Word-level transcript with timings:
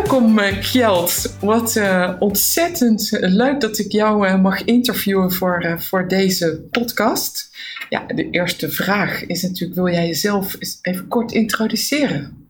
Welkom 0.00 0.38
eh, 0.38 0.58
Kjeld. 0.58 1.36
Wat 1.40 1.76
uh, 1.76 2.12
ontzettend 2.18 3.16
leuk 3.20 3.60
dat 3.60 3.78
ik 3.78 3.92
jou 3.92 4.26
uh, 4.26 4.42
mag 4.42 4.64
interviewen 4.64 5.32
voor, 5.32 5.74
voor 5.78 6.08
deze 6.08 6.66
podcast. 6.70 7.56
Ja, 7.88 8.06
de 8.06 8.30
eerste 8.30 8.70
vraag 8.70 9.26
is 9.26 9.42
natuurlijk, 9.42 9.74
wil 9.74 9.88
jij 9.88 10.06
jezelf 10.06 10.56
even 10.82 11.08
kort 11.08 11.32
introduceren? 11.32 12.48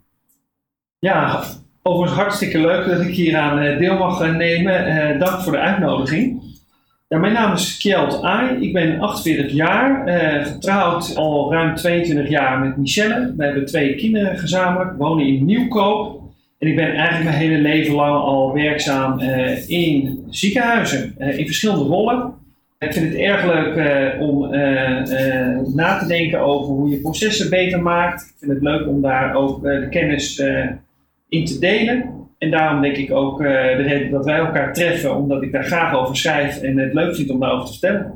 Ja, 0.98 1.44
overigens 1.82 2.20
hartstikke 2.20 2.58
leuk 2.58 2.86
dat 2.86 3.00
ik 3.00 3.14
hier 3.14 3.36
aan 3.36 3.78
deel 3.78 3.98
mag 3.98 4.32
nemen. 4.32 5.18
dank 5.18 5.42
voor 5.42 5.52
de 5.52 5.58
uitnodiging. 5.58 6.42
Ja, 7.08 7.18
mijn 7.18 7.32
naam 7.32 7.52
is 7.52 7.78
Kjeld 7.78 8.22
Aai. 8.22 8.66
Ik 8.66 8.72
ben 8.72 9.00
48 9.00 9.52
jaar, 9.52 10.08
getrouwd 10.46 11.16
al 11.16 11.52
ruim 11.52 11.74
22 11.74 12.28
jaar 12.28 12.58
met 12.58 12.76
Michelle. 12.76 13.34
We 13.36 13.44
hebben 13.44 13.66
twee 13.66 13.94
kinderen 13.94 14.38
gezamenlijk, 14.38 14.98
wonen 14.98 15.26
in 15.26 15.44
Nieuwkoop. 15.44 16.19
En 16.60 16.68
ik 16.68 16.76
ben 16.76 16.94
eigenlijk 16.94 17.24
mijn 17.24 17.42
hele 17.42 17.58
leven 17.58 17.94
lang 17.94 18.22
al 18.22 18.52
werkzaam 18.52 19.20
uh, 19.20 19.68
in 19.68 20.24
ziekenhuizen, 20.28 21.14
uh, 21.18 21.38
in 21.38 21.46
verschillende 21.46 21.84
rollen. 21.84 22.34
Ik 22.78 22.92
vind 22.92 23.06
het 23.06 23.18
erg 23.18 23.44
leuk 23.44 23.76
uh, 23.76 24.28
om 24.28 24.50
na 25.74 25.98
te 25.98 26.06
denken 26.06 26.40
over 26.40 26.72
hoe 26.72 26.90
je 26.90 27.00
processen 27.00 27.50
beter 27.50 27.82
maakt. 27.82 28.22
Ik 28.22 28.34
vind 28.38 28.52
het 28.52 28.62
leuk 28.62 28.88
om 28.88 29.02
daar 29.02 29.34
ook 29.34 29.62
de 29.62 29.86
kennis 29.90 30.42
in 31.28 31.44
te 31.44 31.58
delen. 31.58 32.10
En 32.38 32.50
daarom 32.50 32.82
denk 32.82 32.96
ik 32.96 33.12
ook 33.12 33.38
de 33.38 33.82
reden 33.82 34.10
dat 34.10 34.24
wij 34.24 34.38
elkaar 34.38 34.72
treffen, 34.72 35.16
omdat 35.16 35.42
ik 35.42 35.52
daar 35.52 35.64
graag 35.64 35.94
over 35.94 36.16
schrijf 36.16 36.62
en 36.62 36.78
het 36.78 36.94
leuk 36.94 37.16
vind 37.16 37.30
om 37.30 37.40
daarover 37.40 37.66
te 37.66 37.78
vertellen. 37.78 38.12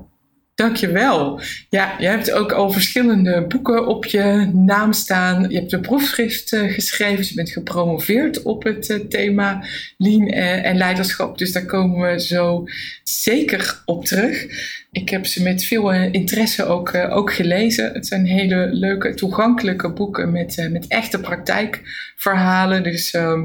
Dankjewel. 0.54 1.40
Ja, 1.68 1.96
je 1.98 2.06
hebt 2.06 2.32
ook 2.32 2.52
al 2.52 2.70
verschillende 2.70 3.46
boeken 3.48 3.86
op 3.86 4.04
je 4.04 4.50
naam 4.52 4.92
staan. 4.92 5.50
Je 5.50 5.58
hebt 5.58 5.72
een 5.72 5.80
proefschrift 5.80 6.52
uh, 6.52 6.72
geschreven. 6.72 7.24
Je 7.28 7.34
bent 7.34 7.50
gepromoveerd 7.50 8.42
op 8.42 8.64
het 8.64 8.88
uh, 8.88 8.98
thema 8.98 9.64
lean 9.96 10.22
uh, 10.22 10.66
en 10.66 10.76
leiderschap. 10.76 11.38
Dus 11.38 11.52
daar 11.52 11.64
komen 11.64 12.10
we 12.10 12.20
zo 12.20 12.64
zeker 13.02 13.82
op 13.84 14.04
terug. 14.04 14.46
Ik 14.92 15.08
heb 15.08 15.26
ze 15.26 15.42
met 15.42 15.64
veel 15.64 15.92
interesse 15.92 16.64
ook, 16.64 16.94
ook 16.94 17.32
gelezen. 17.32 17.92
Het 17.92 18.06
zijn 18.06 18.26
hele 18.26 18.68
leuke, 18.72 19.14
toegankelijke 19.14 19.92
boeken 19.92 20.32
met, 20.32 20.68
met 20.70 20.86
echte 20.86 21.20
praktijkverhalen. 21.20 22.82
Dus 22.82 23.14
ehm, 23.14 23.42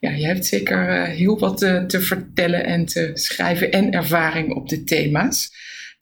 ja, 0.00 0.10
je 0.10 0.26
hebt 0.26 0.46
zeker 0.46 1.06
heel 1.06 1.38
wat 1.38 1.58
te 1.58 2.00
vertellen 2.00 2.64
en 2.64 2.84
te 2.84 3.10
schrijven 3.14 3.72
en 3.72 3.92
ervaring 3.92 4.54
op 4.54 4.68
de 4.68 4.84
thema's. 4.84 5.50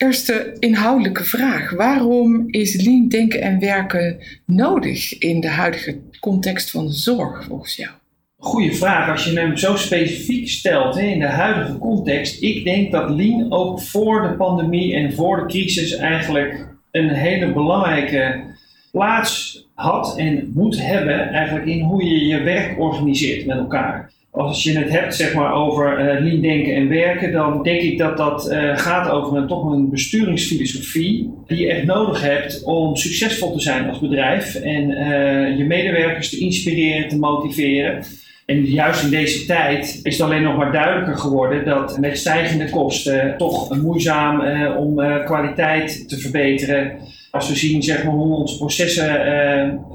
Eerste 0.01 0.57
inhoudelijke 0.59 1.25
vraag. 1.25 1.71
Waarom 1.71 2.45
is 2.47 2.83
lean 2.85 3.09
denken 3.09 3.41
en 3.41 3.59
werken 3.59 4.19
nodig 4.47 5.19
in 5.19 5.41
de 5.41 5.49
huidige 5.49 6.01
context 6.21 6.71
van 6.71 6.87
de 6.87 6.93
zorg 6.93 7.45
volgens 7.45 7.77
jou? 7.77 7.91
Goeie 8.37 8.75
vraag. 8.75 9.11
Als 9.11 9.25
je 9.25 9.39
hem 9.39 9.57
zo 9.57 9.77
specifiek 9.77 10.49
stelt 10.49 10.95
hè, 10.95 11.01
in 11.01 11.19
de 11.19 11.27
huidige 11.27 11.79
context. 11.79 12.43
Ik 12.43 12.65
denk 12.65 12.93
dat 12.93 13.11
lean 13.11 13.53
ook 13.53 13.81
voor 13.81 14.23
de 14.23 14.35
pandemie 14.35 14.95
en 14.95 15.13
voor 15.13 15.37
de 15.37 15.47
crisis 15.47 15.97
eigenlijk 15.97 16.67
een 16.91 17.09
hele 17.09 17.53
belangrijke 17.53 18.45
plaats 18.93 19.65
had 19.75 20.19
en 20.19 20.53
moet 20.55 20.83
hebben 20.83 21.29
eigenlijk 21.29 21.67
in 21.67 21.81
hoe 21.81 22.05
je 22.05 22.27
je 22.27 22.43
werk 22.43 22.79
organiseert 22.79 23.47
met 23.47 23.57
elkaar 23.57 24.13
als 24.31 24.63
je 24.63 24.79
het 24.79 24.91
hebt 24.91 25.15
zeg 25.15 25.35
maar, 25.35 25.55
over 25.55 25.99
uh, 25.99 26.25
lean 26.25 26.41
denken 26.41 26.75
en 26.75 26.89
werken, 26.89 27.33
dan 27.33 27.63
denk 27.63 27.81
ik 27.81 27.99
dat 27.99 28.17
dat 28.17 28.51
uh, 28.53 28.79
gaat 28.79 29.11
over 29.11 29.37
een, 29.37 29.47
toch 29.47 29.65
een 29.65 29.91
besturingsfilosofie 29.91 31.31
die 31.47 31.59
je 31.59 31.73
echt 31.73 31.85
nodig 31.85 32.23
hebt 32.23 32.63
om 32.65 32.97
succesvol 32.97 33.53
te 33.53 33.61
zijn 33.61 33.89
als 33.89 33.99
bedrijf 33.99 34.55
en 34.55 34.91
uh, 34.91 35.59
je 35.59 35.65
medewerkers 35.65 36.31
te 36.31 36.39
inspireren, 36.39 37.09
te 37.09 37.19
motiveren. 37.19 38.05
En 38.47 38.65
juist 38.65 39.03
in 39.03 39.11
deze 39.11 39.47
tijd 39.47 40.01
is 40.03 40.19
het 40.19 40.27
alleen 40.27 40.43
nog 40.43 40.57
maar 40.57 40.73
duidelijker 40.73 41.19
geworden 41.19 41.65
dat 41.65 41.99
met 41.99 42.19
stijgende 42.19 42.71
kosten 42.71 43.35
toch 43.37 43.83
moeizaam 43.83 44.41
om 44.77 44.95
kwaliteit 45.25 46.09
te 46.09 46.19
verbeteren. 46.19 46.93
Als 47.31 47.49
we 47.49 47.57
zien 47.57 47.83
zeg 47.83 48.05
maar, 48.05 48.13
hoe 48.13 48.37
onze 48.37 48.57
processen 48.57 49.07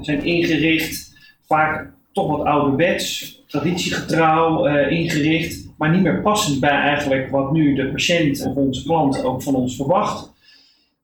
zijn 0.00 0.24
ingericht, 0.24 1.12
vaak 1.46 1.90
toch 2.12 2.36
wat 2.36 2.46
ouderwets, 2.46 3.35
traditiegetrouw 3.46 4.68
uh, 4.68 4.90
ingericht, 4.90 5.68
maar 5.78 5.90
niet 5.90 6.02
meer 6.02 6.22
passend 6.22 6.60
bij 6.60 6.70
eigenlijk 6.70 7.30
wat 7.30 7.52
nu 7.52 7.74
de 7.74 7.86
patiënt 7.86 8.46
of 8.46 8.54
onze 8.54 8.82
klant 8.84 9.24
ook 9.24 9.42
van 9.42 9.54
ons 9.54 9.76
verwacht. 9.76 10.34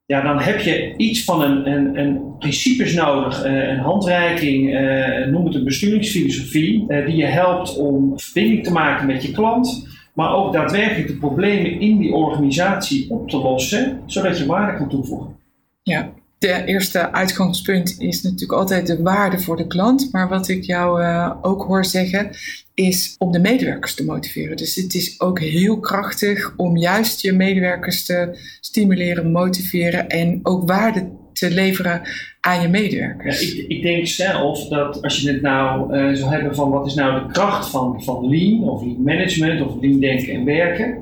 Ja, 0.06 0.22
dan 0.22 0.41
heb 0.41 0.60
je 0.60 0.94
iets 0.97 1.25
van 1.25 1.42
een, 1.42 1.66
een, 1.70 1.98
een 1.98 2.38
principes 2.38 2.94
nodig, 2.94 3.47
uh, 3.47 3.69
een 3.69 3.78
handreiking, 3.78 4.75
uh, 4.75 5.26
noem 5.26 5.44
het 5.44 5.54
een 5.54 5.64
besturingsfilosofie, 5.64 6.86
die 7.06 7.16
je 7.16 7.25
helpt 7.25 7.76
om 7.76 8.19
verbinding 8.19 8.64
te 8.64 8.72
maken 8.72 9.06
met 9.06 9.22
je 9.22 9.32
klant, 9.32 9.88
maar 10.14 10.34
ook 10.34 10.52
daadwerkelijk 10.52 11.06
de 11.06 11.16
problemen 11.16 11.81
in 11.81 11.98
die 11.98 12.12
organisatie 12.12 13.10
op 13.10 13.28
te 13.28 13.36
lossen, 13.36 14.00
zodat 14.06 14.38
je 14.38 14.47
waarde 14.47 14.78
kan 14.78 14.88
toevoegen. 14.88 15.36
Ja, 15.82 16.12
de 16.42 16.64
eerste 16.64 17.12
uitgangspunt 17.12 17.94
is 17.98 18.22
natuurlijk 18.22 18.53
altijd 18.53 18.86
de 18.86 19.03
waarde 19.03 19.38
voor 19.38 19.56
de 19.56 19.66
klant. 19.66 20.08
Maar 20.12 20.28
wat 20.28 20.48
ik 20.48 20.62
jou 20.62 21.03
uh, 21.03 21.32
ook 21.42 21.62
hoor 21.62 21.84
zeggen, 21.84 22.30
is 22.75 23.14
om 23.19 23.32
de 23.32 23.38
medewerkers 23.38 23.94
te 23.94 24.04
motiveren. 24.04 24.56
Dus 24.56 24.75
het 24.75 24.94
is 24.94 25.20
ook 25.20 25.41
heel 25.41 25.81
krachtig 25.81 26.54
om 26.56 26.76
juist 26.76 27.20
je 27.20 27.32
medewerkers 27.32 28.04
te 28.04 28.38
stimuleren, 28.60 29.32
motiveren 29.32 30.08
en 30.08 30.41
ook 30.42 30.69
waarde 30.69 31.10
te 31.32 31.50
leveren 31.50 32.02
aan 32.41 32.62
je 32.62 32.69
medewerkers. 32.69 33.41
Ja, 33.41 33.62
ik, 33.62 33.69
ik, 33.69 33.82
denk 33.82 34.06
zelf 34.06 34.69
dat 34.69 35.02
als 35.02 35.20
je 35.20 35.31
het 35.31 35.42
nou 35.42 35.97
uh, 35.97 36.14
zou 36.14 36.31
hebben 36.31 36.54
van 36.54 36.70
wat 36.70 36.86
is 36.86 36.94
nou 36.94 37.26
de 37.26 37.32
kracht 37.32 37.70
van, 37.70 38.02
van 38.04 38.28
lean 38.28 38.62
of 38.62 38.82
lean 38.82 39.02
management 39.02 39.62
of 39.66 39.81
lean 39.81 40.00
denken 40.00 40.34
en 40.34 40.44
werken, 40.44 40.98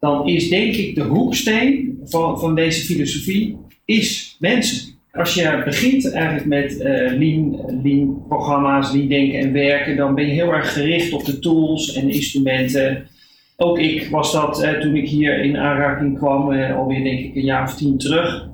dan 0.00 0.28
is 0.28 0.48
denk 0.48 0.74
ik 0.74 0.94
de 0.94 1.02
hoeksteen 1.02 1.98
van, 2.04 2.38
van 2.38 2.54
deze 2.54 2.84
filosofie 2.84 3.64
is 3.86 4.36
mensen. 4.38 4.94
Als 5.12 5.34
je 5.34 5.62
begint 5.64 6.12
eigenlijk 6.12 6.46
met 6.46 6.72
uh, 6.72 6.84
lean, 7.18 7.80
lean 7.82 8.24
programma's, 8.28 8.92
lean 8.92 9.08
denken 9.08 9.38
en 9.38 9.52
werken, 9.52 9.96
dan 9.96 10.14
ben 10.14 10.26
je 10.26 10.32
heel 10.32 10.52
erg 10.52 10.72
gericht 10.72 11.12
op 11.12 11.24
de 11.24 11.38
tools 11.38 11.94
en 11.94 12.10
instrumenten. 12.10 13.08
Ook 13.56 13.78
ik 13.78 14.08
was 14.10 14.32
dat 14.32 14.64
uh, 14.64 14.70
toen 14.70 14.96
ik 14.96 15.08
hier 15.08 15.38
in 15.44 15.56
aanraking 15.56 16.18
kwam, 16.18 16.52
alweer 16.52 17.04
denk 17.04 17.18
ik 17.18 17.34
een 17.34 17.44
jaar 17.44 17.62
of 17.62 17.76
tien 17.76 17.98
terug. 17.98 18.48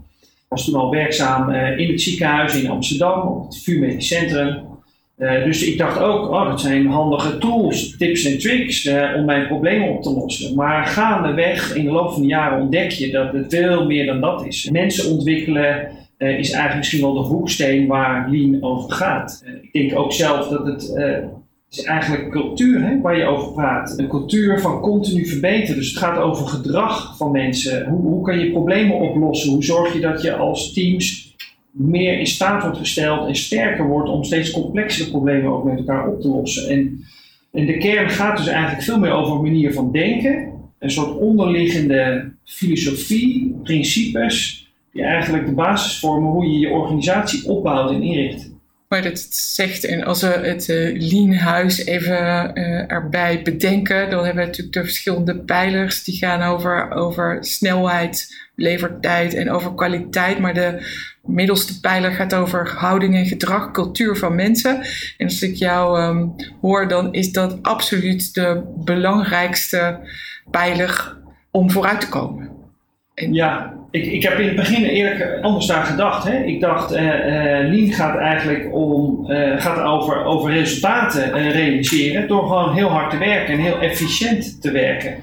Was 0.48 0.65
toen 0.65 0.75
al 0.75 0.91
werkzaam 0.91 1.50
in 1.50 1.91
het 1.91 2.00
ziekenhuis 2.00 2.62
in 2.62 2.70
Amsterdam, 2.70 3.28
op 3.28 3.44
het 3.44 3.62
VU 3.62 3.78
Medisch 3.78 4.06
Centrum. 4.09 4.71
Dus 5.44 5.64
ik 5.64 5.78
dacht 5.78 5.98
ook, 6.00 6.30
oh, 6.30 6.48
dat 6.48 6.60
zijn 6.60 6.86
handige 6.86 7.38
tools, 7.38 7.96
tips 7.96 8.24
en 8.24 8.38
tricks 8.38 8.90
om 9.16 9.24
mijn 9.24 9.46
problemen 9.46 9.88
op 9.88 10.02
te 10.02 10.12
lossen. 10.12 10.54
Maar 10.54 10.86
gaandeweg 10.86 11.74
in 11.74 11.84
de 11.84 11.90
loop 11.90 12.12
van 12.12 12.22
de 12.22 12.28
jaren 12.28 12.60
ontdek 12.60 12.90
je 12.90 13.10
dat 13.10 13.32
het 13.32 13.46
veel 13.48 13.86
meer 13.86 14.06
dan 14.06 14.20
dat 14.20 14.46
is. 14.46 14.70
Mensen 14.70 15.10
ontwikkelen, 15.10 15.88
uh, 16.18 16.38
is 16.38 16.50
eigenlijk 16.50 16.76
misschien 16.76 17.00
wel 17.00 17.14
de 17.14 17.20
hoeksteen 17.20 17.86
waar 17.86 18.30
Lean 18.30 18.62
over 18.62 18.92
gaat. 18.92 19.44
Ik 19.62 19.72
denk 19.72 19.98
ook 19.98 20.12
zelf 20.12 20.48
dat 20.48 20.66
het 20.66 20.92
is 21.72 21.82
eigenlijk 21.82 22.30
cultuur 22.30 22.80
hè, 22.80 23.00
waar 23.00 23.16
je 23.16 23.24
over 23.24 23.52
praat. 23.52 23.94
Een 23.98 24.08
cultuur 24.08 24.60
van 24.60 24.80
continu 24.80 25.26
verbeteren. 25.26 25.76
Dus 25.76 25.88
het 25.88 25.98
gaat 25.98 26.18
over 26.18 26.46
gedrag 26.46 27.16
van 27.16 27.30
mensen. 27.30 27.86
Hoe, 27.86 28.00
hoe 28.00 28.25
kan 28.25 28.38
je 28.38 28.50
problemen 28.50 28.96
oplossen? 28.96 29.52
Hoe 29.52 29.64
zorg 29.64 29.92
je 29.92 30.00
dat 30.00 30.22
je 30.22 30.34
als 30.34 30.72
teams 30.72 31.31
meer 31.72 32.19
in 32.19 32.26
staat 32.26 32.62
wordt 32.62 32.78
gesteld 32.78 33.28
en 33.28 33.36
sterker 33.36 33.86
wordt 33.86 34.08
om 34.08 34.24
steeds 34.24 34.50
complexere 34.50 35.10
problemen 35.10 35.52
ook 35.52 35.64
met 35.64 35.78
elkaar 35.78 36.08
op 36.08 36.20
te 36.20 36.28
lossen? 36.28 36.69
En, 36.69 37.66
de 37.66 37.76
kern 37.76 38.10
gaat 38.10 38.36
dus 38.36 38.46
eigenlijk 38.46 38.82
veel 38.82 38.98
meer 38.98 39.12
over 39.12 39.34
een 39.34 39.42
manier 39.42 39.72
van 39.72 39.92
denken. 39.92 40.52
Een 40.78 40.90
soort 40.90 41.16
onderliggende 41.16 42.32
filosofie, 42.44 43.60
principes 43.62 44.70
die 44.92 45.02
eigenlijk 45.02 45.46
de 45.46 45.52
basis 45.52 45.98
vormen 45.98 46.30
hoe 46.30 46.46
je 46.46 46.58
je 46.58 46.69
organisatie 46.69 47.48
opbouwt 47.48 47.90
en 47.90 48.02
inricht. 48.02 48.50
Maar 48.92 49.02
dat 49.02 49.18
zegt, 49.30 49.84
en 49.84 50.04
als 50.04 50.22
we 50.22 50.26
het 50.26 50.68
uh, 50.68 51.10
Lean 51.10 51.32
Huis 51.32 51.86
even 51.86 52.50
uh, 52.54 52.92
erbij 52.92 53.42
bedenken, 53.42 54.10
dan 54.10 54.25
hebben 54.25 54.42
we 54.42 54.48
natuurlijk 54.48 54.76
de 54.76 54.84
verschillende 54.84 55.38
pijlers 55.38 56.04
die 56.04 56.16
gaan 56.16 56.42
over, 56.42 56.90
over 56.90 57.44
snelheid, 57.44 58.48
levertijd 58.56 59.34
en 59.34 59.50
over 59.50 59.75
kwaliteit. 59.75 60.38
Maar 60.38 60.54
de 60.54 60.86
middelste 61.22 61.80
pijler 61.80 62.12
gaat 62.12 62.34
over 62.34 62.69
houding 62.76 63.14
en 63.14 63.26
gedrag, 63.26 63.70
cultuur 63.70 64.16
van 64.16 64.34
mensen. 64.34 64.80
En 65.16 65.26
als 65.26 65.42
ik 65.42 65.54
jou 65.54 66.02
um, 66.02 66.34
hoor, 66.60 66.88
dan 66.88 67.12
is 67.12 67.32
dat 67.32 67.62
absoluut 67.62 68.34
de 68.34 68.62
belangrijkste 68.84 69.98
pijler 70.50 71.16
om 71.50 71.70
vooruit 71.70 72.00
te 72.00 72.08
komen. 72.08 72.50
Ja, 73.14 73.74
ik, 73.90 74.06
ik 74.06 74.22
heb 74.22 74.38
in 74.38 74.46
het 74.46 74.56
begin 74.56 74.84
eerlijk 74.84 75.42
anders 75.42 75.66
daar 75.66 75.84
gedacht. 75.84 76.24
Hè. 76.24 76.44
Ik 76.44 76.60
dacht, 76.60 76.92
uh, 76.92 77.94
gaat 77.96 78.16
eigenlijk 78.16 78.75
om, 78.75 79.30
uh, 79.30 79.60
gaat 79.60 79.80
over, 79.80 80.25
over 80.25 80.52
resultaten 80.52 81.50
realiseren 81.50 82.28
door 82.28 82.42
gewoon 82.42 82.75
heel 82.75 82.88
hard 82.88 83.10
te 83.10 83.18
werken 83.18 83.54
en 83.54 83.60
heel 83.60 83.80
efficiënt 83.80 84.62
te 84.62 84.70
werken. 84.70 85.14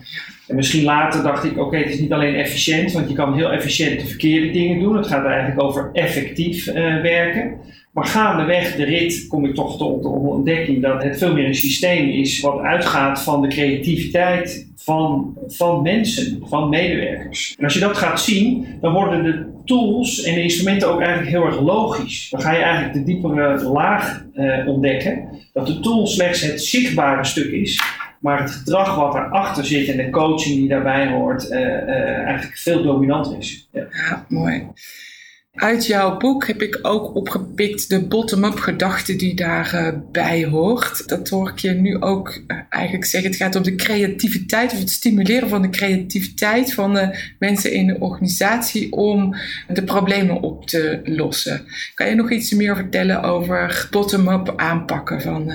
En 0.50 0.56
misschien 0.56 0.84
later 0.84 1.24
dacht 1.24 1.44
ik, 1.44 1.58
oké, 1.58 1.78
het 1.78 1.90
is 1.90 2.00
niet 2.00 2.14
alleen 2.14 2.36
efficiënt, 2.36 2.92
want 2.92 3.10
je 3.10 3.16
kan 3.16 3.36
heel 3.36 3.52
efficiënt 3.52 4.00
de 4.00 4.06
verkeerde 4.06 4.52
dingen 4.52 4.80
doen. 4.80 4.98
Het 4.98 5.08
gaat 5.08 5.26
eigenlijk 5.26 5.64
over 5.64 5.90
effectief 5.94 6.66
werken. 7.02 7.58
Maar 7.92 8.06
gaandeweg 8.06 8.76
de 8.76 8.84
rit 8.84 9.28
kom 9.28 9.46
ik 9.46 9.56
toch 9.56 9.78
tot 9.78 10.02
de 10.02 10.08
ontdekking 10.10 10.82
dat 10.82 11.04
het 11.04 11.18
veel 11.18 11.34
meer 11.34 11.46
een 11.46 11.56
systeem 11.56 12.10
is 12.10 12.40
wat 12.40 12.60
uitgaat 12.60 13.22
van 13.22 13.42
de 13.42 13.48
creativiteit 13.48 14.68
van, 14.76 15.38
van 15.48 15.82
mensen, 15.82 16.44
van 16.44 16.70
medewerkers. 16.70 17.56
En 17.58 17.64
als 17.64 17.74
je 17.74 17.80
dat 17.80 17.98
gaat 17.98 18.22
zien, 18.22 18.68
dan 18.82 18.94
worden 18.94 19.24
de 19.24 19.46
tools 19.66 20.24
en 20.24 20.34
de 20.34 20.42
instrumenten 20.42 20.90
ook 20.90 21.00
eigenlijk 21.00 21.30
heel 21.30 21.46
erg 21.46 21.62
logisch. 21.62 22.28
Dan 22.30 22.42
ga 22.42 22.52
je 22.52 22.64
eigenlijk 22.64 22.94
de 22.94 23.04
diepere 23.04 23.64
laag 23.64 24.26
eh, 24.34 24.68
ontdekken, 24.68 25.28
dat 25.54 25.68
de 25.68 25.80
tool 25.80 26.08
slechts 26.08 26.42
het 26.42 26.62
zichtbare 26.62 27.26
stuk 27.26 27.52
is, 27.52 27.82
maar 28.20 28.42
het 28.42 28.52
gedrag 28.52 28.96
wat 28.96 29.16
erachter 29.16 29.66
zit 29.66 29.88
en 29.88 29.98
de 29.98 30.10
coaching 30.10 30.56
die 30.56 30.68
daarbij 30.68 31.08
hoort, 31.08 31.52
uh, 31.52 31.88
eigenlijk 32.26 32.58
veel 32.58 32.84
dominanter 32.84 33.38
is. 33.38 33.70
Ja, 33.72 34.26
mooi. 34.28 34.68
Uit 35.54 35.86
jouw 35.86 36.18
boek 36.18 36.48
heb 36.48 36.62
ik 36.62 36.80
ook 36.82 37.16
opgepikt 37.16 37.90
de 37.90 38.08
bottom-up 38.08 38.60
gedachte 38.60 39.16
die 39.16 39.36
daarbij 39.36 40.42
uh, 40.42 40.52
hoort. 40.52 41.08
Dat 41.08 41.30
hoor 41.30 41.50
ik 41.50 41.60
je 41.60 41.72
nu 41.72 42.02
ook 42.02 42.42
uh, 42.48 42.58
eigenlijk 42.70 43.06
zeggen. 43.06 43.30
Het 43.30 43.40
gaat 43.40 43.56
om 43.56 43.64
de 43.64 43.76
creativiteit 43.76 44.72
of 44.72 44.80
het 44.80 44.90
stimuleren 44.90 45.50
van 45.50 45.62
de 45.62 45.70
creativiteit 45.70 46.74
van 46.74 46.94
de 46.94 47.34
mensen 47.40 47.74
in 47.74 47.88
de 47.88 48.00
organisatie 48.00 48.92
om 48.92 49.36
de 49.68 49.84
problemen 49.84 50.42
op 50.42 50.66
te 50.66 51.02
lossen. 51.04 51.66
Kan 51.94 52.08
je 52.10 52.16
nog 52.16 52.32
iets 52.32 52.54
meer 52.54 52.76
vertellen 52.76 53.24
over 53.24 53.88
bottom-up 53.92 54.54
aanpakken 54.56 55.22
van. 55.22 55.52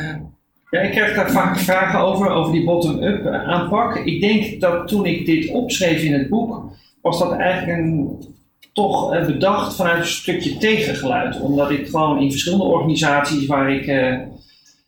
Ja, 0.74 0.80
ik 0.80 0.90
krijg 0.90 1.14
daar 1.14 1.30
vaak 1.30 1.58
vragen 1.58 2.00
over, 2.00 2.30
over 2.30 2.52
die 2.52 2.64
bottom-up 2.64 3.26
aanpak. 3.26 3.96
Ik 3.96 4.20
denk 4.20 4.60
dat 4.60 4.88
toen 4.88 5.06
ik 5.06 5.26
dit 5.26 5.50
opschreef 5.50 6.02
in 6.02 6.12
het 6.12 6.28
boek, 6.28 6.62
was 7.02 7.18
dat 7.18 7.32
eigenlijk 7.32 7.78
een 7.78 8.18
toch 8.72 9.26
bedacht 9.26 9.76
vanuit 9.76 9.98
een 9.98 10.06
stukje 10.06 10.56
tegengeluid. 10.56 11.40
Omdat 11.40 11.70
ik 11.70 11.88
gewoon 11.88 12.20
in 12.20 12.30
verschillende 12.30 12.64
organisaties 12.64 13.46
waar 13.46 13.72
ik 13.72 13.86
uh, 13.86 14.18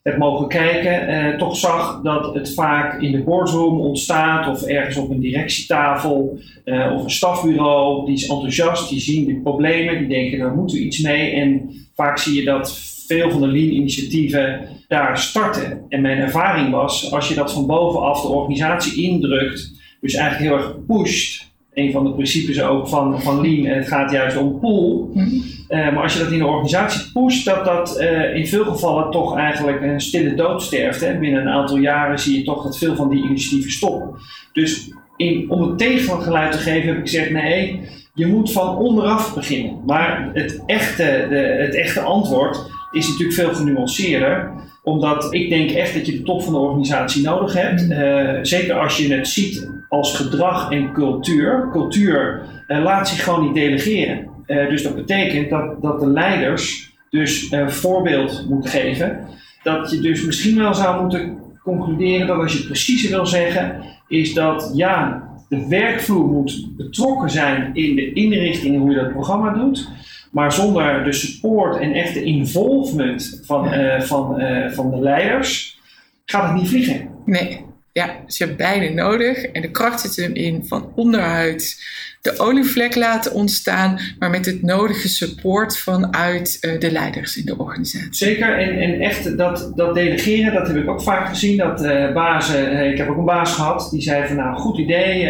heb 0.03 0.17
mogen 0.17 0.47
kijken, 0.47 1.09
uh, 1.09 1.37
toch 1.37 1.57
zag 1.57 2.01
dat 2.01 2.33
het 2.33 2.53
vaak 2.53 3.01
in 3.01 3.11
de 3.11 3.23
boardroom 3.23 3.79
ontstaat 3.79 4.47
of 4.47 4.63
ergens 4.63 4.97
op 4.97 5.09
een 5.09 5.19
directietafel 5.19 6.39
of 6.95 7.03
een 7.03 7.11
stafbureau. 7.11 8.05
Die 8.05 8.15
is 8.15 8.27
enthousiast, 8.27 8.89
die 8.89 8.99
zien 8.99 9.25
de 9.25 9.35
problemen, 9.35 9.97
die 9.97 10.07
denken 10.07 10.39
daar 10.39 10.55
moeten 10.55 10.77
we 10.77 10.83
iets 10.83 11.01
mee. 11.01 11.31
En 11.31 11.71
vaak 11.95 12.17
zie 12.17 12.35
je 12.35 12.43
dat 12.43 12.95
veel 13.07 13.31
van 13.31 13.41
de 13.41 13.47
lean-initiatieven 13.47 14.59
daar 14.87 15.17
starten. 15.17 15.85
En 15.89 16.01
mijn 16.01 16.17
ervaring 16.17 16.71
was, 16.71 17.11
als 17.11 17.27
je 17.27 17.35
dat 17.35 17.53
van 17.53 17.67
bovenaf 17.67 18.21
de 18.21 18.27
organisatie 18.27 19.03
indrukt, 19.03 19.71
dus 20.01 20.13
eigenlijk 20.13 20.51
heel 20.51 20.63
erg 20.63 20.85
pusht, 20.87 21.45
een 21.73 21.91
van 21.91 22.03
de 22.03 22.13
principes 22.13 22.61
ook 22.61 22.87
van, 22.87 23.21
van 23.21 23.41
Lean. 23.41 23.65
En 23.65 23.77
het 23.77 23.87
gaat 23.87 24.11
juist 24.11 24.37
om 24.37 24.59
pool. 24.59 25.11
Mhm. 25.13 25.25
Uh, 25.69 25.93
maar 25.93 26.03
als 26.03 26.13
je 26.13 26.19
dat 26.19 26.31
in 26.31 26.39
de 26.39 26.45
organisatie 26.45 27.11
pusht, 27.13 27.45
dat 27.45 27.65
dat 27.65 28.01
uh, 28.01 28.35
in 28.35 28.47
veel 28.47 28.65
gevallen 28.65 29.11
toch 29.11 29.37
eigenlijk 29.37 29.81
een 29.81 30.01
stille 30.01 30.33
dood 30.33 30.61
sterft. 30.61 31.01
Hè. 31.01 31.17
Binnen 31.19 31.41
een 31.41 31.49
aantal 31.49 31.77
jaren 31.77 32.19
zie 32.19 32.37
je 32.37 32.43
toch 32.43 32.63
dat 32.63 32.77
veel 32.77 32.95
van 32.95 33.09
die 33.09 33.23
initiatieven 33.23 33.71
stoppen. 33.71 34.09
Dus 34.53 34.91
in, 35.17 35.51
om 35.51 35.61
het 35.61 35.77
tegengeluid 35.77 36.51
te 36.51 36.57
geven 36.57 36.87
heb 36.87 36.97
ik 36.97 37.09
gezegd, 37.09 37.31
nee, 37.31 37.81
je 38.13 38.27
moet 38.27 38.51
van 38.51 38.77
onderaf 38.77 39.33
beginnen. 39.33 39.79
Maar 39.85 40.29
het 40.33 40.63
echte, 40.65 41.25
de, 41.29 41.35
het 41.35 41.75
echte 41.75 41.99
antwoord 41.99 42.75
is 42.91 43.07
natuurlijk 43.07 43.39
veel 43.39 43.53
genuanceerder 43.53 44.51
omdat 44.87 45.33
ik 45.33 45.49
denk 45.49 45.71
echt 45.71 45.93
dat 45.93 46.05
je 46.05 46.11
de 46.11 46.23
top 46.23 46.43
van 46.43 46.53
de 46.53 46.59
organisatie 46.59 47.23
nodig 47.23 47.53
hebt. 47.53 47.81
Uh, 47.81 48.31
zeker 48.41 48.75
als 48.75 48.97
je 48.97 49.13
het 49.13 49.27
ziet 49.27 49.69
als 49.89 50.15
gedrag 50.15 50.71
en 50.71 50.93
cultuur. 50.93 51.69
Cultuur 51.71 52.41
uh, 52.67 52.83
laat 52.83 53.09
zich 53.09 53.23
gewoon 53.23 53.43
niet 53.43 53.53
delegeren. 53.53 54.27
Uh, 54.47 54.69
dus 54.69 54.83
dat 54.83 54.95
betekent 54.95 55.49
dat, 55.49 55.81
dat 55.81 55.99
de 55.99 56.07
leiders 56.07 56.93
dus 57.09 57.53
voorbeeld 57.67 58.45
moeten 58.49 58.69
geven. 58.69 59.19
Dat 59.63 59.91
je 59.91 59.99
dus 59.99 60.25
misschien 60.25 60.57
wel 60.57 60.73
zou 60.73 61.01
moeten 61.01 61.37
concluderen 61.63 62.27
dat 62.27 62.37
als 62.37 62.51
je 62.51 62.57
het 62.57 62.67
preciezer 62.67 63.09
wil 63.09 63.25
zeggen, 63.25 63.81
is 64.07 64.33
dat 64.33 64.71
ja, 64.75 65.23
de 65.49 65.67
werkvloer 65.67 66.27
moet 66.27 66.67
betrokken 66.77 67.29
zijn 67.29 67.69
in 67.73 67.95
de 67.95 68.13
inrichting 68.13 68.77
hoe 68.79 68.89
je 68.89 68.95
dat 68.95 69.11
programma 69.11 69.53
doet. 69.53 69.89
Maar 70.37 70.53
zonder 70.53 71.03
de 71.03 71.13
support 71.13 71.79
en 71.79 71.93
echte 71.93 72.23
involvement 72.23 73.39
van, 73.43 73.73
uh, 73.73 74.01
van, 74.01 74.41
uh, 74.41 74.71
van 74.71 74.91
de 74.91 74.99
leiders 74.99 75.79
gaat 76.25 76.43
het 76.43 76.61
niet 76.61 76.69
vliegen. 76.69 77.09
Nee, 77.25 77.61
ja, 77.91 78.15
dus 78.25 78.37
je 78.37 78.45
hebt 78.45 78.57
beide 78.57 78.89
nodig. 78.89 79.43
En 79.43 79.61
de 79.61 79.71
kracht 79.71 80.01
zit 80.01 80.25
hem 80.25 80.33
in 80.33 80.65
van 80.65 80.91
onderuit 80.95 81.85
de 82.21 82.39
olievlek 82.39 82.95
laten 82.95 83.33
ontstaan, 83.33 83.99
maar 84.19 84.29
met 84.29 84.45
het 84.45 84.61
nodige 84.61 85.07
support 85.07 85.77
vanuit 85.77 86.57
uh, 86.61 86.79
de 86.79 86.91
leiders 86.91 87.37
in 87.37 87.45
de 87.45 87.57
organisatie. 87.57 88.15
Zeker, 88.15 88.57
en, 88.57 88.79
en 88.79 88.99
echt 88.99 89.37
dat, 89.37 89.71
dat 89.75 89.95
delegeren, 89.95 90.53
dat 90.53 90.67
heb 90.67 90.75
ik 90.75 90.89
ook 90.89 91.01
vaak 91.01 91.27
gezien. 91.27 91.57
Dat 91.57 91.83
uh, 91.83 92.13
bazen, 92.13 92.91
ik 92.91 92.97
heb 92.97 93.09
ook 93.09 93.17
een 93.17 93.25
baas 93.25 93.53
gehad, 93.53 93.87
die 93.91 94.01
zei 94.01 94.27
van 94.27 94.35
nou, 94.35 94.57
goed 94.57 94.77
idee, 94.77 95.25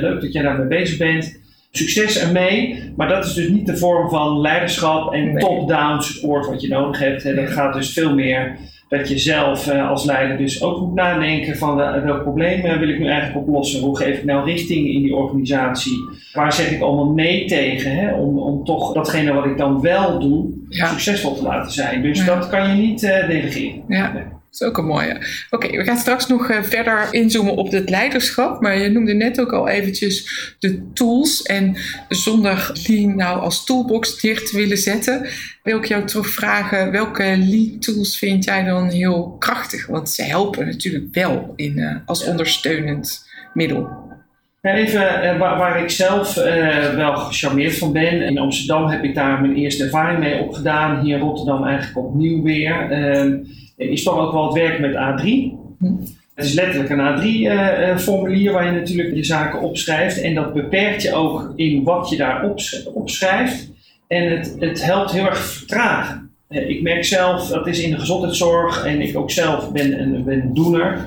leuk 0.00 0.20
dat 0.20 0.32
jij 0.32 0.42
daarmee 0.42 0.66
bezig 0.66 0.98
bent 0.98 1.40
succes 1.72 2.18
ermee. 2.18 2.92
Maar 2.96 3.08
dat 3.08 3.24
is 3.24 3.34
dus 3.34 3.48
niet 3.48 3.66
de 3.66 3.76
vorm 3.76 4.08
van 4.08 4.40
leiderschap 4.40 5.12
en 5.12 5.38
top-down 5.38 6.00
support 6.00 6.46
wat 6.46 6.60
je 6.62 6.68
nodig 6.68 6.98
hebt. 6.98 7.36
Dat 7.36 7.50
gaat 7.50 7.74
dus 7.74 7.92
veel 7.92 8.14
meer 8.14 8.56
dat 8.88 9.08
je 9.08 9.18
zelf 9.18 9.66
uh, 9.66 9.88
als 9.88 10.04
leider 10.04 10.36
dus 10.36 10.62
ook 10.62 10.80
moet 10.80 10.94
nadenken 10.94 11.56
van 11.56 11.80
uh, 11.80 12.04
welk 12.04 12.22
probleem 12.22 12.64
uh, 12.64 12.78
wil 12.78 12.88
ik 12.88 12.98
nu 12.98 13.06
eigenlijk 13.06 13.46
oplossen? 13.46 13.80
Hoe 13.80 13.96
geef 13.96 14.18
ik 14.18 14.24
nou 14.24 14.44
richting 14.44 14.86
in 14.86 15.02
die 15.02 15.14
organisatie? 15.14 16.08
Waar 16.32 16.52
zeg 16.52 16.70
ik 16.70 16.82
allemaal 16.82 17.12
nee 17.12 17.44
tegen? 17.44 17.96
Hè? 17.96 18.14
Om, 18.14 18.38
om 18.38 18.64
toch 18.64 18.92
datgene 18.92 19.32
wat 19.32 19.44
ik 19.44 19.58
dan 19.58 19.80
wel 19.80 20.18
doe, 20.18 20.50
succesvol 20.68 21.34
te 21.34 21.42
laten 21.42 21.72
zijn. 21.72 22.02
Dus 22.02 22.24
dat 22.24 22.48
kan 22.48 22.68
je 22.68 22.82
niet 22.82 23.00
delegeren. 23.00 23.82
Ja. 23.88 24.40
Dat 24.52 24.60
is 24.60 24.66
ook 24.66 24.78
een 24.78 24.84
mooie. 24.84 25.16
Oké, 25.50 25.76
we 25.76 25.84
gaan 25.84 25.96
straks 25.96 26.26
nog 26.26 26.50
uh, 26.50 26.62
verder 26.62 27.08
inzoomen 27.10 27.56
op 27.56 27.70
het 27.70 27.90
leiderschap. 27.90 28.60
Maar 28.60 28.78
je 28.78 28.88
noemde 28.88 29.14
net 29.14 29.40
ook 29.40 29.52
al 29.52 29.68
eventjes 29.68 30.28
de 30.58 30.92
tools. 30.92 31.42
En 31.42 31.76
zonder 32.08 32.70
die 32.84 33.08
nou 33.08 33.40
als 33.40 33.64
toolbox 33.64 34.20
dicht 34.20 34.50
te 34.50 34.56
willen 34.56 34.78
zetten, 34.78 35.26
wil 35.62 35.78
ik 35.78 35.84
jou 35.84 36.04
toch 36.04 36.26
vragen: 36.26 36.90
welke 36.90 37.36
lead 37.36 37.82
tools 37.82 38.18
vind 38.18 38.44
jij 38.44 38.64
dan 38.64 38.88
heel 38.88 39.36
krachtig? 39.38 39.86
Want 39.86 40.10
ze 40.10 40.22
helpen 40.22 40.66
natuurlijk 40.66 41.14
wel 41.14 41.52
in, 41.56 41.78
uh, 41.78 41.96
als 42.06 42.24
ondersteunend 42.24 43.28
middel. 43.54 43.88
Even 44.60 45.38
waar, 45.38 45.58
waar, 45.58 45.82
ik 45.82 45.90
zelf 45.90 46.34
wel 46.94 47.16
gecharmeerd 47.16 47.78
van 47.78 47.92
ben. 47.92 48.22
In 48.22 48.38
Amsterdam 48.38 48.88
heb 48.88 49.04
ik 49.04 49.14
daar 49.14 49.40
mijn 49.40 49.56
eerste 49.56 49.84
ervaring 49.84 50.18
mee 50.18 50.40
opgedaan. 50.40 51.00
Hier 51.00 51.16
in 51.16 51.22
Rotterdam 51.22 51.64
eigenlijk 51.64 52.06
opnieuw 52.06 52.42
weer 52.42 52.90
ehm, 52.90 53.38
is 53.76 54.02
toch 54.02 54.18
ook 54.18 54.32
wel 54.32 54.44
het 54.44 54.54
werk 54.54 54.78
met 54.78 54.94
A3. 54.94 55.26
Het 56.34 56.44
is 56.44 56.54
letterlijk 56.54 56.90
een 56.90 56.98
A3-formulier 56.98 58.40
eh, 58.40 58.46
eh, 58.46 58.52
waar 58.52 58.64
je 58.64 58.80
natuurlijk 58.80 59.14
je 59.14 59.24
zaken 59.24 59.60
opschrijft. 59.60 60.20
En 60.20 60.34
dat 60.34 60.52
beperkt 60.52 61.02
je 61.02 61.14
ook 61.14 61.52
in 61.56 61.82
wat 61.82 62.08
je 62.08 62.16
daar 62.16 62.50
opschrijft. 62.94 63.70
En 64.08 64.30
het, 64.30 64.56
het 64.58 64.84
helpt 64.84 65.10
heel 65.10 65.26
erg 65.26 65.38
vertragen. 65.38 66.30
Eh, 66.48 66.68
ik 66.68 66.82
merk 66.82 67.04
zelf, 67.04 67.48
dat 67.48 67.66
is 67.66 67.80
in 67.80 67.90
de 67.90 67.98
gezondheidszorg 67.98 68.84
en 68.84 69.00
ik 69.00 69.16
ook 69.16 69.30
zelf 69.30 69.72
ben 69.72 70.00
een, 70.00 70.24
ben 70.24 70.40
een 70.40 70.54
doener, 70.54 71.06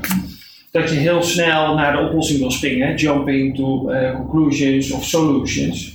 dat 0.72 0.90
je 0.90 0.96
heel 0.96 1.24
snel 1.24 1.76
naar 1.76 1.98
de 1.98 2.08
oplossing 2.08 2.40
wil 2.40 2.52
springen. 2.52 2.96
Jumping 2.96 3.56
to 3.56 3.92
conclusions 4.16 4.92
of 4.92 5.06
solutions. 5.06 5.95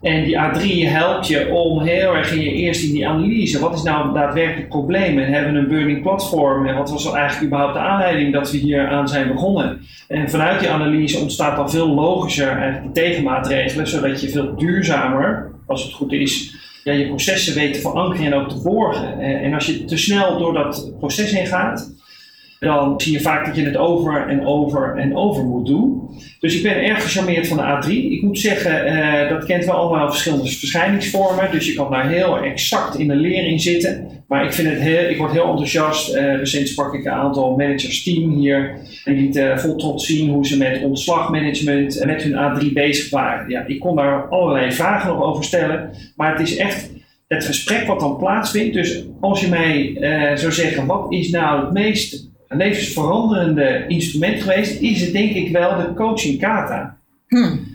En 0.00 0.24
die 0.24 0.36
A3 0.36 0.88
helpt 0.88 1.26
je 1.26 1.50
om 1.52 1.80
heel 1.82 2.16
erg 2.16 2.32
in 2.32 2.40
je 2.40 2.52
eerst 2.52 2.84
in 2.84 2.92
die 2.92 3.08
analyse. 3.08 3.60
Wat 3.60 3.74
is 3.74 3.82
nou 3.82 4.14
daadwerkelijk 4.14 4.58
het 4.58 4.68
probleem? 4.68 5.18
En 5.18 5.32
hebben 5.32 5.52
we 5.52 5.58
een 5.58 5.68
burning 5.68 6.02
platform? 6.02 6.66
En 6.66 6.76
wat 6.76 6.90
was 6.90 7.12
eigenlijk 7.12 7.46
überhaupt 7.46 7.74
de 7.74 7.80
aanleiding 7.80 8.32
dat 8.32 8.50
we 8.50 8.56
hier 8.56 8.88
aan 8.88 9.08
zijn 9.08 9.28
begonnen? 9.28 9.80
En 10.08 10.30
vanuit 10.30 10.60
die 10.60 10.70
analyse 10.70 11.18
ontstaat 11.18 11.56
dan 11.56 11.70
veel 11.70 11.88
logischer 11.88 12.48
eigenlijk 12.48 12.94
de 12.94 13.00
tegenmaatregelen, 13.00 13.86
zodat 13.86 14.20
je 14.20 14.28
veel 14.28 14.56
duurzamer, 14.56 15.50
als 15.66 15.82
het 15.82 15.92
goed 15.92 16.12
is, 16.12 16.56
ja, 16.84 16.92
je 16.92 17.08
processen 17.08 17.54
weet 17.54 17.74
te 17.74 17.80
verankeren 17.80 18.26
en 18.26 18.34
ook 18.34 18.48
te 18.48 18.62
borgen. 18.62 19.20
En 19.20 19.54
als 19.54 19.66
je 19.66 19.84
te 19.84 19.96
snel 19.96 20.38
door 20.38 20.52
dat 20.52 20.92
proces 20.98 21.32
heen 21.32 21.46
gaat, 21.46 21.97
dan 22.60 23.00
zie 23.00 23.12
je 23.12 23.20
vaak 23.20 23.46
dat 23.46 23.56
je 23.56 23.64
het 23.64 23.76
over 23.76 24.28
en 24.28 24.46
over 24.46 24.96
en 24.96 25.16
over 25.16 25.44
moet 25.44 25.66
doen. 25.66 26.10
Dus 26.40 26.56
ik 26.56 26.62
ben 26.62 26.84
erg 26.84 27.02
gecharmeerd 27.02 27.48
van 27.48 27.56
de 27.56 27.62
A3. 27.62 27.90
Ik 27.90 28.22
moet 28.22 28.38
zeggen, 28.38 28.86
uh, 28.86 29.28
dat 29.28 29.44
kent 29.44 29.64
wel 29.64 29.74
allemaal 29.74 30.08
verschillende 30.08 30.50
verschijningsvormen. 30.50 31.50
Dus 31.50 31.66
je 31.66 31.74
kan 31.74 31.90
daar 31.90 32.08
heel 32.08 32.38
exact 32.38 32.98
in 32.98 33.08
de 33.08 33.14
leer 33.14 33.46
in 33.46 33.60
zitten. 33.60 34.08
Maar 34.28 34.44
ik, 34.44 34.52
vind 34.52 34.68
het 34.68 34.80
heel, 34.80 35.10
ik 35.10 35.16
word 35.16 35.32
heel 35.32 35.50
enthousiast. 35.50 36.14
Uh, 36.14 36.36
recent 36.36 36.68
sprak 36.68 36.94
ik 36.94 37.04
een 37.04 37.12
aantal 37.12 37.56
managers 37.56 38.02
team 38.02 38.30
hier. 38.30 38.78
En 39.04 39.14
die 39.14 39.22
lieten 39.22 39.60
vol 39.60 39.76
trots 39.76 40.06
zien 40.06 40.30
hoe 40.30 40.46
ze 40.46 40.56
met 40.56 40.82
ontslagmanagement 40.82 42.04
met 42.04 42.22
hun 42.22 42.34
A3 42.34 42.72
bezig 42.72 43.10
waren. 43.10 43.50
Ja, 43.50 43.64
ik 43.66 43.80
kon 43.80 43.96
daar 43.96 44.28
allerlei 44.28 44.72
vragen 44.72 45.08
nog 45.08 45.22
over 45.22 45.44
stellen. 45.44 45.90
Maar 46.16 46.30
het 46.38 46.48
is 46.48 46.56
echt 46.56 46.90
het 47.28 47.44
gesprek 47.44 47.86
wat 47.86 48.00
dan 48.00 48.16
plaatsvindt. 48.16 48.74
Dus 48.74 49.04
als 49.20 49.40
je 49.40 49.48
mij 49.48 49.96
uh, 50.00 50.36
zou 50.36 50.52
zeggen, 50.52 50.86
wat 50.86 51.12
is 51.12 51.30
nou 51.30 51.64
het 51.64 51.72
meest 51.72 52.27
levensveranderende 52.48 53.84
instrument 53.88 54.42
geweest, 54.42 54.80
is 54.80 55.00
het 55.00 55.12
denk 55.12 55.34
ik 55.34 55.52
wel 55.52 55.76
de 55.76 55.94
coaching 55.94 56.38
kata. 56.38 56.98
Hmm. 57.26 57.66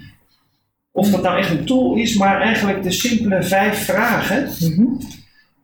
Of 0.92 1.10
dat 1.10 1.22
nou 1.22 1.38
echt 1.38 1.50
een 1.50 1.66
tool 1.66 1.96
is, 1.96 2.18
maar 2.18 2.42
eigenlijk 2.42 2.84
de 2.84 2.92
simpele 2.92 3.44
vijf 3.44 3.86
vragen, 3.86 4.50
mm 4.60 5.00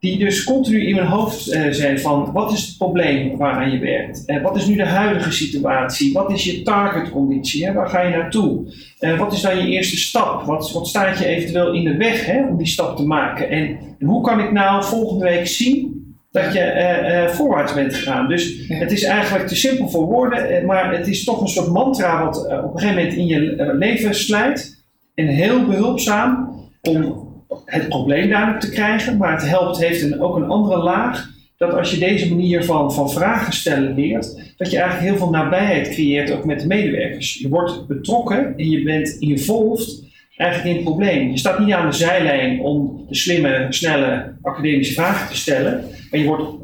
die 0.00 0.18
dus 0.18 0.44
continu 0.44 0.86
in 0.86 0.94
mijn 0.94 1.06
hoofd 1.06 1.52
uh, 1.52 1.70
zijn 1.70 2.00
van 2.00 2.32
wat 2.32 2.52
is 2.52 2.66
het 2.66 2.76
probleem 2.78 3.36
waaraan 3.36 3.70
je 3.70 3.78
werkt? 3.78 4.22
Uh, 4.26 4.42
wat 4.42 4.56
is 4.56 4.66
nu 4.66 4.76
de 4.76 4.86
huidige 4.86 5.32
situatie? 5.32 6.12
Wat 6.12 6.30
is 6.30 6.44
je 6.44 6.62
targetconditie? 6.62 7.66
Hè? 7.66 7.72
Waar 7.72 7.88
ga 7.88 8.00
je 8.00 8.16
naartoe? 8.16 8.74
Uh, 9.00 9.18
wat 9.18 9.32
is 9.32 9.40
dan 9.40 9.56
je 9.56 9.68
eerste 9.68 9.96
stap? 9.96 10.44
Wat, 10.44 10.72
wat 10.72 10.88
staat 10.88 11.18
je 11.18 11.26
eventueel 11.26 11.72
in 11.72 11.84
de 11.84 11.96
weg 11.96 12.26
hè, 12.26 12.46
om 12.46 12.56
die 12.56 12.66
stap 12.66 12.96
te 12.96 13.06
maken? 13.06 13.50
En, 13.50 13.78
en 13.98 14.06
hoe 14.06 14.22
kan 14.22 14.40
ik 14.40 14.52
nou 14.52 14.84
volgende 14.84 15.24
week 15.24 15.46
zien 15.46 15.99
dat 16.30 16.52
je 16.52 16.60
uh, 16.60 17.22
uh, 17.22 17.28
voorwaarts 17.28 17.74
bent 17.74 17.94
gegaan. 17.94 18.28
Dus 18.28 18.68
het 18.68 18.92
is 18.92 19.02
eigenlijk 19.02 19.48
te 19.48 19.56
simpel 19.56 19.88
voor 19.88 20.04
woorden, 20.04 20.48
eh, 20.48 20.64
maar 20.64 20.96
het 20.96 21.08
is 21.08 21.24
toch 21.24 21.40
een 21.40 21.48
soort 21.48 21.68
mantra 21.68 22.24
wat 22.24 22.46
uh, 22.50 22.64
op 22.64 22.74
een 22.74 22.80
gegeven 22.80 23.02
moment 23.02 23.14
in 23.16 23.26
je 23.26 23.74
leven 23.78 24.14
slijt. 24.14 24.78
En 25.14 25.26
heel 25.26 25.66
behulpzaam 25.66 26.58
om 26.82 27.28
het 27.64 27.88
probleem 27.88 28.28
duidelijk 28.28 28.60
te 28.60 28.70
krijgen, 28.70 29.16
maar 29.16 29.32
het 29.32 29.48
helpt, 29.48 29.78
heeft 29.78 30.02
een, 30.02 30.20
ook 30.20 30.36
een 30.36 30.48
andere 30.48 30.82
laag. 30.82 31.30
Dat 31.56 31.74
als 31.74 31.90
je 31.90 31.98
deze 31.98 32.28
manier 32.28 32.64
van, 32.64 32.92
van 32.92 33.10
vragen 33.10 33.52
stellen 33.52 33.94
leert, 33.94 34.54
dat 34.56 34.70
je 34.70 34.78
eigenlijk 34.78 35.08
heel 35.08 35.18
veel 35.18 35.30
nabijheid 35.30 35.88
creëert 35.88 36.32
ook 36.32 36.44
met 36.44 36.60
de 36.60 36.66
medewerkers. 36.66 37.34
Je 37.34 37.48
wordt 37.48 37.86
betrokken 37.86 38.54
en 38.56 38.70
je 38.70 38.82
bent 38.82 39.08
involved 39.08 40.04
eigenlijk 40.40 40.74
het 40.74 40.84
probleem. 40.84 41.30
Je 41.30 41.38
staat 41.38 41.58
niet 41.58 41.72
aan 41.72 41.90
de 41.90 41.96
zijlijn 41.96 42.60
om 42.60 43.04
de 43.08 43.14
slimme, 43.14 43.66
snelle 43.68 44.32
academische 44.42 44.94
vragen 44.94 45.28
te 45.28 45.36
stellen, 45.36 45.84
maar 46.10 46.20
je 46.20 46.26
wordt 46.26 46.58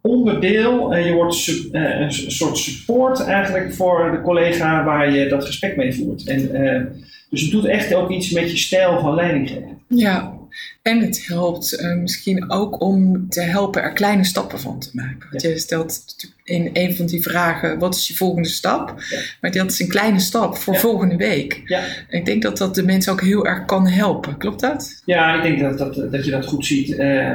onderdeel 0.00 0.94
en 0.94 1.04
je 1.04 1.12
wordt 1.12 1.68
eh, 1.72 2.00
een 2.00 2.12
soort 2.12 2.58
support 2.58 3.24
eigenlijk 3.24 3.74
voor 3.74 4.10
de 4.10 4.20
collega 4.20 4.84
waar 4.84 5.12
je 5.12 5.28
dat 5.28 5.44
gesprek 5.44 5.76
mee 5.76 5.94
voert. 5.94 6.26
En, 6.26 6.62
uh, 6.62 6.82
dus 7.30 7.40
het 7.40 7.50
doet 7.50 7.64
echt 7.64 7.94
ook 7.94 8.10
iets 8.10 8.30
met 8.30 8.50
je 8.50 8.56
stijl 8.56 9.00
van 9.00 9.14
leidinggeven. 9.14 9.78
Ja, 9.88 10.37
en 10.82 11.00
het 11.00 11.26
helpt 11.26 11.80
uh, 11.80 11.96
misschien 11.96 12.50
ook 12.50 12.80
om 12.80 13.28
te 13.28 13.40
helpen 13.40 13.82
er 13.82 13.92
kleine 13.92 14.24
stappen 14.24 14.60
van 14.60 14.78
te 14.80 14.90
maken. 14.92 15.28
Want 15.30 15.42
je 15.42 15.58
stelt 15.58 16.04
in 16.44 16.70
een 16.72 16.96
van 16.96 17.06
die 17.06 17.22
vragen, 17.22 17.78
wat 17.78 17.94
is 17.94 18.08
je 18.08 18.14
volgende 18.14 18.48
stap? 18.48 18.94
Ja. 19.10 19.20
Maar 19.40 19.50
dat 19.50 19.70
is 19.70 19.80
een 19.80 19.88
kleine 19.88 20.20
stap 20.20 20.56
voor 20.56 20.74
ja. 20.74 20.80
volgende 20.80 21.16
week. 21.16 21.62
Ja. 21.64 21.82
En 22.08 22.18
ik 22.18 22.26
denk 22.26 22.42
dat 22.42 22.58
dat 22.58 22.74
de 22.74 22.82
mensen 22.82 23.12
ook 23.12 23.20
heel 23.20 23.46
erg 23.46 23.64
kan 23.64 23.86
helpen. 23.86 24.36
Klopt 24.36 24.60
dat? 24.60 25.02
Ja, 25.04 25.34
ik 25.34 25.42
denk 25.42 25.60
dat, 25.60 25.94
dat, 25.94 26.12
dat 26.12 26.24
je 26.24 26.30
dat 26.30 26.46
goed 26.46 26.66
ziet. 26.66 26.88
Uh, 26.88 27.30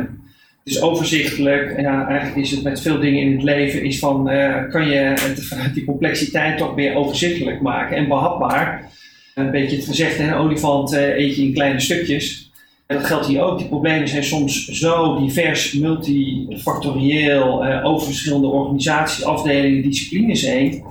het 0.63 0.73
is 0.73 0.81
overzichtelijk. 0.81 1.71
En 1.71 1.83
ja, 1.83 2.07
eigenlijk 2.07 2.45
is 2.45 2.51
het 2.51 2.63
met 2.63 2.81
veel 2.81 2.99
dingen 2.99 3.21
in 3.21 3.31
het 3.31 3.43
leven, 3.43 3.83
is 3.83 3.99
van, 3.99 4.31
uh, 4.31 4.69
kan 4.69 4.89
je 4.89 4.97
het 4.97 5.45
vanuit 5.45 5.73
die 5.75 5.85
complexiteit 5.85 6.57
toch 6.57 6.75
weer 6.75 6.95
overzichtelijk 6.95 7.61
maken 7.61 7.97
en 7.97 8.07
behapbaar. 8.07 8.91
Een 9.35 9.51
beetje 9.51 9.75
het 9.75 9.85
gezegde, 9.85 10.23
een 10.23 10.33
olifant 10.33 10.93
eet 10.93 11.35
je 11.35 11.41
in 11.41 11.53
kleine 11.53 11.79
stukjes. 11.79 12.51
En 12.85 12.97
dat 12.97 13.05
geldt 13.05 13.27
hier 13.27 13.41
ook. 13.41 13.57
Die 13.57 13.67
problemen 13.67 14.07
zijn 14.07 14.23
soms 14.23 14.65
zo 14.65 15.19
divers, 15.19 15.73
multifactorieel, 15.73 17.65
uh, 17.65 17.85
over 17.85 18.05
verschillende 18.05 18.47
organisaties, 18.47 19.25
afdelingen, 19.25 19.81
disciplines 19.81 20.41
heen, 20.41 20.83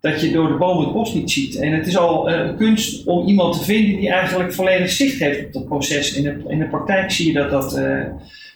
dat 0.00 0.20
je 0.20 0.32
door 0.32 0.48
de 0.48 0.54
bomen 0.54 0.84
het 0.84 0.92
bos 0.92 1.14
niet 1.14 1.30
ziet. 1.30 1.56
En 1.56 1.72
het 1.72 1.86
is 1.86 1.96
al 1.96 2.30
uh, 2.30 2.56
kunst 2.56 3.06
om 3.06 3.26
iemand 3.26 3.58
te 3.58 3.64
vinden 3.64 4.00
die 4.00 4.10
eigenlijk 4.10 4.52
volledig 4.52 4.90
zicht 4.90 5.18
heeft 5.18 5.46
op 5.46 5.52
dat 5.52 5.66
proces. 5.66 6.14
In 6.14 6.22
de, 6.22 6.44
in 6.48 6.58
de 6.58 6.68
praktijk 6.68 7.10
zie 7.10 7.26
je 7.26 7.32
dat, 7.32 7.50
dat, 7.50 7.78
uh, 7.78 8.02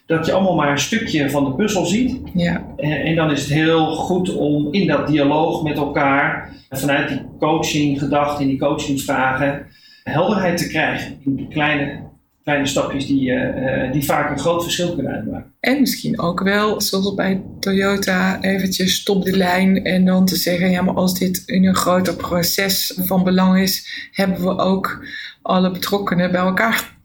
dat 0.07 0.27
je 0.27 0.33
allemaal 0.33 0.55
maar 0.55 0.71
een 0.71 0.79
stukje 0.79 1.31
van 1.31 1.45
de 1.45 1.55
puzzel 1.55 1.85
ziet. 1.85 2.21
Ja. 2.35 2.67
En, 2.77 3.03
en 3.03 3.15
dan 3.15 3.31
is 3.31 3.41
het 3.41 3.53
heel 3.53 3.87
goed 3.87 4.35
om 4.35 4.73
in 4.73 4.87
dat 4.87 5.07
dialoog 5.07 5.63
met 5.63 5.77
elkaar, 5.77 6.57
vanuit 6.71 7.09
die 7.09 7.21
coaching 7.39 7.99
gedachten 7.99 8.41
en 8.43 8.51
die 8.51 8.59
coachingsvragen, 8.59 9.67
helderheid 10.05 10.59
te 10.59 10.69
krijgen 10.69 11.19
in 11.25 11.37
die 11.37 11.49
kleine 11.49 12.08
kleine 12.49 12.67
stapjes 12.67 13.07
die, 13.07 13.31
uh, 13.31 13.93
die 13.93 14.05
vaak 14.05 14.31
een 14.31 14.39
groot 14.39 14.63
verschil 14.63 14.95
kunnen 14.95 15.13
uitmaken. 15.13 15.53
En 15.61 15.81
misschien 15.81 16.21
ook 16.21 16.43
wel, 16.43 16.81
zoals 16.81 17.15
bij 17.15 17.43
Toyota, 17.61 18.41
eventjes 18.41 18.95
stop 18.95 19.25
de 19.25 19.37
lijn 19.37 19.85
en 19.85 20.05
dan 20.05 20.27
te 20.27 20.37
zeggen, 20.37 20.71
ja, 20.71 20.83
maar 20.83 20.95
als 20.95 21.19
dit 21.19 21.43
in 21.47 21.67
een 21.67 21.75
groter 21.75 22.17
proces 22.17 22.93
van 22.97 23.25
belang 23.25 23.61
is, 23.61 24.09
hebben 24.13 24.41
we 24.41 24.59
ook 24.59 25.07
alle 25.43 25.71
betrokkenen 25.71 26.31
bij 26.33 26.41
elkaar 26.41 26.97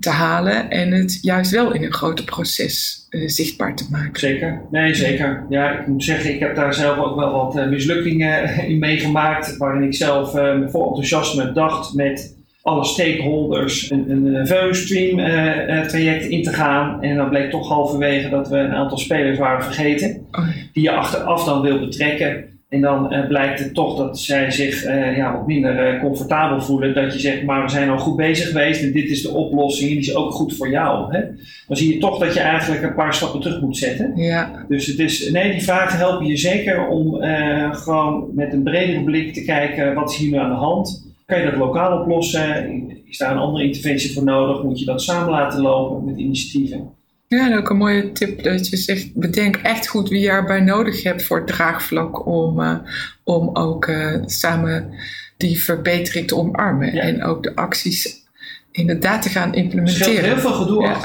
te 0.00 0.10
halen 0.10 0.70
en 0.70 0.92
het 0.92 1.18
juist 1.22 1.50
wel 1.50 1.72
in 1.72 1.84
een 1.84 1.92
groter 1.92 2.24
proces 2.24 3.06
uh, 3.10 3.28
zichtbaar 3.28 3.76
te 3.76 3.84
maken. 3.90 4.20
Zeker, 4.20 4.60
nee 4.70 4.94
zeker. 4.94 5.46
Ja, 5.48 5.78
ik 5.78 5.86
moet 5.86 6.04
zeggen, 6.04 6.34
ik 6.34 6.40
heb 6.40 6.56
daar 6.56 6.74
zelf 6.74 6.98
ook 6.98 7.16
wel 7.16 7.32
wat 7.32 7.56
uh, 7.56 7.68
mislukkingen 7.68 8.66
in 8.68 8.78
meegemaakt, 8.78 9.56
waarin 9.56 9.82
ik 9.82 9.94
zelf 9.94 10.34
uh, 10.34 10.68
vol 10.68 10.86
enthousiasme 10.86 11.52
dacht 11.52 11.94
met 11.94 12.40
alle 12.62 12.84
stakeholders 12.84 13.90
een, 13.90 14.10
een 14.10 14.46
VEU-stream 14.46 15.18
uh, 15.18 15.80
traject 15.80 16.24
in 16.24 16.42
te 16.42 16.52
gaan. 16.52 17.02
En 17.02 17.16
dan 17.16 17.28
bleek 17.28 17.50
toch 17.50 17.68
halverwege 17.68 18.28
dat 18.28 18.48
we 18.48 18.56
een 18.56 18.74
aantal 18.74 18.98
spelers 18.98 19.38
waren 19.38 19.64
vergeten, 19.64 20.26
oh. 20.30 20.48
die 20.72 20.82
je 20.82 20.90
achteraf 20.90 21.44
dan 21.44 21.60
wil 21.60 21.78
betrekken. 21.78 22.50
En 22.68 22.80
dan 22.80 23.14
uh, 23.14 23.26
blijkt 23.26 23.58
het 23.58 23.74
toch 23.74 23.96
dat 23.96 24.18
zij 24.18 24.50
zich 24.50 24.84
uh, 24.84 25.16
ja, 25.16 25.32
wat 25.32 25.46
minder 25.46 25.98
comfortabel 26.00 26.60
voelen. 26.60 26.94
Dat 26.94 27.12
je 27.12 27.18
zegt, 27.18 27.42
maar 27.42 27.62
we 27.62 27.70
zijn 27.70 27.90
al 27.90 27.98
goed 27.98 28.16
bezig 28.16 28.46
geweest 28.46 28.82
en 28.82 28.92
dit 28.92 29.10
is 29.10 29.22
de 29.22 29.30
oplossing 29.30 29.90
en 29.90 29.96
die 29.96 30.08
is 30.08 30.14
ook 30.14 30.32
goed 30.32 30.56
voor 30.56 30.70
jou. 30.70 31.14
Hè? 31.14 31.20
Dan 31.66 31.76
zie 31.76 31.94
je 31.94 32.00
toch 32.00 32.18
dat 32.18 32.34
je 32.34 32.40
eigenlijk 32.40 32.82
een 32.82 32.94
paar 32.94 33.14
stappen 33.14 33.40
terug 33.40 33.60
moet 33.60 33.76
zetten. 33.76 34.12
Ja. 34.16 34.64
Dus 34.68 34.86
het 34.86 34.98
is, 34.98 35.30
nee, 35.30 35.52
die 35.52 35.62
vragen 35.62 35.98
helpen 35.98 36.26
je 36.26 36.36
zeker 36.36 36.88
om 36.88 37.22
gewoon 37.70 38.30
met 38.34 38.52
een 38.52 38.62
bredere 38.62 39.04
blik 39.04 39.34
te 39.34 39.44
kijken, 39.44 39.94
wat 39.94 40.10
is 40.10 40.16
hier 40.16 40.30
nu 40.30 40.36
aan 40.36 40.50
de 40.50 40.56
hand? 40.56 41.11
Kan 41.32 41.40
je 41.40 41.50
dat 41.50 41.58
lokaal 41.58 42.00
oplossen? 42.00 42.70
Is 43.08 43.18
daar 43.18 43.30
een 43.30 43.38
andere 43.38 43.64
interventie 43.64 44.12
voor 44.12 44.24
nodig? 44.24 44.62
Moet 44.62 44.78
je 44.78 44.84
dat 44.84 45.02
samen 45.02 45.30
laten 45.30 45.60
lopen 45.60 46.04
met 46.04 46.16
initiatieven? 46.16 46.90
Ja, 47.28 47.50
en 47.50 47.58
ook 47.58 47.70
een 47.70 47.76
mooie 47.76 48.12
tip 48.12 48.42
dat 48.42 48.68
je 48.68 48.76
zegt, 48.76 49.14
bedenk 49.14 49.56
echt 49.56 49.86
goed 49.86 50.08
wie 50.08 50.20
je 50.20 50.28
erbij 50.28 50.60
nodig 50.60 51.02
hebt 51.02 51.22
voor 51.22 51.36
het 51.36 51.46
draagvlak 51.46 52.26
om, 52.26 52.60
uh, 52.60 52.76
om 53.24 53.50
ook 53.56 53.86
uh, 53.86 54.22
samen 54.24 54.90
die 55.36 55.62
verbetering 55.62 56.26
te 56.26 56.36
omarmen 56.36 56.92
en 56.92 57.22
ook 57.22 57.42
de 57.42 57.54
acties 57.54 58.26
inderdaad 58.70 59.22
te 59.22 59.28
gaan 59.28 59.54
implementeren. 59.54 60.16
Er 60.16 60.24
heel 60.24 60.38
veel 60.38 60.52
gedoe 60.52 60.82
ja. 60.82 60.96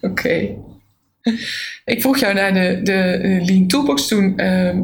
Oké. 0.00 0.06
Okay. 0.06 0.58
Ik 1.84 2.00
vroeg 2.00 2.18
jou 2.18 2.34
naar 2.34 2.54
de, 2.54 2.80
de 2.82 3.40
Lean 3.44 3.66
Toolbox. 3.66 4.08
Toen 4.08 4.32
uh, 4.36 4.76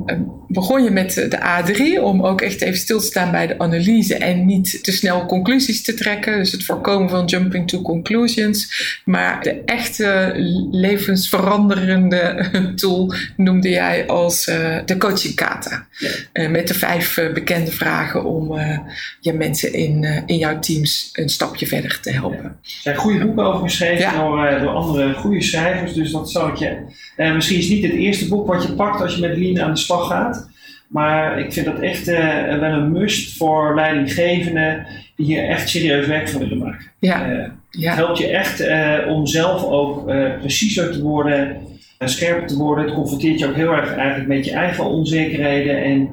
begon 0.48 0.82
je 0.82 0.90
met 0.90 1.14
de 1.14 1.38
A3 1.38 2.02
om 2.02 2.22
ook 2.22 2.40
echt 2.40 2.62
even 2.62 2.78
stil 2.78 2.98
te 2.98 3.04
staan 3.04 3.30
bij 3.30 3.46
de 3.46 3.58
analyse 3.58 4.14
en 4.14 4.46
niet 4.46 4.84
te 4.84 4.92
snel 4.92 5.26
conclusies 5.26 5.82
te 5.82 5.94
trekken. 5.94 6.38
Dus 6.38 6.52
het 6.52 6.64
voorkomen 6.64 7.08
van 7.10 7.24
jumping 7.24 7.68
to 7.68 7.82
conclusions. 7.82 9.00
Maar 9.04 9.42
de 9.42 9.62
echte 9.64 10.32
levensveranderende 10.70 12.48
tool 12.74 13.14
noemde 13.36 13.68
jij 13.68 14.06
als 14.06 14.48
uh, 14.48 14.78
de 14.84 14.96
coaching 14.96 15.34
kata. 15.34 15.86
Ja. 15.98 16.10
Uh, 16.32 16.50
met 16.50 16.68
de 16.68 16.74
vijf 16.74 17.16
uh, 17.16 17.32
bekende 17.32 17.70
vragen 17.70 18.24
om 18.24 18.58
je 19.20 19.32
mensen 19.32 19.72
in, 19.72 20.22
in 20.26 20.36
jouw 20.38 20.58
teams 20.58 21.10
een 21.12 21.28
stapje 21.28 21.66
verder 21.66 22.00
te 22.00 22.10
helpen. 22.10 22.42
Ja. 22.42 22.44
Er 22.44 22.80
zijn 22.82 22.96
goede 22.96 23.24
boeken 23.24 23.44
over 23.44 23.62
geschreven 23.62 23.98
ja. 23.98 24.16
door, 24.16 24.60
door 24.60 24.74
andere 24.74 25.14
goede 25.14 25.42
schrijvers. 25.42 25.92
Dus 25.92 26.10
dat 26.10 26.30
zou 26.30 26.50
ik 26.50 26.56
je 26.56 26.76
misschien 27.16 27.58
is 27.58 27.68
niet 27.68 27.82
het 27.82 27.92
eerste 27.92 28.28
boek 28.28 28.46
wat 28.46 28.62
je 28.62 28.72
pakt 28.72 29.00
als 29.00 29.14
je 29.14 29.20
met 29.20 29.36
Lean 29.36 29.60
aan 29.60 29.74
de 29.74 29.80
slag 29.80 30.06
gaat. 30.06 30.43
Maar 30.88 31.38
ik 31.38 31.52
vind 31.52 31.66
dat 31.66 31.78
echt 31.80 32.08
uh, 32.08 32.58
wel 32.58 32.72
een 32.72 32.92
must 32.92 33.36
voor 33.36 33.74
leidinggevenden 33.74 34.86
die 35.16 35.26
hier 35.26 35.48
echt 35.48 35.68
serieus 35.68 36.06
werk 36.06 36.28
van 36.28 36.40
willen 36.40 36.58
maken. 36.58 36.86
Ja. 36.98 37.30
Uh, 37.30 37.44
ja. 37.70 37.88
Het 37.88 37.98
helpt 37.98 38.18
je 38.18 38.26
echt 38.26 38.64
om 39.08 39.26
zelf 39.26 39.64
ook 39.64 40.06
preciezer 40.38 40.92
te 40.92 41.02
worden, 41.02 41.56
scherper 41.98 42.46
te 42.46 42.56
worden. 42.56 42.84
Het 42.84 42.94
confronteert 42.94 43.38
je 43.38 43.46
ook 43.46 43.54
heel 43.54 43.72
erg 43.72 43.94
eigenlijk 43.94 44.28
met 44.28 44.44
je 44.44 44.52
eigen 44.52 44.84
onzekerheden 44.84 45.82
en 45.84 46.08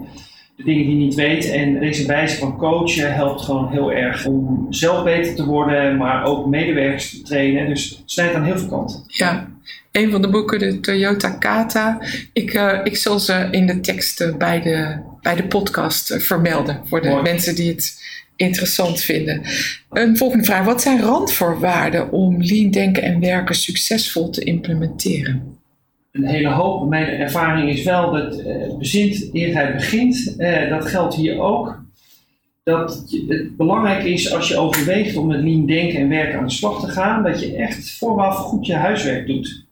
de 0.57 0.63
dingen 0.63 0.85
die 0.85 0.97
je 0.97 1.03
niet 1.03 1.15
weet. 1.15 1.51
En 1.51 1.79
deze 1.79 2.07
wijze 2.07 2.37
van 2.37 2.57
coachen 2.57 3.13
helpt 3.13 3.41
gewoon 3.41 3.71
heel 3.71 3.91
erg 3.91 4.25
om 4.25 4.67
zelf 4.69 5.03
beter 5.03 5.35
te 5.35 5.45
worden, 5.45 5.97
maar 5.97 6.23
ook 6.23 6.47
medewerkers 6.47 7.09
te 7.09 7.21
trainen. 7.21 7.67
Dus 7.67 7.89
het 7.89 8.11
snijdt 8.11 8.35
aan 8.35 8.43
heel 8.43 8.57
veel 8.57 8.69
kanten. 8.69 9.03
Ja, 9.07 9.47
een 9.91 10.11
van 10.11 10.21
de 10.21 10.29
boeken, 10.29 10.59
de 10.59 10.79
Toyota 10.79 11.29
Kata. 11.29 12.01
Ik, 12.33 12.53
uh, 12.53 12.79
ik 12.83 12.97
zal 12.97 13.19
ze 13.19 13.47
in 13.51 13.67
de 13.67 13.79
tekst 13.79 14.37
bij 14.37 14.61
de, 14.61 14.97
bij 15.21 15.35
de 15.35 15.43
podcast 15.43 16.15
vermelden 16.19 16.81
voor 16.85 17.01
de 17.01 17.19
mensen 17.23 17.55
die 17.55 17.69
het 17.69 18.03
interessant 18.35 19.01
vinden. 19.01 19.41
Een 19.89 20.17
volgende 20.17 20.45
vraag. 20.45 20.65
Wat 20.65 20.81
zijn 20.81 21.01
randvoorwaarden 21.01 22.11
om 22.11 22.43
lean 22.43 22.71
denken 22.71 23.03
en 23.03 23.19
werken 23.19 23.55
succesvol 23.55 24.29
te 24.29 24.43
implementeren? 24.43 25.57
Een 26.11 26.25
hele 26.25 26.49
hoop. 26.49 26.89
Mijn 26.89 27.07
ervaring 27.07 27.69
is 27.69 27.83
wel 27.83 28.11
dat 28.11 28.39
uh, 28.39 28.77
bezint 28.77 29.29
eer 29.33 29.53
hij 29.53 29.73
begint. 29.73 30.35
Uh, 30.37 30.69
dat 30.69 30.85
geldt 30.85 31.15
hier 31.15 31.39
ook. 31.39 31.79
Dat 32.63 33.03
het 33.27 33.57
belangrijk 33.57 34.03
is 34.03 34.33
als 34.33 34.47
je 34.47 34.57
overweegt 34.57 35.15
om 35.15 35.27
met 35.27 35.43
lean 35.43 35.65
denken 35.65 35.99
en 35.99 36.09
werken 36.09 36.39
aan 36.39 36.45
de 36.45 36.51
slag 36.51 36.81
te 36.81 36.87
gaan, 36.87 37.23
dat 37.23 37.41
je 37.41 37.55
echt 37.55 37.97
vooraf 37.97 38.35
goed 38.35 38.65
je 38.65 38.75
huiswerk 38.75 39.27
doet. 39.27 39.65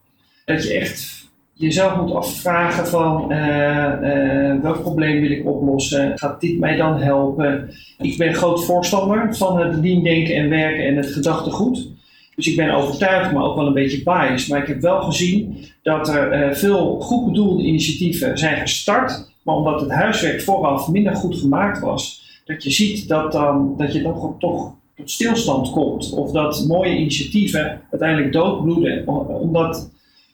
Dat 0.50 0.64
je 0.64 0.74
echt 0.74 1.28
jezelf 1.54 1.96
moet 1.96 2.12
afvragen 2.12 2.86
van 2.86 3.32
uh, 3.32 3.38
uh, 3.38 4.60
welk 4.62 4.80
probleem 4.80 5.20
wil 5.20 5.30
ik 5.30 5.46
oplossen? 5.46 6.18
Gaat 6.18 6.40
dit 6.40 6.58
mij 6.58 6.76
dan 6.76 7.00
helpen? 7.00 7.70
Ik 7.98 8.18
ben 8.18 8.34
groot 8.34 8.64
voorstander 8.64 9.36
van 9.36 9.60
het 9.60 9.74
lean 9.84 10.02
denken 10.02 10.34
en 10.34 10.48
werken 10.48 10.86
en 10.86 10.96
het 10.96 11.06
gedachtegoed. 11.06 11.88
Dus 12.34 12.46
ik 12.46 12.56
ben 12.56 12.74
overtuigd, 12.74 13.32
maar 13.32 13.42
ook 13.42 13.56
wel 13.56 13.66
een 13.66 13.72
beetje 13.72 14.02
biased. 14.02 14.48
Maar 14.48 14.60
ik 14.60 14.66
heb 14.66 14.80
wel 14.80 15.02
gezien 15.02 15.66
dat 15.82 16.08
er 16.08 16.48
uh, 16.48 16.54
veel 16.54 17.00
goed 17.00 17.26
bedoelde 17.26 17.62
initiatieven 17.62 18.38
zijn 18.38 18.56
gestart. 18.56 19.28
Maar 19.42 19.54
omdat 19.54 19.80
het 19.80 19.90
huiswerk 19.90 20.40
vooraf 20.40 20.88
minder 20.88 21.14
goed 21.16 21.36
gemaakt 21.36 21.80
was, 21.80 22.22
dat 22.44 22.62
je 22.62 22.70
ziet 22.70 23.08
dat, 23.08 23.32
dan, 23.32 23.74
dat 23.76 23.92
je 23.92 24.02
dan 24.02 24.36
toch 24.38 24.74
tot 24.96 25.10
stilstand 25.10 25.70
komt. 25.70 26.12
Of 26.12 26.30
dat 26.32 26.64
mooie 26.68 26.96
initiatieven 26.96 27.80
uiteindelijk 27.90 28.32
doodbloeden. 28.32 29.08
Omdat 29.40 29.90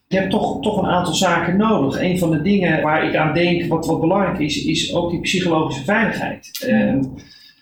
je 0.09 0.17
hebt 0.17 0.31
toch, 0.31 0.63
toch 0.63 0.79
een 0.79 0.89
aantal 0.89 1.15
zaken 1.15 1.57
nodig. 1.57 2.01
Een 2.01 2.19
van 2.19 2.31
de 2.31 2.43
dingen 2.43 2.83
waar 2.83 3.05
ik 3.09 3.17
aan 3.17 3.35
denk, 3.35 3.69
wat, 3.69 3.87
wat 3.87 4.01
belangrijk 4.01 4.39
is, 4.39 4.65
is 4.65 4.95
ook 4.95 5.11
die 5.11 5.21
psychologische 5.21 5.85
veiligheid. 5.85 6.67
Uh, 6.69 7.03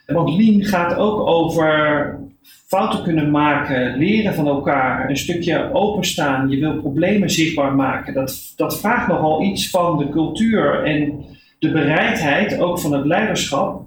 want 0.07 0.37
Lean 0.37 0.65
gaat 0.65 0.97
ook 0.97 1.27
over 1.27 2.19
fouten 2.67 3.03
kunnen 3.03 3.31
maken, 3.31 3.97
leren 3.97 4.35
van 4.35 4.47
elkaar, 4.47 5.11
een 5.11 5.17
stukje 5.17 5.73
openstaan. 5.73 6.49
Je 6.49 6.59
wil 6.59 6.81
problemen 6.81 7.31
zichtbaar 7.31 7.75
maken. 7.75 8.15
Dat, 8.15 8.53
dat 8.57 8.81
vraagt 8.81 9.09
nogal 9.09 9.43
iets 9.43 9.71
van 9.71 9.99
de 9.99 10.09
cultuur 10.09 10.85
en 10.85 11.25
de 11.59 11.71
bereidheid, 11.71 12.59
ook 12.61 12.79
van 12.79 12.93
het 12.93 13.05
leiderschap, 13.05 13.83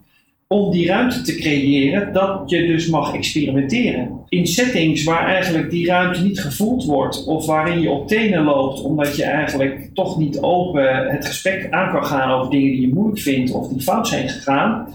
om 0.47 0.71
die 0.71 0.87
ruimte 0.87 1.21
te 1.21 1.35
creëren 1.35 2.13
dat 2.13 2.41
je 2.45 2.65
dus 2.65 2.87
mag 2.87 3.13
experimenteren. 3.13 4.09
In 4.29 4.47
settings 4.47 5.03
waar 5.03 5.25
eigenlijk 5.25 5.69
die 5.69 5.87
ruimte 5.87 6.21
niet 6.21 6.39
gevoeld 6.39 6.85
wordt 6.85 7.25
of 7.25 7.45
waarin 7.45 7.81
je 7.81 7.89
op 7.89 8.07
tenen 8.07 8.43
loopt 8.43 8.81
omdat 8.81 9.15
je 9.15 9.23
eigenlijk 9.23 9.89
toch 9.93 10.17
niet 10.17 10.39
open 10.39 11.07
het 11.07 11.25
gesprek 11.25 11.67
aan 11.71 11.91
kan 11.91 12.05
gaan 12.05 12.31
over 12.31 12.51
dingen 12.51 12.71
die 12.71 12.81
je 12.81 12.93
moeilijk 12.93 13.19
vindt 13.19 13.51
of 13.51 13.67
die 13.67 13.81
fout 13.81 14.07
zijn 14.07 14.29
gegaan. 14.29 14.87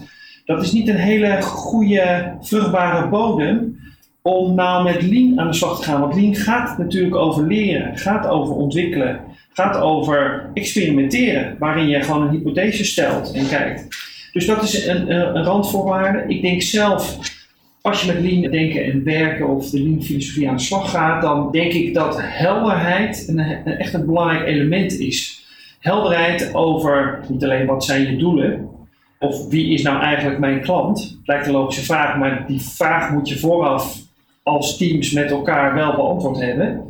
Dat 0.45 0.63
is 0.63 0.71
niet 0.71 0.87
een 0.87 0.95
hele 0.95 1.41
goede, 1.41 2.33
vruchtbare 2.41 3.09
bodem 3.09 3.81
om 4.21 4.55
nou 4.55 4.83
met 4.83 5.01
Lean 5.01 5.39
aan 5.39 5.47
de 5.47 5.57
slag 5.57 5.79
te 5.79 5.83
gaan. 5.83 5.99
Want 5.99 6.15
Lean 6.15 6.35
gaat 6.35 6.77
natuurlijk 6.77 7.15
over 7.15 7.47
leren, 7.47 7.97
gaat 7.97 8.27
over 8.27 8.55
ontwikkelen, 8.55 9.19
gaat 9.53 9.77
over 9.77 10.49
experimenteren, 10.53 11.55
waarin 11.59 11.87
je 11.87 12.01
gewoon 12.01 12.21
een 12.21 12.33
hypothese 12.33 12.85
stelt 12.85 13.31
en 13.31 13.47
kijkt. 13.47 13.87
Dus 14.33 14.45
dat 14.45 14.63
is 14.63 14.85
een, 14.85 15.11
een 15.11 15.43
randvoorwaarde. 15.43 16.23
Ik 16.27 16.41
denk 16.41 16.61
zelf, 16.61 17.17
als 17.81 18.01
je 18.01 18.13
met 18.13 18.23
lean 18.23 18.51
denken 18.51 18.83
en 18.83 19.03
werken 19.03 19.47
of 19.47 19.69
de 19.69 19.83
lean 19.83 20.03
filosofie 20.03 20.49
aan 20.49 20.55
de 20.55 20.61
slag 20.61 20.91
gaat, 20.91 21.21
dan 21.21 21.51
denk 21.51 21.73
ik 21.73 21.93
dat 21.93 22.21
helderheid 22.21 23.25
een, 23.27 23.39
echt 23.65 23.93
een 23.93 24.05
belangrijk 24.05 24.47
element 24.47 24.99
is. 24.99 25.45
Helderheid 25.79 26.53
over 26.53 27.19
niet 27.27 27.43
alleen 27.43 27.65
wat 27.65 27.85
zijn 27.85 28.01
je 28.11 28.17
doelen, 28.17 28.69
of 29.19 29.47
wie 29.47 29.73
is 29.73 29.81
nou 29.81 30.01
eigenlijk 30.01 30.39
mijn 30.39 30.61
klant? 30.61 31.19
Lijkt 31.25 31.45
een 31.45 31.51
logische 31.51 31.83
vraag, 31.85 32.17
maar 32.17 32.47
die 32.47 32.61
vraag 32.61 33.11
moet 33.11 33.29
je 33.29 33.39
vooraf 33.39 33.97
als 34.43 34.77
teams 34.77 35.11
met 35.11 35.31
elkaar 35.31 35.73
wel 35.73 35.95
beantwoord 35.95 36.39
hebben. 36.39 36.81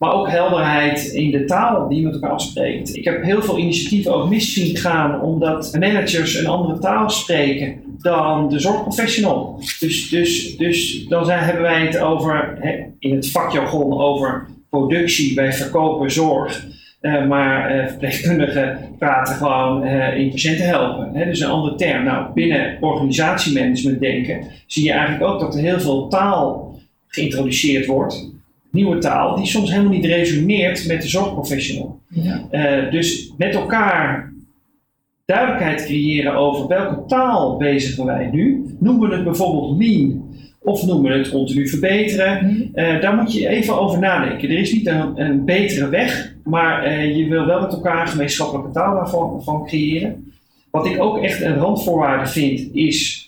Maar 0.00 0.12
ook 0.12 0.28
helderheid 0.28 1.04
in 1.04 1.30
de 1.30 1.44
taal 1.44 1.88
die 1.88 1.98
je 1.98 2.04
met 2.04 2.14
elkaar 2.14 2.30
afspreekt. 2.30 2.96
Ik 2.96 3.04
heb 3.04 3.22
heel 3.22 3.42
veel 3.42 3.58
initiatieven 3.58 4.14
ook 4.14 4.28
mis 4.28 4.52
zien 4.52 4.76
gaan 4.76 5.20
omdat 5.20 5.76
managers 5.78 6.34
een 6.34 6.46
andere 6.46 6.78
taal 6.78 7.10
spreken 7.10 7.80
dan 7.98 8.48
de 8.48 8.58
zorgprofessional. 8.58 9.60
Dus, 9.80 10.08
dus, 10.08 10.56
dus 10.56 11.06
dan 11.08 11.24
zijn, 11.24 11.44
hebben 11.44 11.62
wij 11.62 11.86
het 11.86 11.98
over, 11.98 12.58
in 12.98 13.14
het 13.14 13.30
vakjargon 13.30 14.00
over 14.00 14.46
productie, 14.70 15.34
bij 15.34 15.52
verkopen 15.52 16.10
zorg. 16.10 16.66
Uh, 17.00 17.26
maar 17.26 17.76
uh, 17.76 17.86
verpleegkundigen 17.86 18.78
praten 18.98 19.34
gewoon 19.34 19.86
uh, 19.86 20.16
in 20.18 20.30
patiënten 20.30 20.66
helpen. 20.66 21.12
Dus 21.12 21.40
een 21.40 21.50
andere 21.50 21.74
term. 21.74 22.04
Nou, 22.04 22.32
binnen 22.34 22.76
organisatiemanagement 22.80 24.00
denken 24.00 24.44
zie 24.66 24.84
je 24.84 24.92
eigenlijk 24.92 25.32
ook 25.32 25.40
dat 25.40 25.54
er 25.54 25.60
heel 25.60 25.80
veel 25.80 26.08
taal 26.08 26.78
geïntroduceerd 27.06 27.86
wordt 27.86 28.38
nieuwe 28.70 28.98
taal 28.98 29.36
die 29.36 29.46
soms 29.46 29.70
helemaal 29.70 29.92
niet 29.92 30.04
resoneert 30.04 30.86
met 30.86 31.02
de 31.02 31.08
zorgprofessional. 31.08 32.00
Ja. 32.08 32.44
Uh, 32.52 32.90
dus 32.90 33.32
met 33.36 33.54
elkaar 33.54 34.32
duidelijkheid 35.24 35.84
creëren 35.84 36.34
over 36.34 36.66
welke 36.66 37.04
taal 37.06 37.56
bezigen 37.56 38.06
wij 38.06 38.28
nu. 38.32 38.64
Noemen 38.78 39.08
we 39.08 39.14
het 39.14 39.24
bijvoorbeeld 39.24 39.82
lean 39.82 40.28
of 40.62 40.86
noemen 40.86 41.12
we 41.12 41.18
het 41.18 41.30
continu 41.30 41.68
verbeteren. 41.68 42.70
Uh, 42.74 43.00
daar 43.00 43.14
moet 43.16 43.32
je 43.32 43.48
even 43.48 43.80
over 43.80 43.98
nadenken. 43.98 44.48
Er 44.48 44.58
is 44.58 44.72
niet 44.72 44.86
een, 44.86 45.20
een 45.20 45.44
betere 45.44 45.88
weg, 45.88 46.34
maar 46.44 46.86
uh, 46.86 47.16
je 47.16 47.28
wil 47.28 47.46
wel 47.46 47.60
met 47.60 47.72
elkaar 47.72 48.00
een 48.00 48.08
gemeenschappelijke 48.08 48.70
taal 48.70 48.94
daarvan 48.94 49.42
van 49.42 49.66
creëren. 49.66 50.32
Wat 50.70 50.86
ik 50.86 51.02
ook 51.02 51.18
echt 51.18 51.40
een 51.40 51.56
randvoorwaarde 51.56 52.30
vind, 52.30 52.74
is 52.74 53.19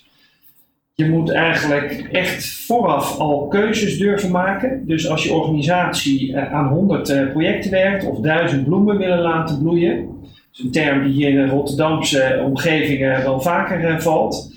je 0.95 1.09
moet 1.09 1.31
eigenlijk 1.31 2.07
echt 2.11 2.45
vooraf 2.45 3.17
al 3.19 3.47
keuzes 3.47 3.97
durven 3.97 4.31
maken. 4.31 4.83
Dus 4.87 5.09
als 5.09 5.23
je 5.23 5.33
organisatie 5.33 6.35
eh, 6.35 6.53
aan 6.53 6.67
100 6.67 7.09
eh, 7.09 7.31
projecten 7.31 7.71
werkt 7.71 8.05
of 8.05 8.19
1000 8.19 8.63
bloemen 8.63 8.97
willen 8.97 9.21
laten 9.21 9.59
bloeien, 9.59 10.05
dat 10.21 10.31
is 10.53 10.59
een 10.59 10.71
term 10.71 11.03
die 11.03 11.13
hier 11.13 11.29
in 11.29 11.35
de 11.35 11.47
Rotterdamse 11.47 12.41
omgevingen 12.45 13.23
wel 13.23 13.41
vaker 13.41 13.85
eh, 13.85 13.99
valt. 13.99 14.51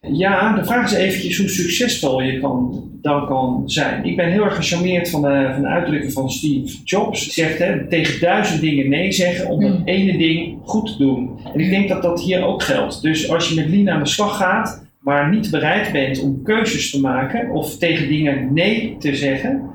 Ja, 0.00 0.56
de 0.56 0.64
vraag 0.64 0.84
is 0.84 0.96
eventjes 0.96 1.38
hoe 1.38 1.48
succesvol 1.48 2.22
je 2.22 2.40
kan, 2.40 2.88
dan 3.02 3.26
kan 3.26 3.62
zijn. 3.66 4.04
Ik 4.04 4.16
ben 4.16 4.30
heel 4.30 4.44
erg 4.44 4.56
gecharmeerd 4.56 5.10
van 5.10 5.22
de, 5.22 5.50
van 5.52 5.62
de 5.62 5.68
uitdrukking 5.68 6.12
van 6.12 6.30
Steve 6.30 6.76
Jobs. 6.84 7.24
Hij 7.24 7.46
zegt 7.46 7.58
hè, 7.58 7.88
tegen 7.88 8.20
duizend 8.20 8.60
dingen 8.60 8.88
nee 8.88 9.12
zeggen 9.12 9.48
om 9.48 9.64
het 9.64 9.74
hmm. 9.74 9.86
ene 9.86 10.18
ding 10.18 10.58
goed 10.64 10.86
te 10.86 10.98
doen. 10.98 11.38
En 11.54 11.60
ik 11.60 11.70
denk 11.70 11.88
dat 11.88 12.02
dat 12.02 12.22
hier 12.22 12.44
ook 12.44 12.62
geldt. 12.62 13.02
Dus 13.02 13.30
als 13.30 13.48
je 13.48 13.54
met 13.54 13.68
Lean 13.68 13.90
aan 13.90 14.02
de 14.02 14.08
slag 14.08 14.36
gaat, 14.36 14.81
maar 15.02 15.30
niet 15.30 15.50
bereid 15.50 15.92
bent 15.92 16.22
om 16.22 16.42
keuzes 16.42 16.90
te 16.90 17.00
maken 17.00 17.50
of 17.50 17.78
tegen 17.78 18.08
dingen 18.08 18.52
nee 18.52 18.96
te 18.98 19.16
zeggen, 19.16 19.70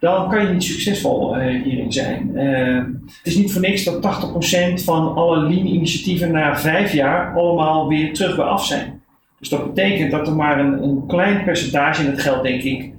dan 0.00 0.30
kan 0.30 0.46
je 0.46 0.52
niet 0.52 0.62
succesvol 0.62 1.36
uh, 1.36 1.62
hierin 1.62 1.92
zijn. 1.92 2.30
Uh, 2.34 2.84
het 3.06 3.26
is 3.26 3.36
niet 3.36 3.52
voor 3.52 3.60
niks 3.60 3.84
dat 3.84 4.30
80% 4.80 4.84
van 4.84 5.14
alle 5.14 5.38
lean-initiatieven 5.38 6.32
na 6.32 6.58
vijf 6.58 6.92
jaar 6.92 7.34
allemaal 7.34 7.88
weer 7.88 8.14
terug 8.14 8.36
bij 8.36 8.44
af 8.44 8.66
zijn. 8.66 9.02
Dus 9.38 9.48
dat 9.48 9.74
betekent 9.74 10.10
dat 10.10 10.26
er 10.26 10.36
maar 10.36 10.60
een, 10.60 10.82
een 10.82 11.06
klein 11.06 11.44
percentage, 11.44 12.04
en 12.04 12.10
dat 12.10 12.20
geldt 12.20 12.42
denk 12.42 12.62
ik 12.62 12.92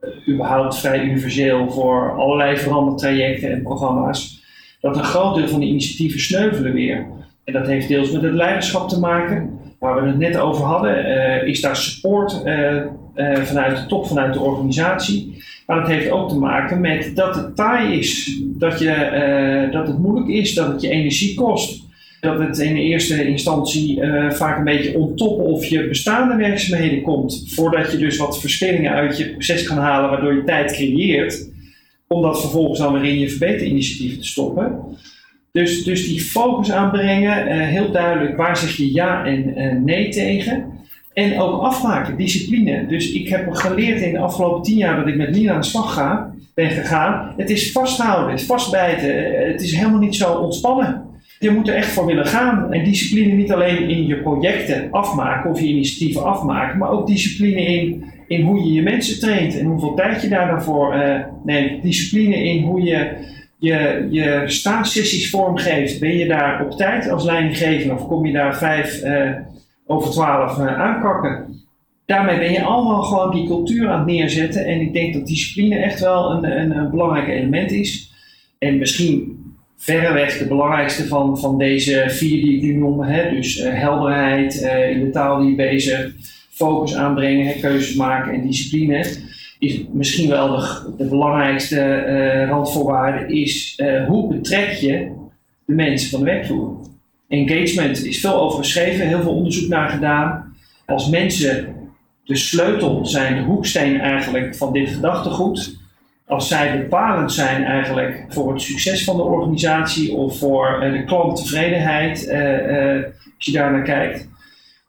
uh, 0.00 0.34
überhaupt 0.34 0.78
vrij 0.78 1.04
universeel 1.04 1.70
voor 1.70 2.18
allerlei 2.18 2.56
verandertrajecten 2.56 3.52
en 3.52 3.62
programma's, 3.62 4.42
dat 4.80 4.96
een 4.96 5.04
groot 5.04 5.34
deel 5.34 5.48
van 5.48 5.60
die 5.60 5.68
initiatieven 5.68 6.20
sneuvelen 6.20 6.72
weer. 6.72 7.06
En 7.44 7.52
dat 7.52 7.66
heeft 7.66 7.88
deels 7.88 8.10
met 8.10 8.22
het 8.22 8.32
leiderschap 8.32 8.88
te 8.88 9.00
maken, 9.00 9.58
waar 9.84 10.02
we 10.02 10.08
het 10.08 10.18
net 10.18 10.36
over 10.36 10.64
hadden, 10.64 11.06
uh, 11.06 11.46
is 11.46 11.60
daar 11.60 11.76
support 11.76 12.42
uh, 12.44 12.74
uh, 13.16 13.36
vanuit 13.36 13.76
de 13.76 13.86
top, 13.86 14.06
vanuit 14.06 14.34
de 14.34 14.40
organisatie. 14.40 15.42
Maar 15.66 15.78
het 15.78 15.88
heeft 15.88 16.10
ook 16.10 16.28
te 16.28 16.38
maken 16.38 16.80
met 16.80 17.10
dat 17.14 17.34
het 17.34 17.56
taai 17.56 17.98
is, 17.98 18.40
dat, 18.44 18.78
je, 18.78 19.68
dat 19.72 19.86
het 19.86 19.98
moeilijk 19.98 20.28
is, 20.28 20.54
dat 20.54 20.66
het 20.66 20.80
je 20.80 20.88
energie 20.88 21.34
kost. 21.34 21.82
Dat 22.20 22.38
het 22.38 22.58
in 22.58 22.76
eerste 22.76 23.26
instantie 23.26 24.00
vaak 24.30 24.58
een 24.58 24.64
beetje 24.64 24.98
onttoppen 24.98 25.44
of 25.44 25.64
je 25.64 25.88
bestaande 25.88 26.36
werkzaamheden 26.36 27.02
komt, 27.02 27.44
voordat 27.46 27.92
je 27.92 27.98
dus 27.98 28.16
wat 28.16 28.40
verschillingen 28.40 28.92
uit 28.92 29.18
je 29.18 29.30
proces 29.30 29.62
kan 29.62 29.78
halen, 29.78 30.10
waardoor 30.10 30.34
je 30.34 30.44
tijd 30.44 30.72
creëert, 30.72 31.50
om 32.08 32.22
dat 32.22 32.40
vervolgens 32.40 32.78
dan 32.78 32.92
weer 32.92 33.10
in 33.10 33.18
je 33.18 33.30
verbeterinitiatieven 33.30 34.20
te 34.20 34.26
stoppen. 34.26 34.78
Dus, 35.54 35.84
dus 35.84 36.08
die 36.08 36.20
focus 36.20 36.72
aanbrengen, 36.72 37.46
uh, 37.46 37.66
heel 37.66 37.90
duidelijk 37.90 38.36
waar 38.36 38.56
zeg 38.56 38.76
je 38.76 38.92
ja 38.92 39.24
en 39.24 39.58
uh, 39.58 39.72
nee 39.72 40.08
tegen. 40.08 40.64
En 41.12 41.40
ook 41.40 41.62
afmaken, 41.62 42.16
discipline. 42.16 42.86
Dus 42.86 43.12
ik 43.12 43.28
heb 43.28 43.52
geleerd 43.52 44.00
in 44.00 44.12
de 44.12 44.18
afgelopen 44.18 44.62
tien 44.62 44.76
jaar 44.76 44.96
dat 44.96 45.06
ik 45.06 45.16
met 45.16 45.30
Nina 45.30 45.52
aan 45.52 45.60
de 45.60 45.66
slag 45.66 45.94
ga, 45.94 46.34
ben 46.54 46.70
gegaan. 46.70 47.34
Het 47.36 47.50
is 47.50 47.72
vasthouden, 47.72 48.30
het 48.30 48.40
is 48.40 48.46
vastbijten. 48.46 49.34
Eh, 49.34 49.52
het 49.52 49.62
is 49.62 49.76
helemaal 49.76 50.00
niet 50.00 50.14
zo 50.14 50.32
ontspannen. 50.32 51.02
Je 51.38 51.50
moet 51.50 51.68
er 51.68 51.74
echt 51.74 51.90
voor 51.90 52.06
willen 52.06 52.26
gaan. 52.26 52.72
En 52.72 52.84
discipline 52.84 53.32
niet 53.32 53.52
alleen 53.52 53.88
in 53.88 54.06
je 54.06 54.16
projecten 54.16 54.88
afmaken 54.90 55.50
of 55.50 55.60
je 55.60 55.66
initiatieven 55.66 56.24
afmaken, 56.24 56.78
maar 56.78 56.90
ook 56.90 57.06
discipline 57.06 57.64
in, 57.64 58.04
in 58.28 58.42
hoe 58.42 58.58
je 58.58 58.72
je 58.72 58.82
mensen 58.82 59.20
traint 59.20 59.58
en 59.58 59.66
hoeveel 59.66 59.94
tijd 59.94 60.22
je 60.22 60.28
daar 60.28 60.64
neemt. 61.44 61.82
Discipline 61.82 62.44
in 62.44 62.62
hoe 62.62 62.82
je 62.82 63.32
je, 63.64 64.08
je 64.10 64.42
staafsessies 64.46 65.30
vormgeeft, 65.30 66.00
ben 66.00 66.16
je 66.16 66.26
daar 66.26 66.64
op 66.64 66.76
tijd 66.76 67.10
als 67.10 67.24
leidinggever 67.24 67.94
of 67.94 68.06
kom 68.06 68.26
je 68.26 68.32
daar 68.32 68.56
vijf 68.56 69.04
uh, 69.04 69.30
over 69.86 70.10
twaalf 70.10 70.58
uh, 70.58 70.80
aankakken? 70.80 71.62
Daarmee 72.06 72.38
ben 72.38 72.52
je 72.52 72.62
allemaal 72.62 73.02
gewoon 73.02 73.34
die 73.34 73.46
cultuur 73.46 73.88
aan 73.88 73.98
het 73.98 74.06
neerzetten. 74.06 74.64
En 74.64 74.80
ik 74.80 74.92
denk 74.92 75.14
dat 75.14 75.26
discipline 75.26 75.76
echt 75.76 76.00
wel 76.00 76.30
een, 76.30 76.70
een, 76.78 76.90
belangrijk 76.90 77.28
element 77.28 77.70
is. 77.70 78.12
En 78.58 78.78
misschien 78.78 79.42
verreweg 79.76 80.38
de 80.38 80.46
belangrijkste 80.46 81.06
van, 81.06 81.38
van 81.38 81.58
deze 81.58 82.04
vier 82.08 82.44
die 82.44 82.56
ik 82.56 82.62
nu 82.62 82.74
noem. 82.74 83.00
Hè? 83.00 83.30
Dus 83.30 83.60
uh, 83.60 83.72
helderheid 83.72 84.54
in 84.92 85.04
de 85.04 85.10
taal 85.10 85.40
die 85.40 85.50
je 85.50 85.56
bezig, 85.56 86.12
focus 86.50 86.94
aanbrengen, 86.94 87.60
keuzes 87.60 87.94
maken 87.94 88.32
en 88.32 88.46
discipline 88.46 89.04
is 89.64 89.80
misschien 89.92 90.28
wel 90.28 90.48
de, 90.48 90.94
de 90.96 91.04
belangrijkste 91.04 92.04
uh, 92.08 92.48
randvoorwaarde, 92.48 93.34
is 93.34 93.78
uh, 93.82 94.06
hoe 94.06 94.34
betrek 94.34 94.70
je 94.70 95.12
de 95.66 95.74
mensen 95.74 96.10
van 96.10 96.18
de 96.18 96.26
werkvloer. 96.26 96.76
Engagement 97.28 98.04
is 98.04 98.20
veel 98.20 98.40
over 98.40 98.58
geschreven, 98.58 99.06
heel 99.06 99.22
veel 99.22 99.34
onderzoek 99.34 99.68
naar 99.68 99.88
gedaan. 99.88 100.54
Als 100.86 101.08
mensen 101.08 101.74
de 102.24 102.36
sleutel 102.36 103.06
zijn, 103.06 103.34
de 103.34 103.42
hoeksteen 103.42 104.00
eigenlijk 104.00 104.56
van 104.56 104.72
dit 104.72 104.88
gedachtegoed, 104.88 105.76
als 106.26 106.48
zij 106.48 106.78
bepalend 106.78 107.32
zijn 107.32 107.64
eigenlijk 107.64 108.24
voor 108.28 108.52
het 108.52 108.62
succes 108.62 109.04
van 109.04 109.16
de 109.16 109.22
organisatie 109.22 110.12
of 110.12 110.38
voor 110.38 110.80
uh, 110.82 110.92
de 110.92 111.04
klanttevredenheid, 111.04 112.18
als 113.36 113.46
je 113.46 113.52
daar 113.52 113.72
naar 113.72 113.82
kijkt, 113.82 114.28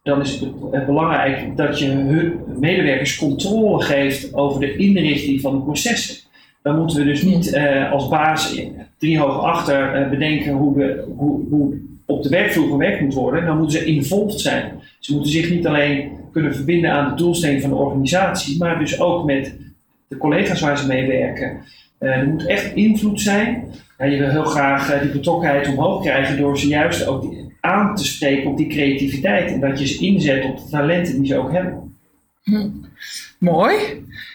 dan 0.06 0.20
is 0.20 0.40
het 0.70 0.86
belangrijk 0.86 1.56
dat 1.56 1.78
je 1.78 1.90
hun 1.90 2.40
medewerkers 2.58 3.16
controle 3.16 3.82
geeft 3.82 4.34
over 4.34 4.60
de 4.60 4.76
inrichting 4.76 5.40
van 5.40 5.52
de 5.56 5.62
processen. 5.62 6.16
Dan 6.62 6.78
moeten 6.78 6.98
we 6.98 7.04
dus 7.04 7.22
niet 7.22 7.54
uh, 7.54 7.92
als 7.92 8.08
baas 8.08 8.60
drie 8.98 9.18
hoog 9.18 9.40
achter 9.40 10.00
uh, 10.00 10.10
bedenken 10.10 10.52
hoe, 10.52 10.76
we, 10.76 11.04
hoe, 11.16 11.40
hoe 11.50 11.78
op 12.04 12.22
de 12.22 12.28
werkvloer 12.28 12.68
gewerkt 12.68 13.00
moet 13.00 13.14
worden. 13.14 13.46
Dan 13.46 13.58
moeten 13.58 13.78
ze 13.78 13.84
involved 13.84 14.40
zijn. 14.40 14.72
Ze 14.98 15.12
moeten 15.12 15.30
zich 15.30 15.50
niet 15.50 15.66
alleen 15.66 16.10
kunnen 16.32 16.54
verbinden 16.54 16.90
aan 16.90 17.10
de 17.10 17.22
doelstelling 17.22 17.60
van 17.60 17.70
de 17.70 17.76
organisatie, 17.76 18.58
maar 18.58 18.78
dus 18.78 19.00
ook 19.00 19.24
met 19.24 19.56
de 20.08 20.16
collega's 20.16 20.60
waar 20.60 20.78
ze 20.78 20.86
mee 20.86 21.06
werken. 21.06 21.60
Uh, 22.00 22.16
er 22.16 22.28
moet 22.28 22.46
echt 22.46 22.74
invloed 22.74 23.20
zijn. 23.20 23.64
Ja, 23.98 24.04
je 24.04 24.18
wil 24.18 24.28
heel 24.28 24.44
graag 24.44 25.00
die 25.00 25.10
betrokkenheid 25.10 25.68
omhoog 25.68 26.02
krijgen 26.02 26.36
door 26.38 26.58
ze 26.58 26.68
juist 26.68 27.06
ook 27.06 27.22
die, 27.22 27.45
aan 27.66 27.94
te 27.94 28.04
spreken 28.04 28.50
op 28.50 28.56
die 28.56 28.68
creativiteit. 28.68 29.52
En 29.52 29.60
dat 29.60 29.78
je 29.78 29.86
ze 29.86 30.04
inzet 30.04 30.44
op 30.44 30.56
de 30.56 30.68
talenten 30.70 31.18
die 31.18 31.26
ze 31.26 31.38
ook 31.38 31.52
hebben. 31.52 31.94
Hm. 32.42 32.68
Mooi. 33.38 33.74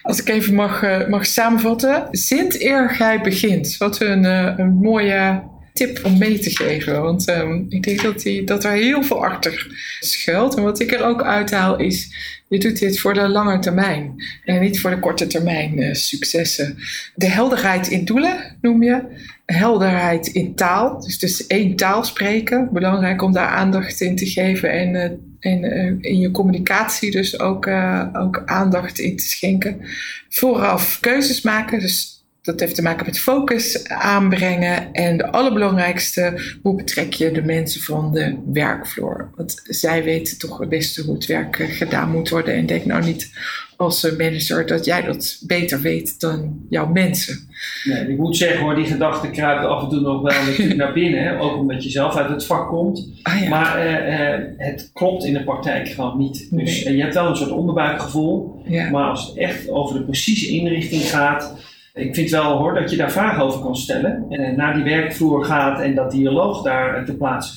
Als 0.02 0.20
ik 0.20 0.28
even 0.28 0.54
mag, 0.54 0.82
uh, 0.82 1.08
mag 1.08 1.26
samenvatten. 1.26 2.08
Sint 2.10 2.60
eer 2.60 2.90
gij 2.90 3.20
begint. 3.20 3.76
Wat 3.76 4.00
een, 4.00 4.24
uh, 4.24 4.54
een 4.56 4.72
mooie 4.72 5.42
tip 5.72 6.00
om 6.04 6.18
mee 6.18 6.38
te 6.38 6.50
geven. 6.50 7.02
Want 7.02 7.28
um, 7.28 7.66
ik 7.68 7.82
denk 7.82 8.02
dat, 8.02 8.22
die, 8.22 8.44
dat 8.44 8.64
er 8.64 8.72
heel 8.72 9.02
veel 9.02 9.24
achter 9.24 9.66
schuilt. 10.00 10.56
En 10.56 10.62
wat 10.62 10.80
ik 10.80 10.92
er 10.92 11.04
ook 11.04 11.22
uithaal 11.22 11.78
is, 11.78 12.14
je 12.48 12.58
doet 12.58 12.78
dit 12.78 13.00
voor 13.00 13.14
de 13.14 13.28
lange 13.28 13.58
termijn. 13.58 14.14
En 14.44 14.60
niet 14.60 14.80
voor 14.80 14.90
de 14.90 14.98
korte 14.98 15.26
termijn 15.26 15.78
uh, 15.78 15.94
successen. 15.94 16.78
De 17.14 17.28
helderheid 17.28 17.88
in 17.88 18.04
doelen 18.04 18.56
noem 18.60 18.82
je. 18.82 19.02
Helderheid 19.46 20.26
in 20.26 20.54
taal. 20.54 21.00
Dus, 21.00 21.18
dus 21.18 21.46
één 21.46 21.76
taal 21.76 22.04
spreken. 22.04 22.68
Belangrijk 22.72 23.22
om 23.22 23.32
daar 23.32 23.48
aandacht 23.48 24.00
in 24.00 24.16
te 24.16 24.26
geven. 24.26 24.70
En, 24.70 24.94
uh, 24.94 25.52
en 25.52 25.64
uh, 25.64 26.12
in 26.12 26.18
je 26.18 26.30
communicatie 26.30 27.10
dus 27.10 27.38
ook, 27.38 27.66
ook 28.12 28.42
aandacht 28.44 28.98
in 28.98 29.16
te 29.16 29.24
schenken. 29.24 29.80
Vooraf 30.28 31.00
keuzes 31.00 31.42
maken. 31.42 31.80
Dus 31.80 32.11
dat 32.42 32.60
heeft 32.60 32.74
te 32.74 32.82
maken 32.82 33.06
met 33.06 33.18
focus 33.18 33.88
aanbrengen. 33.88 34.92
En 34.92 35.16
de 35.16 35.32
allerbelangrijkste, 35.32 36.40
hoe 36.62 36.76
betrek 36.76 37.12
je 37.12 37.30
de 37.30 37.42
mensen 37.42 37.80
van 37.80 38.12
de 38.12 38.38
werkvloer? 38.52 39.30
Want 39.36 39.62
zij 39.64 40.04
weten 40.04 40.38
toch 40.38 40.58
het 40.58 40.68
beste 40.68 41.02
hoe 41.02 41.14
het 41.14 41.26
werk 41.26 41.58
eh, 41.58 41.68
gedaan 41.70 42.10
moet 42.10 42.28
worden. 42.28 42.54
En 42.54 42.66
denk 42.66 42.84
nou 42.84 43.04
niet 43.04 43.30
als 43.76 44.10
manager 44.10 44.66
dat 44.66 44.84
jij 44.84 45.02
dat 45.02 45.42
beter 45.46 45.80
weet 45.80 46.20
dan 46.20 46.60
jouw 46.68 46.86
mensen. 46.86 47.48
Nee, 47.84 48.08
ik 48.08 48.18
moet 48.18 48.36
zeggen 48.36 48.60
hoor, 48.60 48.74
die 48.74 48.86
gedachte 48.86 49.30
kruipt 49.30 49.64
af 49.64 49.82
en 49.82 49.88
toe 49.88 50.00
nog 50.00 50.22
wel 50.22 50.44
natuurlijk 50.44 50.78
naar 50.84 50.92
binnen. 50.92 51.22
Hè? 51.22 51.40
Ook 51.40 51.56
omdat 51.56 51.84
je 51.84 51.90
zelf 51.90 52.16
uit 52.16 52.28
het 52.28 52.46
vak 52.46 52.68
komt. 52.68 53.08
Ah, 53.22 53.42
ja. 53.42 53.48
Maar 53.48 53.86
uh, 53.86 53.92
uh, 53.92 54.46
het 54.56 54.90
klopt 54.92 55.24
in 55.24 55.32
de 55.32 55.44
praktijk 55.44 55.88
gewoon 55.88 56.18
niet. 56.18 56.48
Dus 56.50 56.84
nee. 56.84 56.96
je 56.96 57.02
hebt 57.02 57.14
wel 57.14 57.26
een 57.26 57.36
soort 57.36 57.50
onderbuikgevoel. 57.50 58.62
Ja. 58.64 58.90
Maar 58.90 59.10
als 59.10 59.26
het 59.26 59.36
echt 59.36 59.68
over 59.68 59.98
de 59.98 60.04
precieze 60.04 60.48
inrichting 60.48 61.02
gaat 61.02 61.54
ik 61.94 62.14
vind 62.14 62.30
wel 62.30 62.56
hoor 62.58 62.74
dat 62.74 62.90
je 62.90 62.96
daar 62.96 63.12
vragen 63.12 63.42
over 63.44 63.60
kan 63.60 63.76
stellen. 63.76 64.24
En 64.28 64.56
naar 64.56 64.74
die 64.74 64.84
werkvloer 64.84 65.44
gaat 65.44 65.80
en 65.80 65.94
dat 65.94 66.10
dialoog 66.10 66.62
daar 66.62 67.04
te 67.04 67.16
plaatsen 67.16 67.56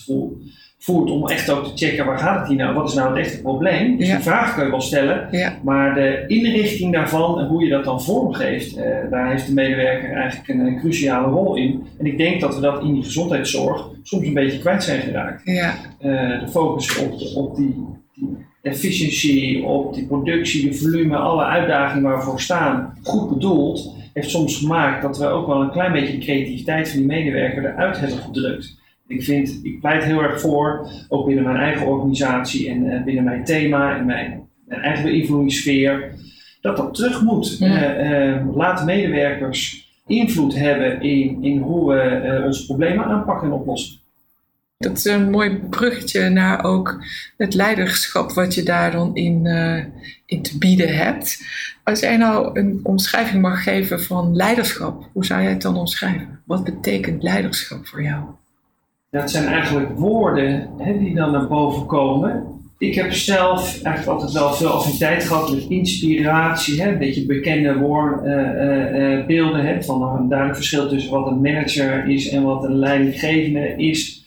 voert. 0.80 1.12
Om 1.12 1.28
echt 1.28 1.50
ook 1.50 1.66
te 1.66 1.86
checken 1.86 2.06
waar 2.06 2.18
gaat 2.20 2.40
het 2.40 2.48
hier 2.48 2.58
nou? 2.58 2.74
Wat 2.76 2.88
is 2.90 2.94
nou 2.96 3.10
het 3.10 3.18
echte 3.26 3.42
probleem? 3.42 3.98
Dus 3.98 4.08
Ja. 4.08 4.16
die 4.16 4.24
vraag 4.24 4.56
kun 4.56 4.64
je 4.64 4.70
wel 4.70 4.82
stellen. 4.82 5.28
Ja. 5.32 5.54
Maar 5.64 5.94
de 5.94 6.24
inrichting 6.28 6.94
daarvan 6.94 7.40
en 7.40 7.46
hoe 7.48 7.64
je 7.64 7.70
dat 7.70 7.84
dan 7.84 8.02
vormgeeft, 8.04 8.76
eh, 8.78 8.84
daar 9.10 9.30
heeft 9.32 9.48
de 9.48 9.54
medewerker 9.54 10.12
eigenlijk 10.14 10.50
een, 10.50 10.60
een 10.60 10.80
cruciale 10.80 11.28
rol 11.28 11.56
in. 11.56 11.84
En 12.00 12.06
ik 12.06 12.18
denk 12.18 12.42
dat 12.42 12.56
we 12.56 12.62
dat 12.62 12.84
in 12.84 12.94
die 12.94 13.04
gezondheidszorg 13.04 13.88
soms 14.04 14.28
een 14.28 14.34
beetje 14.34 14.60
kwijt 14.60 14.84
zijn 14.84 15.02
geraakt. 15.02 15.42
Ja, 15.44 15.74
Eh, 16.00 16.40
de 16.40 16.48
focus 16.50 16.98
op, 16.98 17.20
de- 17.20 17.34
op 17.36 17.56
die, 17.56 17.76
die 18.14 18.38
efficiëntie, 18.62 19.64
op 19.64 19.94
die 19.94 20.06
productie, 20.06 20.70
de 20.70 20.74
volume, 20.78 21.16
alle 21.18 21.44
uitdagingen 21.44 22.04
waar 22.04 22.18
we 22.18 22.24
voor 22.24 22.42
staan, 22.42 22.94
goed 23.04 23.30
bedoeld, 23.30 23.94
heeft 24.16 24.30
soms 24.30 24.58
gemaakt 24.58 25.02
dat 25.02 25.18
we 25.18 25.26
ook 25.26 25.48
wel 25.48 25.62
een 25.62 25.72
klein 25.72 25.92
beetje 25.92 26.18
creativiteit 26.18 26.90
van 26.90 26.98
die 26.98 27.08
medewerker 27.08 27.66
eruit 27.66 28.00
hebben 28.00 28.18
gedrukt. 28.18 28.78
Ik 29.08 29.24
vind, 29.24 29.60
ik 29.64 29.80
pleit 29.80 30.04
heel 30.04 30.24
erg 30.24 30.42
voor, 30.42 30.88
ook 31.10 31.26
binnen 31.26 31.44
mijn 31.44 31.58
eigen 31.58 31.88
organisatie 31.88 32.70
en 32.70 32.90
eh, 32.90 33.04
binnen 33.04 33.24
mijn 33.24 33.44
thema 33.44 33.98
en 33.98 34.06
mijn, 34.06 34.50
mijn 34.66 34.82
eigen 34.82 35.04
beïnvloedingssfeer, 35.04 36.12
dat 36.62 36.78
dat 36.78 36.94
terug 36.94 37.22
moet. 37.22 37.58
Ja. 37.58 37.84
Eh, 37.84 38.30
eh, 38.30 38.56
laat 38.56 38.86
medewerkers 38.86 39.90
invloed 40.08 40.56
hebben 40.56 41.02
in, 41.02 41.44
in 41.44 41.58
hoe 41.58 41.94
we 41.94 42.42
onze 42.46 42.66
problemen 42.66 43.06
aanpakken 43.06 43.48
en 43.48 43.54
oplossen. 43.54 44.00
Dat 44.78 44.98
is 44.98 45.06
een 45.06 45.30
mooi 45.30 45.56
bruggetje 45.70 46.30
naar 46.30 46.64
ook 46.64 47.04
het 47.38 47.54
leiderschap 47.54 48.32
wat 48.32 48.56
je 48.56 48.64
daar 48.64 48.92
dan 48.92 49.16
in, 49.16 49.46
eh, 49.46 49.84
in 50.26 50.42
te 50.42 50.58
bieden 50.58 50.98
hebt. 50.98 51.40
Als 51.84 52.00
jij 52.00 52.18
nou 52.18 52.60
een 52.60 52.80
omschrijving 52.84 53.42
mag 53.42 53.64
geven 53.64 54.02
van 54.04 54.36
leiderschap, 54.36 55.10
hoe 55.14 55.26
zou 55.26 55.42
jij 55.42 55.52
het 55.52 55.62
dan 55.62 55.78
omschrijven? 55.78 56.42
Wat 56.46 56.64
betekent 56.64 57.24
leiderschap 57.24 57.88
voor 57.88 58.04
jou? 58.04 58.24
Dat 59.12 59.32
zijn 59.32 59.46
eigenlijk 59.46 59.98
woorden 59.98 60.70
hè, 60.78 60.98
die 60.98 61.16
dan 61.16 61.32
naar 61.32 61.48
boven 61.48 61.86
komen. 61.86 62.44
Ik 62.78 62.96
heb 62.96 63.14
zelf 63.14 63.82
eigenlijk 63.84 64.08
altijd 64.08 64.32
wel 64.32 64.54
veel 64.54 64.70
affiniteit 64.70 65.24
gehad 65.24 65.52
met 65.52 65.66
inspiratie. 65.70 66.82
Hè, 66.82 66.92
een 66.92 66.98
beetje 66.98 67.26
bekende 67.26 67.78
woordbeelden 67.78 69.66
hè, 69.66 69.84
van 69.84 70.04
een 70.04 70.28
duidelijk 70.28 70.58
verschil 70.58 70.90
tussen 70.90 71.12
wat 71.12 71.28
een 71.28 71.42
manager 71.42 72.08
is 72.10 72.30
en 72.30 72.44
wat 72.44 72.64
een 72.64 72.76
leidinggevende 72.76 73.74
is. 73.78 74.25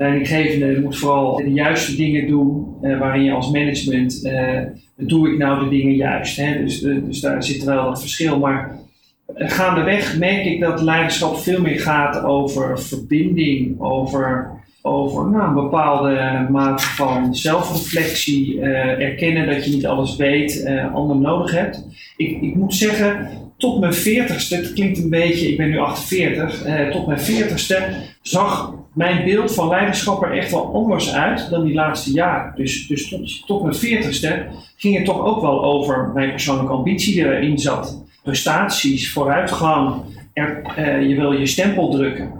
Leidinggevende 0.00 0.80
moet 0.80 0.98
vooral 0.98 1.36
de 1.36 1.52
juiste 1.52 1.96
dingen 1.96 2.26
doen, 2.26 2.66
eh, 2.82 2.98
waarin 2.98 3.24
je 3.24 3.32
als 3.32 3.50
management, 3.50 4.24
eh, 4.24 4.60
doe 4.96 5.32
ik 5.32 5.38
nou 5.38 5.64
de 5.64 5.70
dingen 5.70 5.94
juist. 5.94 6.36
Hè? 6.36 6.62
Dus, 6.62 6.82
eh, 6.82 6.96
dus 7.04 7.20
daar 7.20 7.42
zit 7.42 7.64
wel 7.64 7.84
dat 7.84 8.00
verschil. 8.00 8.38
Maar 8.38 8.78
gaandeweg 9.34 10.18
merk 10.18 10.44
ik 10.44 10.60
dat 10.60 10.82
leiderschap 10.82 11.36
veel 11.36 11.60
meer 11.60 11.80
gaat 11.80 12.22
over 12.22 12.80
verbinding, 12.80 13.80
over, 13.80 14.50
over 14.82 15.30
nou, 15.30 15.48
een 15.48 15.62
bepaalde 15.62 16.46
mate 16.50 16.84
van 16.84 17.34
zelfreflectie, 17.34 18.60
eh, 18.60 19.08
erkennen 19.08 19.46
dat 19.46 19.64
je 19.64 19.70
niet 19.70 19.86
alles 19.86 20.16
weet, 20.16 20.62
eh 20.62 20.94
anderen 20.94 21.22
nodig 21.22 21.50
hebt. 21.50 21.86
Ik, 22.16 22.42
ik 22.42 22.54
moet 22.54 22.74
zeggen, 22.74 23.28
tot 23.56 23.80
mijn 23.80 23.94
40ste, 23.94 24.56
het 24.56 24.72
klinkt 24.72 24.98
een 24.98 25.10
beetje, 25.10 25.48
ik 25.48 25.56
ben 25.56 25.68
nu 25.68 25.78
48, 25.78 26.64
eh, 26.64 26.88
tot 26.88 27.06
mijn 27.06 27.20
40ste 27.20 27.76
zag 28.22 28.79
mijn 28.94 29.24
beeld 29.24 29.54
van 29.54 29.68
leiderschap 29.68 30.22
er 30.22 30.36
echt 30.36 30.50
wel 30.50 30.74
anders 30.74 31.14
uit 31.14 31.50
dan 31.50 31.64
die 31.64 31.74
laatste 31.74 32.12
jaren. 32.12 32.52
Dus, 32.56 32.86
dus 32.86 33.08
tot, 33.08 33.46
tot 33.46 33.62
mijn 33.62 34.04
40ste 34.04 34.54
ging 34.76 34.96
het 34.96 35.04
toch 35.04 35.24
ook 35.24 35.40
wel 35.40 35.64
over 35.64 36.10
mijn 36.14 36.30
persoonlijke 36.30 36.72
ambitie 36.72 37.14
die 37.14 37.24
erin 37.24 37.58
zat. 37.58 38.04
Prestaties, 38.22 39.12
vooruitgang, 39.12 39.94
er, 40.32 40.62
eh, 40.76 41.08
je 41.08 41.14
wil 41.14 41.32
je 41.32 41.46
stempel 41.46 41.90
drukken. 41.90 42.32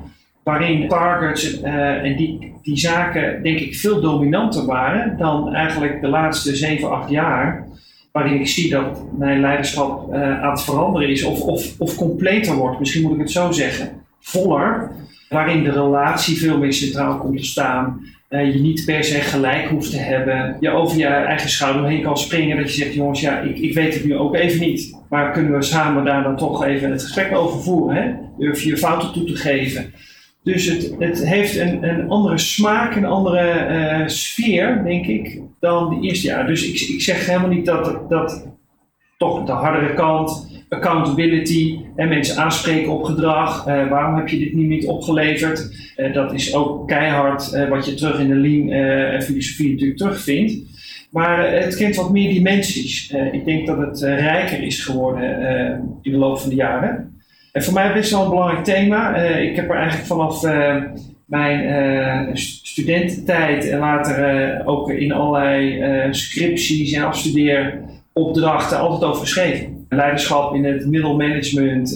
Waarin 0.43 0.89
targets 0.89 1.61
eh, 1.61 2.05
en 2.05 2.17
die, 2.17 2.55
die 2.63 2.79
zaken 2.79 3.43
denk 3.43 3.59
ik 3.59 3.77
veel 3.77 4.01
dominanter 4.01 4.67
waren 4.67 5.19
dan 5.19 5.55
eigenlijk 5.55 6.01
de 6.01 6.09
laatste 6.09 6.57
7, 6.57 6.91
8 6.91 7.11
jaar. 7.11 7.69
Waarin 8.13 8.41
ik 8.41 8.49
zie 8.49 8.71
dat 8.71 9.05
mijn 9.19 9.41
leiderschap 9.41 10.13
eh, 10.13 10.43
aan 10.43 10.51
het 10.51 10.63
veranderen 10.63 11.09
is 11.09 11.25
of, 11.25 11.41
of, 11.41 11.75
of 11.79 11.97
completer 11.97 12.55
wordt. 12.55 12.79
Misschien 12.79 13.03
moet 13.03 13.13
ik 13.13 13.21
het 13.21 13.31
zo 13.31 13.53
zeggen. 13.53 13.91
Voller. 14.21 14.91
Waarin 15.31 15.65
de 15.65 15.71
relatie 15.71 16.39
veel 16.39 16.59
meer 16.59 16.73
centraal 16.73 17.19
komt 17.19 17.37
te 17.37 17.45
staan. 17.45 18.01
Uh, 18.31 18.55
je 18.55 18.61
niet 18.61 18.85
per 18.85 19.05
se 19.05 19.21
gelijk 19.21 19.69
hoeft 19.69 19.91
te 19.91 19.99
hebben. 19.99 20.57
Je 20.61 20.71
over 20.71 20.99
je 20.99 21.07
eigen 21.07 21.49
schouder 21.49 21.87
heen 21.87 22.03
kan 22.03 22.19
springen. 22.19 22.57
Dat 22.57 22.75
je 22.75 22.83
zegt, 22.83 22.95
jongens, 22.95 23.21
ja, 23.21 23.39
ik, 23.39 23.59
ik 23.59 23.75
weet 23.75 23.95
het 23.95 24.05
nu 24.05 24.17
ook 24.17 24.35
even 24.35 24.61
niet. 24.61 24.97
Maar 25.09 25.33
kunnen 25.33 25.53
we 25.53 25.63
samen 25.63 26.05
daar 26.05 26.23
dan 26.23 26.37
toch 26.37 26.65
even 26.65 26.91
het 26.91 27.03
gesprek 27.03 27.37
over 27.37 27.61
voeren? 27.61 28.03
Hè? 28.03 28.13
Durf 28.39 28.63
je 28.63 28.77
fouten 28.77 29.13
toe 29.13 29.25
te 29.25 29.37
geven? 29.37 29.93
Dus 30.43 30.67
het, 30.67 30.95
het 30.99 31.27
heeft 31.27 31.57
een, 31.57 31.89
een 31.89 32.09
andere 32.09 32.39
smaak, 32.39 32.97
een 32.97 33.05
andere 33.05 33.67
uh, 34.01 34.09
sfeer, 34.09 34.83
denk 34.85 35.07
ik, 35.07 35.41
dan 35.61 35.89
de 35.89 36.07
eerste 36.09 36.27
jaar. 36.27 36.47
Dus 36.47 36.69
ik, 36.69 36.89
ik 36.95 37.03
zeg 37.03 37.27
helemaal 37.27 37.49
niet 37.49 37.67
dat, 37.67 38.09
dat 38.09 38.47
toch 39.19 39.45
de 39.45 39.53
hardere 39.53 39.95
kant, 39.95 40.50
accountability, 40.71 41.79
en 41.97 42.09
mensen 42.09 42.37
aanspreken 42.37 42.93
op 42.93 43.05
gedrag. 43.05 43.69
Uh, 43.69 43.89
waarom 43.89 44.17
heb 44.17 44.29
je 44.29 44.39
dit 44.39 44.55
nu 44.55 44.67
niet 44.67 44.87
opgeleverd? 44.87 45.93
Uh, 45.97 46.15
dat 46.15 46.33
is 46.33 46.55
ook 46.55 46.89
keihard 46.89 47.69
wat 47.69 47.87
je 47.87 47.95
terug 47.95 48.19
in 48.19 48.29
de 48.29 48.35
lean 48.35 49.23
filosofie 49.23 49.71
natuurlijk 49.71 49.99
terugvindt. 49.99 50.69
Maar 51.11 51.53
het 51.53 51.77
kent 51.77 51.97
wat 51.97 52.13
meer 52.13 52.33
dimensies. 52.33 53.15
ik 53.33 53.45
denk 53.45 53.67
dat 53.67 53.79
het 53.79 54.01
rijker 54.01 54.63
is 54.63 54.85
geworden 54.85 55.23
in 56.03 56.13
de 56.13 56.19
loop 56.19 56.39
van 56.39 56.51
de 56.51 56.57
jaren. 56.57 57.21
En 57.53 57.63
voor 57.63 57.75
mij 57.75 57.93
best 57.93 58.11
wel 58.11 58.23
een 58.23 58.31
belangrijk 58.31 58.65
thema. 58.65 59.17
Ik 59.17 59.57
heb 59.57 59.71
er 59.71 59.77
eigenlijk 59.77 60.07
vanaf 60.07 60.43
mijn 61.25 62.37
studententijd 62.37 63.69
en 63.69 63.79
later 63.79 64.67
ook 64.67 64.91
in 64.91 65.13
allerlei 65.13 65.83
scripties 66.11 66.93
en 66.93 67.05
afstudeeropdrachten 67.05 68.79
altijd 68.79 69.11
over 69.11 69.21
geschreven. 69.21 69.80
Leiderschap 69.93 70.55
in 70.55 70.65
het 70.65 70.87
middelmanagement, 70.87 71.95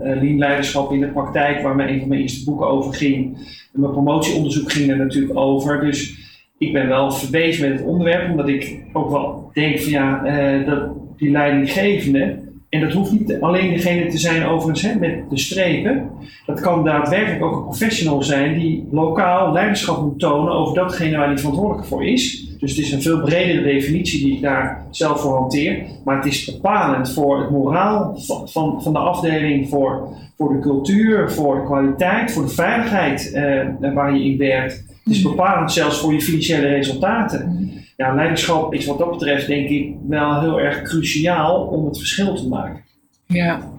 lean 0.00 0.38
leiderschap 0.38 0.92
in 0.92 1.00
de 1.00 1.06
praktijk, 1.06 1.62
waar 1.62 1.76
mijn, 1.76 1.88
een 1.88 1.98
van 2.00 2.08
mijn 2.08 2.20
eerste 2.20 2.44
boeken 2.44 2.66
over 2.66 2.94
ging. 2.94 3.36
Mijn 3.72 3.92
promotieonderzoek 3.92 4.72
ging 4.72 4.90
er 4.90 4.96
natuurlijk 4.96 5.38
over. 5.38 5.80
Dus 5.80 6.18
ik 6.58 6.72
ben 6.72 6.88
wel 6.88 7.12
verwezen 7.12 7.68
met 7.68 7.78
het 7.78 7.88
onderwerp, 7.88 8.30
omdat 8.30 8.48
ik 8.48 8.80
ook 8.92 9.10
wel 9.10 9.50
denk 9.52 9.80
van 9.80 9.92
ja, 9.92 10.22
dat 10.64 10.90
die 11.16 11.30
leidinggevende 11.30 12.50
en 12.72 12.80
dat 12.80 12.92
hoeft 12.92 13.12
niet 13.12 13.40
alleen 13.40 13.74
degene 13.74 14.06
te 14.06 14.18
zijn 14.18 14.46
overigens 14.46 14.82
hè, 14.82 14.98
met 14.98 15.30
de 15.30 15.38
strepen. 15.38 16.10
Dat 16.46 16.60
kan 16.60 16.84
daadwerkelijk 16.84 17.44
ook 17.44 17.56
een 17.56 17.62
professional 17.62 18.22
zijn 18.22 18.58
die 18.58 18.88
lokaal 18.90 19.52
leiderschap 19.52 20.02
moet 20.02 20.18
tonen 20.18 20.52
over 20.52 20.74
datgene 20.74 21.16
waar 21.16 21.26
hij 21.26 21.38
verantwoordelijk 21.38 21.86
voor 21.86 22.04
is. 22.04 22.51
Dus 22.62 22.76
het 22.76 22.84
is 22.84 22.92
een 22.92 23.02
veel 23.02 23.20
bredere 23.20 23.62
definitie 23.62 24.24
die 24.24 24.36
ik 24.36 24.42
daar 24.42 24.86
zelf 24.90 25.20
voor 25.20 25.36
hanteer. 25.36 25.86
Maar 26.04 26.16
het 26.16 26.26
is 26.26 26.44
bepalend 26.44 27.12
voor 27.12 27.40
het 27.40 27.50
moraal 27.50 28.16
van, 28.16 28.48
van, 28.48 28.82
van 28.82 28.92
de 28.92 28.98
afdeling, 28.98 29.68
voor, 29.68 30.08
voor 30.36 30.52
de 30.52 30.58
cultuur, 30.58 31.30
voor 31.30 31.54
de 31.54 31.64
kwaliteit, 31.64 32.32
voor 32.32 32.42
de 32.42 32.50
veiligheid 32.50 33.32
eh, 33.32 33.94
waar 33.94 34.16
je 34.16 34.24
in 34.24 34.38
werkt. 34.38 34.84
Het 35.04 35.12
is 35.14 35.22
bepalend 35.22 35.72
zelfs 35.72 36.00
voor 36.00 36.12
je 36.12 36.20
financiële 36.20 36.66
resultaten 36.66 37.70
ja, 38.02 38.14
leiderschap 38.14 38.74
is 38.74 38.86
wat 38.86 38.98
dat 38.98 39.10
betreft 39.10 39.46
denk 39.46 39.68
ik 39.68 39.94
wel 40.08 40.40
heel 40.40 40.60
erg 40.60 40.82
cruciaal 40.82 41.66
om 41.66 41.84
het 41.86 41.98
verschil 41.98 42.34
te 42.34 42.48
maken. 42.48 42.84
Ja, 43.26 43.70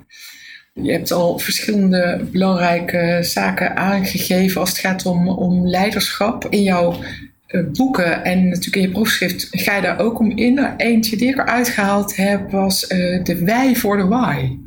je 0.74 0.92
hebt 0.92 1.12
al 1.12 1.40
verschillende 1.40 2.26
belangrijke 2.32 3.20
zaken 3.22 3.76
aangegeven 3.76 4.62
als 4.62 4.70
het 4.70 4.80
gaat 4.80 5.06
om, 5.06 5.28
om 5.28 5.68
leiderschap. 5.68 6.46
In 6.50 6.64
jouw 6.64 6.96
boeken 7.62 8.24
en 8.24 8.48
natuurlijk 8.48 8.76
in 8.76 8.82
je 8.82 8.92
proefschrift 8.92 9.48
ga 9.52 9.76
je 9.76 9.82
daar 9.82 10.00
ook 10.00 10.20
om 10.20 10.32
in. 10.32 10.74
Eentje 10.78 11.18
die 11.18 11.30
ik 11.30 11.38
eruit 11.38 11.70
gehaald 11.70 12.16
heb 12.16 12.52
was 12.52 12.84
uh, 12.84 13.24
de 13.24 13.44
wij 13.46 13.76
voor 13.76 13.98
de 13.98 14.08
why. 14.08 14.58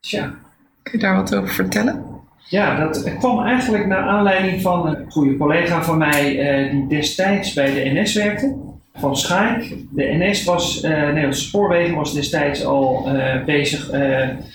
Tja. 0.00 0.34
Kun 0.82 0.92
je 0.92 0.98
daar 0.98 1.16
wat 1.16 1.34
over 1.34 1.48
vertellen? 1.48 2.04
Ja, 2.48 2.78
dat 2.78 3.14
kwam 3.18 3.44
eigenlijk 3.44 3.86
naar 3.86 4.02
aanleiding 4.02 4.62
van 4.62 4.86
een 4.86 5.10
goede 5.10 5.36
collega 5.36 5.82
van 5.82 5.98
mij 5.98 6.36
uh, 6.64 6.70
die 6.70 6.86
destijds 6.86 7.52
bij 7.52 7.74
de 7.74 8.00
NS 8.00 8.14
werkte. 8.14 8.56
Van 8.94 9.16
Schaik. 9.16 9.74
De 9.90 10.16
NS 10.18 10.44
was, 10.44 10.84
uh, 10.84 10.90
Nederlandse 10.90 11.42
Spoorwegen 11.42 11.94
was 11.94 12.14
destijds 12.14 12.64
al 12.64 13.08
bezig, 13.46 13.90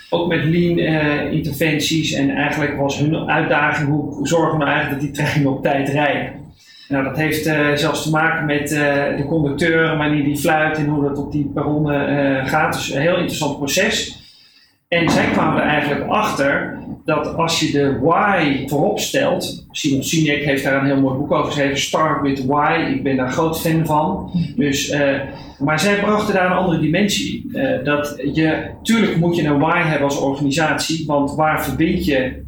ook 0.09 0.27
met 0.27 0.43
lean 0.43 0.77
interventies. 1.31 2.11
En 2.11 2.29
eigenlijk 2.29 2.77
was 2.77 2.99
hun 2.99 3.29
uitdaging, 3.29 3.89
hoe 3.89 4.27
zorgen 4.27 4.51
we 4.51 4.57
nou 4.57 4.69
eigenlijk 4.71 5.01
dat 5.01 5.15
die 5.15 5.23
treinen 5.23 5.51
op 5.51 5.63
tijd 5.63 5.89
rijden. 5.89 6.46
Nou, 6.87 7.03
dat 7.03 7.17
heeft 7.17 7.43
zelfs 7.79 8.03
te 8.03 8.09
maken 8.09 8.45
met 8.45 8.69
de 9.17 9.25
conducteur, 9.27 9.97
wanneer 9.97 10.23
die 10.23 10.37
fluit 10.37 10.77
en 10.77 10.87
hoe 10.87 11.07
dat 11.07 11.17
op 11.17 11.31
die 11.31 11.51
perronnen 11.53 12.47
gaat. 12.47 12.73
Dus 12.73 12.93
een 12.93 13.01
heel 13.01 13.17
interessant 13.17 13.57
proces. 13.57 14.25
En 14.87 15.09
zij 15.09 15.25
kwamen 15.31 15.61
er 15.61 15.69
eigenlijk 15.69 16.09
achter 16.09 16.77
dat 17.05 17.35
als 17.35 17.59
je 17.59 17.71
de 17.71 17.99
why 17.99 18.67
voorop 18.67 18.99
stelt, 18.99 19.65
Simon 19.71 20.03
Sinek 20.03 20.43
heeft 20.43 20.63
daar 20.63 20.79
een 20.79 20.85
heel 20.85 21.01
mooi 21.01 21.17
boek 21.17 21.31
over 21.31 21.45
geschreven, 21.45 21.77
Start 21.77 22.21
with 22.21 22.45
Why, 22.45 22.93
ik 22.95 23.03
ben 23.03 23.15
daar 23.15 23.31
groot 23.31 23.61
fan 23.61 23.85
van. 23.85 24.31
Dus, 24.55 24.95
maar 25.59 25.79
zij 25.79 25.99
brachten 25.99 26.33
daar 26.33 26.45
een 26.45 26.57
andere 26.57 26.79
dimensie. 26.79 27.49
Uh, 27.51 27.83
dat 27.83 28.21
je, 28.33 28.69
tuurlijk 28.83 29.17
moet 29.17 29.35
je 29.35 29.43
een 29.43 29.59
why 29.59 29.81
hebben 29.81 30.07
als 30.07 30.19
organisatie, 30.19 31.05
want 31.05 31.35
waar 31.35 31.63
verbind 31.63 32.05
je 32.05 32.45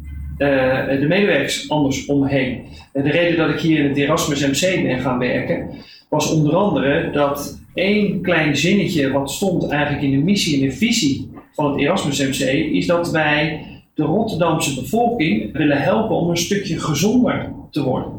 de 1.00 1.06
medewerkers 1.08 1.68
anders 1.68 2.06
omheen? 2.06 2.62
de 2.92 3.10
reden 3.10 3.36
dat 3.36 3.50
ik 3.50 3.60
hier 3.60 3.78
in 3.78 3.88
het 3.88 3.96
Erasmus 3.96 4.46
MC 4.46 4.82
ben 4.82 5.00
gaan 5.00 5.18
werken, 5.18 5.70
was 6.08 6.32
onder 6.32 6.56
andere 6.56 7.10
dat 7.12 7.60
één 7.74 8.22
klein 8.22 8.56
zinnetje 8.56 9.12
wat 9.12 9.30
stond 9.30 9.68
eigenlijk 9.68 10.02
in 10.02 10.10
de 10.10 10.24
missie 10.24 10.62
en 10.62 10.68
de 10.68 10.74
visie 10.74 11.30
van 11.52 11.70
het 11.70 11.80
Erasmus 11.80 12.18
MC, 12.18 12.48
is 12.72 12.86
dat 12.86 13.10
wij 13.10 13.64
de 13.94 14.02
Rotterdamse 14.02 14.80
bevolking 14.80 15.52
willen 15.52 15.82
helpen 15.82 16.16
om 16.16 16.30
een 16.30 16.36
stukje 16.36 16.78
gezonder 16.78 17.52
te 17.70 17.82
worden. 17.82 18.12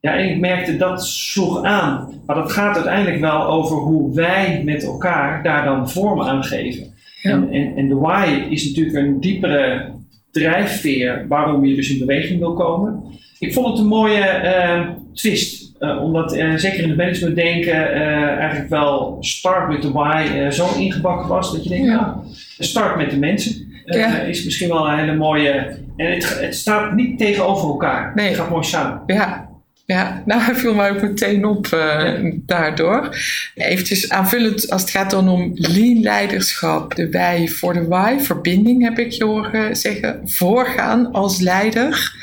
Ja, 0.00 0.14
en 0.14 0.28
ik 0.28 0.38
merkte 0.38 0.76
dat 0.76 1.06
sloeg 1.06 1.62
aan. 1.62 2.08
Maar 2.26 2.36
dat 2.36 2.52
gaat 2.52 2.74
uiteindelijk 2.74 3.20
wel 3.20 3.46
over 3.46 3.76
hoe 3.76 4.14
wij 4.14 4.62
met 4.64 4.84
elkaar 4.84 5.42
daar 5.42 5.64
dan 5.64 5.90
vorm 5.90 6.22
aan 6.22 6.44
geven. 6.44 6.94
En, 7.22 7.50
en, 7.50 7.76
en 7.76 7.88
de 7.88 7.94
why 7.94 8.46
is 8.48 8.66
natuurlijk 8.66 8.96
een 8.96 9.20
diepere 9.20 9.90
drijfveer 10.30 11.24
waarom 11.28 11.64
je 11.64 11.74
dus 11.74 11.90
in 11.90 11.98
beweging 11.98 12.38
wil 12.38 12.54
komen. 12.54 13.02
Ik 13.38 13.52
vond 13.52 13.66
het 13.66 13.78
een 13.78 13.86
mooie 13.86 14.42
uh, 14.44 14.88
twist. 15.14 15.68
Uh, 15.80 16.02
omdat 16.02 16.36
uh, 16.36 16.54
zeker 16.56 16.82
in 16.82 16.88
het 16.88 16.98
management 16.98 17.36
denken 17.36 17.92
eigenlijk 18.38 18.70
wel 18.70 19.16
start 19.20 19.72
with 19.72 19.80
the 19.80 19.92
why 19.92 20.50
zo 20.50 20.66
ingebakken 20.78 21.28
was. 21.28 21.52
Dat 21.52 21.62
je 21.62 21.68
denkt, 21.68 21.86
ja. 21.86 21.94
nou, 21.94 22.16
start 22.58 22.96
met 22.96 23.10
de 23.10 23.18
mensen 23.18 23.68
ja. 23.84 24.20
is 24.20 24.44
misschien 24.44 24.68
wel 24.68 24.88
een 24.88 24.98
hele 24.98 25.16
mooie. 25.16 25.78
En 25.96 26.12
het, 26.12 26.40
het 26.40 26.54
staat 26.56 26.94
niet 26.94 27.18
tegenover 27.18 27.68
elkaar. 27.68 28.12
Nee. 28.14 28.28
Het 28.28 28.36
gaat 28.36 28.50
mooi 28.50 28.64
samen. 28.64 29.02
Ja, 29.06 29.49
ja, 29.90 30.22
nou 30.26 30.40
hij 30.40 30.54
viel 30.54 30.74
mij 30.74 30.90
ook 30.90 31.02
meteen 31.02 31.44
op 31.44 31.66
uh, 31.66 32.32
daardoor. 32.32 33.16
Eventjes 33.54 34.10
aanvullend 34.10 34.70
als 34.70 34.80
het 34.80 34.90
gaat 34.90 35.10
dan 35.10 35.28
om 35.28 35.50
lean 35.54 36.00
leiderschap, 36.00 36.94
de 36.94 37.08
wij 37.08 37.48
voor 37.48 37.72
de 37.72 37.86
why, 37.86 38.18
verbinding 38.18 38.82
heb 38.82 38.98
ik 38.98 39.10
je 39.10 39.24
horen 39.24 39.76
zeggen, 39.76 40.20
voorgaan 40.24 41.12
als 41.12 41.40
leider, 41.40 42.14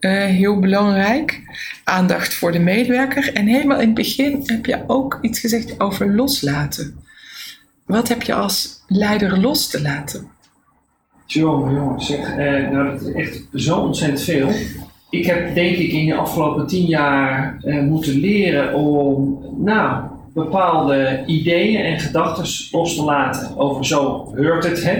uh, 0.00 0.24
heel 0.24 0.58
belangrijk. 0.58 1.40
Aandacht 1.84 2.34
voor 2.34 2.52
de 2.52 2.58
medewerker 2.58 3.32
en 3.32 3.46
helemaal 3.46 3.80
in 3.80 3.86
het 3.86 3.94
begin 3.94 4.42
heb 4.44 4.66
je 4.66 4.84
ook 4.86 5.18
iets 5.22 5.40
gezegd 5.40 5.80
over 5.80 6.14
loslaten. 6.14 7.04
Wat 7.86 8.08
heb 8.08 8.22
je 8.22 8.34
als 8.34 8.82
leider 8.86 9.40
los 9.40 9.70
te 9.70 9.82
laten? 9.82 10.30
Jongen, 11.26 11.74
jongen, 11.74 12.00
zeg, 12.00 12.36
eh, 12.36 12.70
nou 12.70 12.90
dat 12.90 13.02
is 13.02 13.12
echt 13.14 13.42
zo 13.54 13.78
ontzettend 13.78 14.22
veel. 14.22 14.52
Ik 15.16 15.26
heb 15.26 15.54
denk 15.54 15.76
ik 15.76 15.92
in 15.92 16.06
de 16.06 16.14
afgelopen 16.14 16.66
tien 16.66 16.86
jaar 16.86 17.58
eh, 17.62 17.80
moeten 17.80 18.20
leren 18.20 18.74
om 18.74 19.38
nou, 19.58 20.02
bepaalde 20.34 21.22
ideeën 21.26 21.84
en 21.84 22.00
gedachten 22.00 22.44
los 22.70 22.96
te 22.96 23.04
laten. 23.04 23.56
Over 23.56 23.86
zo 23.86 24.32
hoort 24.36 24.64
het, 24.64 24.84
hè? 24.84 24.96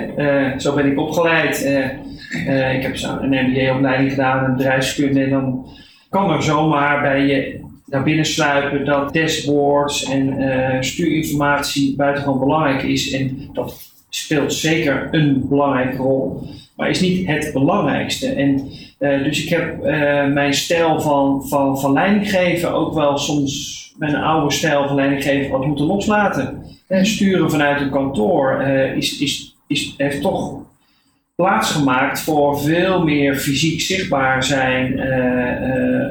Uh, 0.53 0.59
zo 0.59 0.75
ben 0.75 0.91
ik 0.91 0.99
opgeleid. 0.99 1.65
Uh, 1.65 2.75
ik 2.75 2.83
heb 2.83 2.97
een 3.21 3.51
MBA-opleiding 3.51 4.11
gedaan 4.11 4.45
in 4.45 4.57
bedrijfskunde. 4.57 5.23
En 5.23 5.31
dan 5.31 5.67
kan 6.11 6.31
er 6.31 6.43
zomaar 6.43 7.01
bij 7.01 7.27
je 7.27 7.61
naar 7.87 8.03
binnen 8.03 8.27
sluipen 8.27 8.85
dat 8.85 9.15
dashboards 9.15 10.05
en 10.05 10.37
stuurinformatie 10.81 11.97
buitengewoon 11.97 12.39
belangrijk 12.39 12.83
is. 12.83 13.13
En 13.13 13.49
dat 13.53 13.75
speelt 14.09 14.53
zeker 14.53 15.09
een 15.11 15.49
belangrijke 15.49 15.97
rol, 15.97 16.43
maar 16.77 16.91
is 16.91 17.01
niet 17.01 17.27
het 17.27 17.51
belangrijkste. 17.53 18.29
En, 18.29 18.71
uh, 18.99 19.25
dus 19.25 19.45
ik 19.45 19.49
heb 19.49 19.85
uh, 19.85 20.27
mijn 20.27 20.55
stijl 20.55 21.01
van, 21.01 21.49
van, 21.49 21.81
van 21.81 21.93
leidinggeven 21.93 22.73
ook 22.73 22.95
wel 22.95 23.19
soms 23.19 23.75
mijn 23.99 24.15
oude 24.15 24.55
stijl 24.55 24.87
van 24.87 24.97
leidinggeven 24.97 25.51
wat 25.51 25.67
moeten 25.67 25.87
loslaten. 25.87 26.63
Uh, 26.89 27.03
sturen 27.03 27.51
vanuit 27.51 27.81
een 27.81 27.91
kantoor 27.91 28.63
is, 28.97 29.19
is, 29.19 29.57
is, 29.67 29.95
heeft 29.97 30.21
toch 30.21 30.65
plaatsgemaakt 31.35 32.21
voor 32.21 32.61
veel 32.61 33.05
meer 33.05 33.37
fysiek 33.37 33.81
zichtbaar 33.81 34.45
zijn 34.45 35.01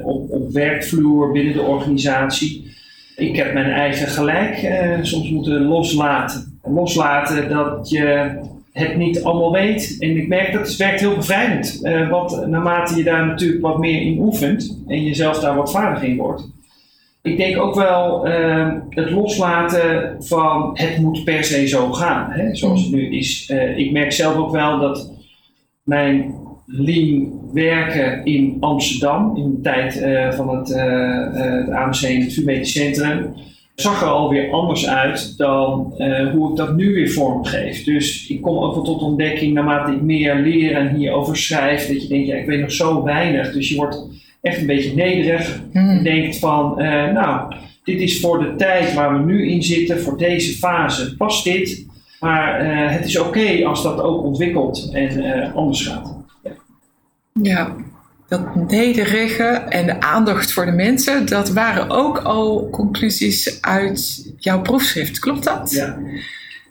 op, 0.04 0.30
op 0.32 0.52
werkvloer 0.52 1.32
binnen 1.32 1.54
de 1.54 1.62
organisatie. 1.62 2.74
Ik 3.16 3.36
heb 3.36 3.54
mijn 3.54 3.72
eigen 3.72 4.08
gelijk 4.08 4.72
soms 5.02 5.30
moeten 5.30 5.62
loslaten 5.66 6.56
loslaten 6.66 7.50
dat 7.50 7.90
je 7.90 8.36
het 8.76 8.98
niet 8.98 9.24
allemaal 9.24 9.52
weet. 9.52 9.96
En 10.00 10.18
ik 10.18 10.28
merk 10.28 10.54
dat 10.54 10.68
het 10.68 10.76
werkt 10.76 11.00
heel 11.00 11.16
bevrijdend. 11.16 11.80
Uh, 11.84 12.10
want 12.10 12.48
naarmate 12.48 12.96
je 12.96 13.04
daar 13.04 13.26
natuurlijk 13.26 13.62
wat 13.62 13.78
meer 13.78 14.02
in 14.02 14.20
oefent 14.20 14.84
en 14.88 15.04
jezelf 15.04 15.40
daar 15.40 15.56
wat 15.56 15.72
vaardiger 15.72 16.10
in 16.10 16.18
wordt. 16.18 16.54
Ik 17.22 17.38
denk 17.38 17.58
ook 17.58 17.76
wel 17.76 18.28
uh, 18.28 18.74
het 18.90 19.12
loslaten 19.12 20.16
van 20.20 20.70
het 20.74 20.98
moet 20.98 21.24
per 21.24 21.44
se 21.44 21.68
zo 21.68 21.92
gaan, 21.92 22.32
hè, 22.32 22.56
zoals 22.56 22.84
het 22.84 22.92
nu 22.92 23.18
is. 23.18 23.50
Uh, 23.50 23.78
ik 23.78 23.92
merk 23.92 24.12
zelf 24.12 24.36
ook 24.36 24.52
wel 24.52 24.80
dat 24.80 25.12
mijn 25.84 26.36
lean 26.66 27.40
werken 27.54 28.26
in 28.26 28.58
Amsterdam, 28.60 29.38
in 29.38 29.52
de 29.52 29.62
tijd 29.62 29.98
uh, 29.98 30.32
van 30.32 30.58
het, 30.58 30.68
het 31.34 31.70
AMC 31.70 32.02
en 32.02 32.22
het 32.22 32.34
VU 32.34 32.44
Medisch 32.44 32.72
Centrum, 32.72 33.34
zag 33.76 34.02
er 34.02 34.08
alweer 34.08 34.52
anders 34.52 34.88
uit 34.88 35.38
dan 35.38 35.94
uh, 35.98 36.32
hoe 36.32 36.50
ik 36.50 36.56
dat 36.56 36.76
nu 36.76 36.94
weer 36.94 37.10
vormgeef. 37.10 37.84
Dus 37.84 38.28
ik 38.28 38.42
kom 38.42 38.58
ook 38.58 38.74
wel 38.74 38.84
tot 38.84 39.02
ontdekking 39.02 39.54
naarmate 39.54 39.92
ik 39.92 40.02
meer 40.02 40.36
leer 40.36 40.76
en 40.76 40.96
hierover 40.96 41.38
schrijf, 41.38 41.88
dat 41.88 42.02
je 42.02 42.08
denkt, 42.08 42.28
ja, 42.28 42.36
ik 42.36 42.46
weet 42.46 42.60
nog 42.60 42.72
zo 42.72 43.04
weinig. 43.04 43.52
Dus 43.54 43.70
je 43.70 43.76
wordt 43.76 44.08
echt 44.42 44.58
een 44.58 44.68
beetje 44.68 44.96
nederig. 44.96 45.62
Mm. 45.74 45.98
Je 45.98 46.04
denkt 46.04 46.40
van, 46.40 46.82
uh, 46.82 47.12
nou, 47.12 47.56
dit 47.84 48.02
is 48.02 48.20
voor 48.20 48.40
de 48.40 48.56
tijd 48.56 48.94
waar 48.94 49.14
we 49.14 49.26
nu 49.26 49.50
in 49.50 49.64
zitten, 49.64 50.00
voor 50.00 50.18
deze 50.18 50.58
fase 50.58 51.16
past 51.16 51.44
dit. 51.44 51.86
Maar 52.20 52.66
uh, 52.66 52.92
het 52.92 53.06
is 53.06 53.20
oké 53.20 53.28
okay 53.28 53.64
als 53.64 53.84
dat 53.84 54.02
ook 54.02 54.24
ontwikkelt 54.24 54.90
en 54.94 55.54
anders 55.54 55.88
gaat. 55.88 56.18
Ja. 56.44 56.52
ja 57.42 57.76
dat 58.28 58.56
nederige 58.70 59.44
en 59.44 59.86
de 59.86 60.02
aandacht 60.02 60.54
voor 60.54 60.66
de 60.66 60.72
mensen, 60.72 61.26
dat 61.26 61.50
waren 61.50 61.90
ook 61.90 62.18
al 62.18 62.70
conclusies 62.72 63.62
uit 63.62 64.32
jouw 64.38 64.62
proefschrift. 64.62 65.20
Klopt 65.20 65.44
dat? 65.44 65.72
Ja. 65.72 65.98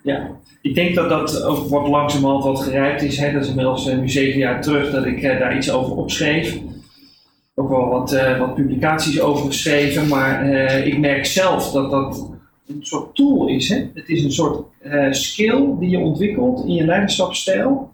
ja. 0.02 0.30
Ik 0.62 0.74
denk 0.74 0.94
dat 0.94 1.08
dat 1.08 1.42
ook 1.42 1.68
wat 1.68 1.88
langzamerhand 1.88 2.44
wat 2.44 2.60
gerijpt 2.60 3.02
is. 3.02 3.18
Hè. 3.18 3.32
Dat 3.32 3.42
is 3.42 3.48
inmiddels 3.48 3.88
uh, 3.88 3.98
nu 3.98 4.08
zeven 4.08 4.38
jaar 4.38 4.62
terug 4.62 4.90
dat 4.90 5.06
ik 5.06 5.22
uh, 5.22 5.38
daar 5.38 5.56
iets 5.56 5.70
over 5.70 5.96
opschreef. 5.96 6.58
Ook 7.54 7.68
wel 7.68 7.88
wat, 7.88 8.12
uh, 8.12 8.38
wat 8.38 8.54
publicaties 8.54 9.20
over 9.20 9.46
geschreven. 9.46 10.08
Maar 10.08 10.48
ik 10.86 10.98
merk 10.98 11.26
zelf 11.26 11.72
dat 11.72 11.90
dat 11.90 12.30
een 12.66 12.78
soort 12.80 13.14
tool 13.14 13.48
is. 13.48 13.68
Hè. 13.68 13.86
Het 13.94 14.08
is 14.08 14.24
een 14.24 14.32
soort 14.32 14.66
skill 15.10 15.66
die 15.78 15.90
je 15.90 15.98
ontwikkelt 15.98 16.64
in 16.64 16.74
je 16.74 16.84
leiderschapsstijl 16.84 17.93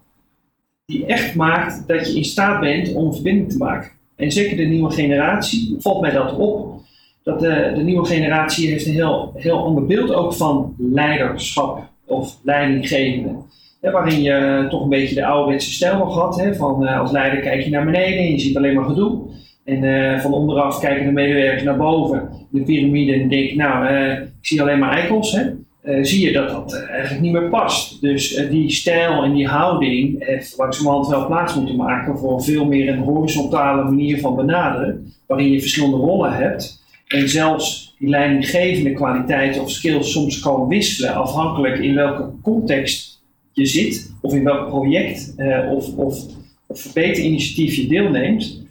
die 0.85 1.05
echt 1.05 1.35
maakt 1.35 1.87
dat 1.87 2.07
je 2.07 2.17
in 2.17 2.23
staat 2.23 2.59
bent 2.59 2.93
om 2.93 3.13
verbinding 3.13 3.51
te 3.51 3.57
maken. 3.57 3.91
En 4.15 4.31
zeker 4.31 4.57
de 4.57 4.63
nieuwe 4.63 4.91
generatie, 4.91 5.75
valt 5.79 6.01
mij 6.01 6.11
dat 6.11 6.37
op, 6.37 6.81
dat 7.23 7.39
de, 7.39 7.71
de 7.75 7.83
nieuwe 7.83 8.05
generatie 8.05 8.69
heeft 8.69 8.85
een 8.85 8.93
heel, 8.93 9.31
heel 9.35 9.63
ander 9.63 9.85
beeld 9.85 10.13
ook 10.13 10.33
van 10.33 10.75
leiderschap 10.77 11.89
of 12.05 12.37
leidinggevende. 12.43 13.35
waarin 13.81 14.21
je 14.21 14.65
toch 14.69 14.83
een 14.83 14.89
beetje 14.89 15.15
de 15.15 15.25
ouderwetse 15.25 15.71
stijl 15.71 15.97
nog 15.97 16.15
had. 16.15 16.39
Hè, 16.39 16.55
van 16.55 16.83
uh, 16.83 16.99
als 16.99 17.11
leider 17.11 17.39
kijk 17.39 17.63
je 17.63 17.69
naar 17.69 17.85
beneden 17.85 18.17
en 18.17 18.31
je 18.31 18.39
ziet 18.39 18.57
alleen 18.57 18.75
maar 18.75 18.85
gedoe. 18.85 19.21
En 19.65 19.83
uh, 19.83 20.19
van 20.19 20.33
onderaf 20.33 20.79
kijken 20.79 21.05
de 21.05 21.11
medewerkers 21.11 21.63
naar 21.63 21.77
boven, 21.77 22.29
de 22.49 22.61
piramide, 22.61 23.13
en 23.13 23.29
denk 23.29 23.55
nou, 23.55 23.93
uh, 23.93 24.11
ik 24.11 24.29
zie 24.41 24.61
alleen 24.61 24.79
maar 24.79 24.93
eikels. 24.93 25.31
Hè. 25.31 25.43
Uh, 25.83 26.03
zie 26.03 26.25
je 26.25 26.31
dat 26.31 26.49
dat 26.49 26.73
uh, 26.73 26.89
eigenlijk 26.89 27.21
niet 27.21 27.31
meer 27.31 27.49
past. 27.49 28.01
Dus 28.01 28.37
uh, 28.37 28.49
die 28.49 28.71
stijl 28.71 29.23
en 29.23 29.33
die 29.33 29.47
houding 29.47 30.25
heeft 30.25 30.57
langzamerhand 30.57 31.07
wel 31.07 31.25
plaats 31.25 31.55
moeten 31.55 31.75
maken 31.75 32.17
voor 32.17 32.43
veel 32.43 32.65
meer 32.65 32.89
een 32.89 32.99
horizontale 32.99 33.83
manier 33.83 34.19
van 34.19 34.35
benaderen, 34.35 35.13
waarin 35.27 35.51
je 35.51 35.59
verschillende 35.59 35.97
rollen 35.97 36.33
hebt 36.33 36.83
en 37.07 37.29
zelfs 37.29 37.95
die 37.99 38.09
leidinggevende 38.09 38.93
kwaliteiten 38.93 39.61
of 39.61 39.71
skills 39.71 40.11
soms 40.11 40.39
kan 40.39 40.67
wisselen 40.67 41.13
afhankelijk 41.13 41.77
in 41.79 41.95
welke 41.95 42.29
context 42.41 43.21
je 43.51 43.65
zit 43.65 44.13
of 44.21 44.33
in 44.33 44.43
welk 44.43 44.67
project 44.67 45.35
of, 45.71 45.95
of, 45.95 46.25
of 46.67 46.81
verbeterinitiatief 46.81 47.75
je 47.75 47.87
deelneemt. 47.87 48.61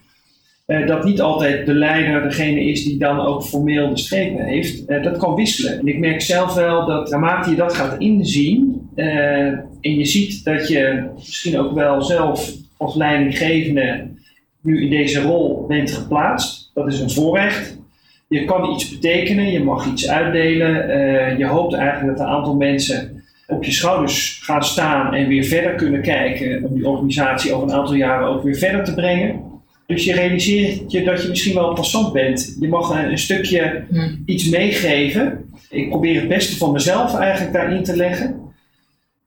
Uh, 0.70 0.86
dat 0.86 1.04
niet 1.04 1.20
altijd 1.20 1.66
de 1.66 1.74
leider 1.74 2.22
degene 2.22 2.64
is 2.64 2.84
die 2.84 2.98
dan 2.98 3.20
ook 3.20 3.44
formeel 3.44 3.88
de 3.88 3.98
strepen 3.98 4.44
heeft. 4.44 4.90
Uh, 4.90 5.02
dat 5.02 5.16
kan 5.16 5.34
wisselen. 5.34 5.78
En 5.78 5.86
ik 5.86 5.98
merk 5.98 6.20
zelf 6.20 6.54
wel 6.54 6.86
dat 6.86 7.10
naarmate 7.10 7.50
je 7.50 7.56
dat 7.56 7.74
gaat 7.74 7.98
inzien 7.98 8.88
uh, 8.96 9.46
en 9.46 9.68
je 9.80 10.04
ziet 10.04 10.44
dat 10.44 10.68
je 10.68 11.08
misschien 11.16 11.58
ook 11.58 11.74
wel 11.74 12.02
zelf 12.02 12.52
als 12.76 12.94
leidinggevende 12.94 14.08
nu 14.62 14.82
in 14.82 14.90
deze 14.90 15.22
rol 15.22 15.66
bent 15.66 15.92
geplaatst, 15.92 16.70
dat 16.74 16.86
is 16.86 17.00
een 17.00 17.10
voorrecht. 17.10 17.78
Je 18.28 18.44
kan 18.44 18.72
iets 18.72 18.90
betekenen, 18.90 19.52
je 19.52 19.62
mag 19.62 19.86
iets 19.86 20.08
uitdelen. 20.08 21.38
je 21.38 21.46
hoopt 21.46 21.74
eigenlijk 21.74 22.18
dat 22.18 22.26
een 22.26 22.32
aantal 22.32 22.54
mensen 22.54 23.22
op 23.46 23.64
je 23.64 23.72
schouders 23.72 24.40
gaan 24.42 24.64
staan 24.64 25.14
en 25.14 25.28
weer 25.28 25.44
verder 25.44 25.74
kunnen 25.74 26.02
kijken 26.02 26.64
om 26.64 26.74
die 26.74 26.88
organisatie 26.88 27.52
over 27.52 27.68
een 27.68 27.74
aantal 27.74 27.94
jaren 27.94 28.28
ook 28.28 28.42
weer 28.42 28.56
verder 28.56 28.84
te 28.84 28.94
brengen. 28.94 29.49
Dus 29.90 30.04
je 30.04 30.12
realiseert 30.12 30.92
je 30.92 31.04
dat 31.04 31.22
je 31.22 31.28
misschien 31.28 31.54
wel 31.54 31.68
een 31.68 31.74
passant 31.74 32.12
bent. 32.12 32.56
Je 32.60 32.68
mag 32.68 32.90
een, 32.90 33.10
een 33.10 33.18
stukje 33.18 33.84
hmm. 33.90 34.22
iets 34.26 34.48
meegeven. 34.48 35.44
Ik 35.70 35.88
probeer 35.88 36.14
het 36.14 36.28
beste 36.28 36.56
van 36.56 36.72
mezelf 36.72 37.14
eigenlijk 37.14 37.52
daarin 37.52 37.82
te 37.82 37.96
leggen. 37.96 38.40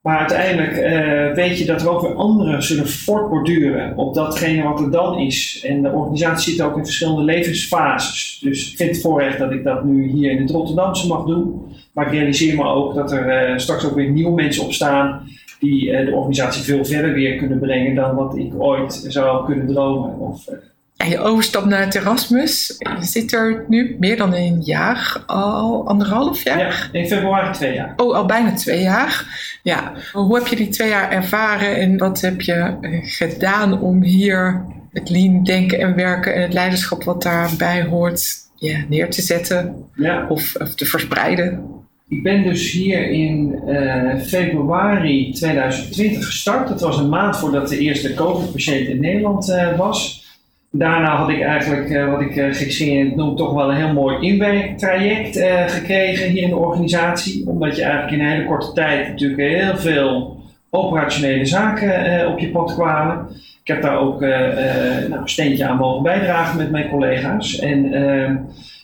Maar 0.02 0.18
uiteindelijk 0.18 0.76
uh, 0.76 1.34
weet 1.34 1.58
je 1.58 1.64
dat 1.64 1.80
er 1.80 1.88
ook 1.88 2.00
weer 2.00 2.14
anderen 2.14 2.62
zullen 2.62 2.88
voortborduren 2.88 3.96
op 3.96 4.14
datgene 4.14 4.62
wat 4.62 4.80
er 4.80 4.90
dan 4.90 5.18
is. 5.18 5.64
En 5.66 5.82
de 5.82 5.90
organisatie 5.90 6.52
zit 6.52 6.62
ook 6.62 6.76
in 6.76 6.84
verschillende 6.84 7.22
levensfases. 7.22 8.38
Dus 8.42 8.70
ik 8.70 8.76
vind 8.76 8.90
het 8.90 9.00
voorrecht 9.00 9.38
dat 9.38 9.52
ik 9.52 9.64
dat 9.64 9.84
nu 9.84 10.10
hier 10.10 10.30
in 10.30 10.40
het 10.40 10.50
Rotterdamse 10.50 11.06
mag 11.06 11.24
doen. 11.24 11.62
Maar 11.92 12.06
ik 12.06 12.12
realiseer 12.12 12.56
me 12.56 12.64
ook 12.64 12.94
dat 12.94 13.12
er 13.12 13.50
uh, 13.50 13.58
straks 13.58 13.84
ook 13.84 13.94
weer 13.94 14.10
nieuwe 14.10 14.34
mensen 14.34 14.64
opstaan 14.64 15.28
die 15.64 15.90
uh, 15.90 16.06
de 16.06 16.12
organisatie 16.12 16.62
veel 16.62 16.84
verder 16.84 17.12
weer 17.12 17.36
kunnen 17.36 17.58
brengen 17.58 17.94
dan 17.94 18.14
wat 18.14 18.36
ik 18.36 18.52
ooit 18.58 19.04
zou 19.08 19.46
kunnen 19.46 19.66
dromen. 19.66 20.18
Of, 20.18 20.48
en 20.96 21.10
je 21.10 21.18
overstap 21.18 21.64
naar 21.64 21.80
het 21.80 21.94
Erasmus, 21.94 22.76
je 22.78 23.04
zit 23.06 23.32
er 23.32 23.64
nu 23.68 23.96
meer 23.98 24.16
dan 24.16 24.34
een 24.34 24.60
jaar, 24.60 25.22
al 25.26 25.88
anderhalf 25.88 26.44
jaar? 26.44 26.58
Ja, 26.58 26.98
in 26.98 27.06
februari 27.08 27.52
twee 27.52 27.74
jaar. 27.74 27.92
Oh, 27.96 28.14
al 28.14 28.26
bijna 28.26 28.54
twee 28.54 28.80
jaar. 28.80 29.26
Ja, 29.62 29.92
hoe 30.12 30.38
heb 30.38 30.46
je 30.46 30.56
die 30.56 30.68
twee 30.68 30.88
jaar 30.88 31.10
ervaren 31.10 31.76
en 31.76 31.98
wat 31.98 32.20
heb 32.20 32.40
je 32.40 32.76
eh, 32.80 33.00
gedaan 33.02 33.80
om 33.80 34.02
hier 34.02 34.64
het 34.92 35.10
lean 35.10 35.44
denken 35.44 35.78
en 35.78 35.94
werken 35.94 36.34
en 36.34 36.42
het 36.42 36.52
leiderschap 36.52 37.04
wat 37.04 37.22
daarbij 37.22 37.84
hoort 37.84 38.34
ja, 38.54 38.78
neer 38.88 39.10
te 39.10 39.22
zetten 39.22 39.74
ja. 39.94 40.26
of, 40.28 40.56
of 40.56 40.74
te 40.74 40.86
verspreiden? 40.86 41.83
Ik 42.08 42.22
ben 42.22 42.42
dus 42.42 42.72
hier 42.72 43.10
in 43.10 43.62
uh, 43.66 44.16
februari 44.20 45.32
2020 45.32 46.26
gestart. 46.26 46.68
Dat 46.68 46.80
was 46.80 46.98
een 46.98 47.08
maand 47.08 47.36
voordat 47.36 47.68
de 47.68 47.78
eerste 47.78 48.14
COVID-patiënt 48.14 48.88
in 48.88 49.00
Nederland 49.00 49.48
uh, 49.48 49.78
was. 49.78 50.24
Daarna 50.70 51.16
had 51.16 51.28
ik 51.28 51.40
eigenlijk, 51.40 51.88
uh, 51.88 52.10
wat 52.10 52.20
ik 52.20 52.36
uh, 52.80 53.14
noem, 53.14 53.36
toch 53.36 53.54
wel 53.54 53.70
een 53.70 53.76
heel 53.76 53.92
mooi 53.92 54.26
inwerktraject 54.26 55.38
gekregen 55.70 56.30
hier 56.30 56.42
in 56.42 56.48
de 56.48 56.56
organisatie. 56.56 57.48
Omdat 57.48 57.76
je 57.76 57.82
eigenlijk 57.82 58.12
in 58.12 58.20
een 58.20 58.32
hele 58.32 58.46
korte 58.46 58.72
tijd 58.72 59.08
natuurlijk 59.08 59.40
heel 59.40 59.76
veel 59.76 60.42
operationele 60.70 61.44
zaken 61.44 62.28
op 62.28 62.38
je 62.38 62.50
pad 62.50 62.74
kwamen. 62.74 63.26
Ik 63.62 63.68
heb 63.68 63.82
daar 63.82 63.98
ook 63.98 64.20
nou, 64.20 65.12
een 65.12 65.28
steentje 65.28 65.66
aan 65.66 65.76
mogen 65.76 66.02
bijdragen 66.02 66.56
met 66.56 66.70
mijn 66.70 66.88
collega's. 66.88 67.58
En 67.58 67.92
ehm, 67.92 68.36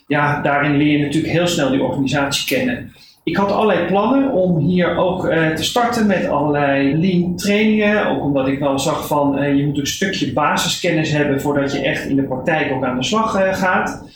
ja, 0.06 0.42
daarin 0.42 0.76
leer 0.76 0.98
je 0.98 1.04
natuurlijk 1.04 1.32
heel 1.32 1.46
snel 1.46 1.70
die 1.70 1.82
organisatie 1.82 2.56
kennen 2.56 2.92
ik 3.30 3.36
had 3.36 3.52
allerlei 3.52 3.86
plannen 3.86 4.32
om 4.32 4.58
hier 4.58 4.96
ook 4.96 5.24
uh, 5.24 5.48
te 5.48 5.64
starten 5.64 6.06
met 6.06 6.28
allerlei 6.28 6.96
lean 6.96 7.36
trainingen. 7.36 8.06
Ook 8.06 8.22
omdat 8.22 8.48
ik 8.48 8.58
wel 8.58 8.78
zag 8.78 9.06
van 9.06 9.38
uh, 9.38 9.56
je 9.56 9.66
moet 9.66 9.78
een 9.78 9.86
stukje 9.86 10.32
basiskennis 10.32 11.12
hebben 11.12 11.40
voordat 11.40 11.72
je 11.72 11.78
echt 11.78 12.08
in 12.08 12.16
de 12.16 12.22
praktijk 12.22 12.72
ook 12.72 12.84
aan 12.84 12.98
de 12.98 13.04
slag 13.04 13.40
uh, 13.40 13.54
gaat. 13.54 14.08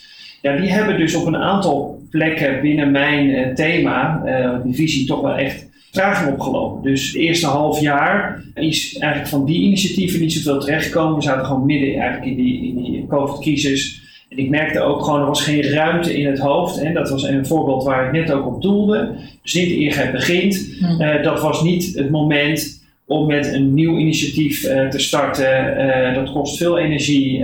Ja, 0.42 0.56
die 0.56 0.72
hebben 0.72 0.98
dus 0.98 1.14
op 1.14 1.26
een 1.26 1.36
aantal 1.36 2.02
plekken 2.10 2.60
binnen 2.60 2.90
mijn 2.90 3.54
thema, 3.54 4.22
die 4.64 4.74
visie, 4.74 5.06
toch 5.06 5.20
wel 5.20 5.34
echt 5.34 5.68
traging 5.90 6.32
opgelopen. 6.32 6.82
Dus 6.82 7.06
het 7.06 7.16
eerste 7.16 7.46
half 7.46 7.80
jaar 7.80 8.42
is 8.54 8.96
eigenlijk 8.98 9.30
van 9.30 9.44
die 9.44 9.60
initiatieven 9.60 10.20
niet 10.20 10.32
zoveel 10.32 10.60
terechtgekomen. 10.60 11.16
We 11.16 11.22
zaten 11.22 11.46
gewoon 11.46 11.66
midden 11.66 12.00
eigenlijk 12.00 12.30
in 12.30 12.36
die, 12.36 12.68
in 12.68 12.82
die 12.82 13.06
COVID-crisis. 13.06 14.03
En 14.34 14.42
ik 14.42 14.50
merkte 14.50 14.80
ook 14.80 15.04
gewoon, 15.04 15.20
er 15.20 15.26
was 15.26 15.42
geen 15.42 15.62
ruimte 15.62 16.18
in 16.18 16.26
het 16.26 16.38
hoofd. 16.38 16.78
En 16.78 16.94
dat 16.94 17.10
was 17.10 17.22
een 17.22 17.46
voorbeeld 17.46 17.84
waar 17.84 18.06
ik 18.06 18.12
net 18.12 18.32
ook 18.32 18.46
op 18.46 18.62
doelde. 18.62 19.10
Dus 19.42 19.54
niet 19.54 19.70
ingreep 19.70 20.12
begint. 20.12 20.68
Uh, 20.98 21.22
dat 21.22 21.40
was 21.40 21.62
niet 21.62 21.94
het 21.94 22.10
moment 22.10 22.82
om 23.06 23.26
met 23.26 23.52
een 23.52 23.74
nieuw 23.74 23.96
initiatief 23.96 24.64
uh, 24.64 24.88
te 24.88 24.98
starten. 24.98 25.78
Uh, 25.78 26.14
dat 26.14 26.32
kost 26.32 26.56
veel 26.56 26.78
energie. 26.78 27.38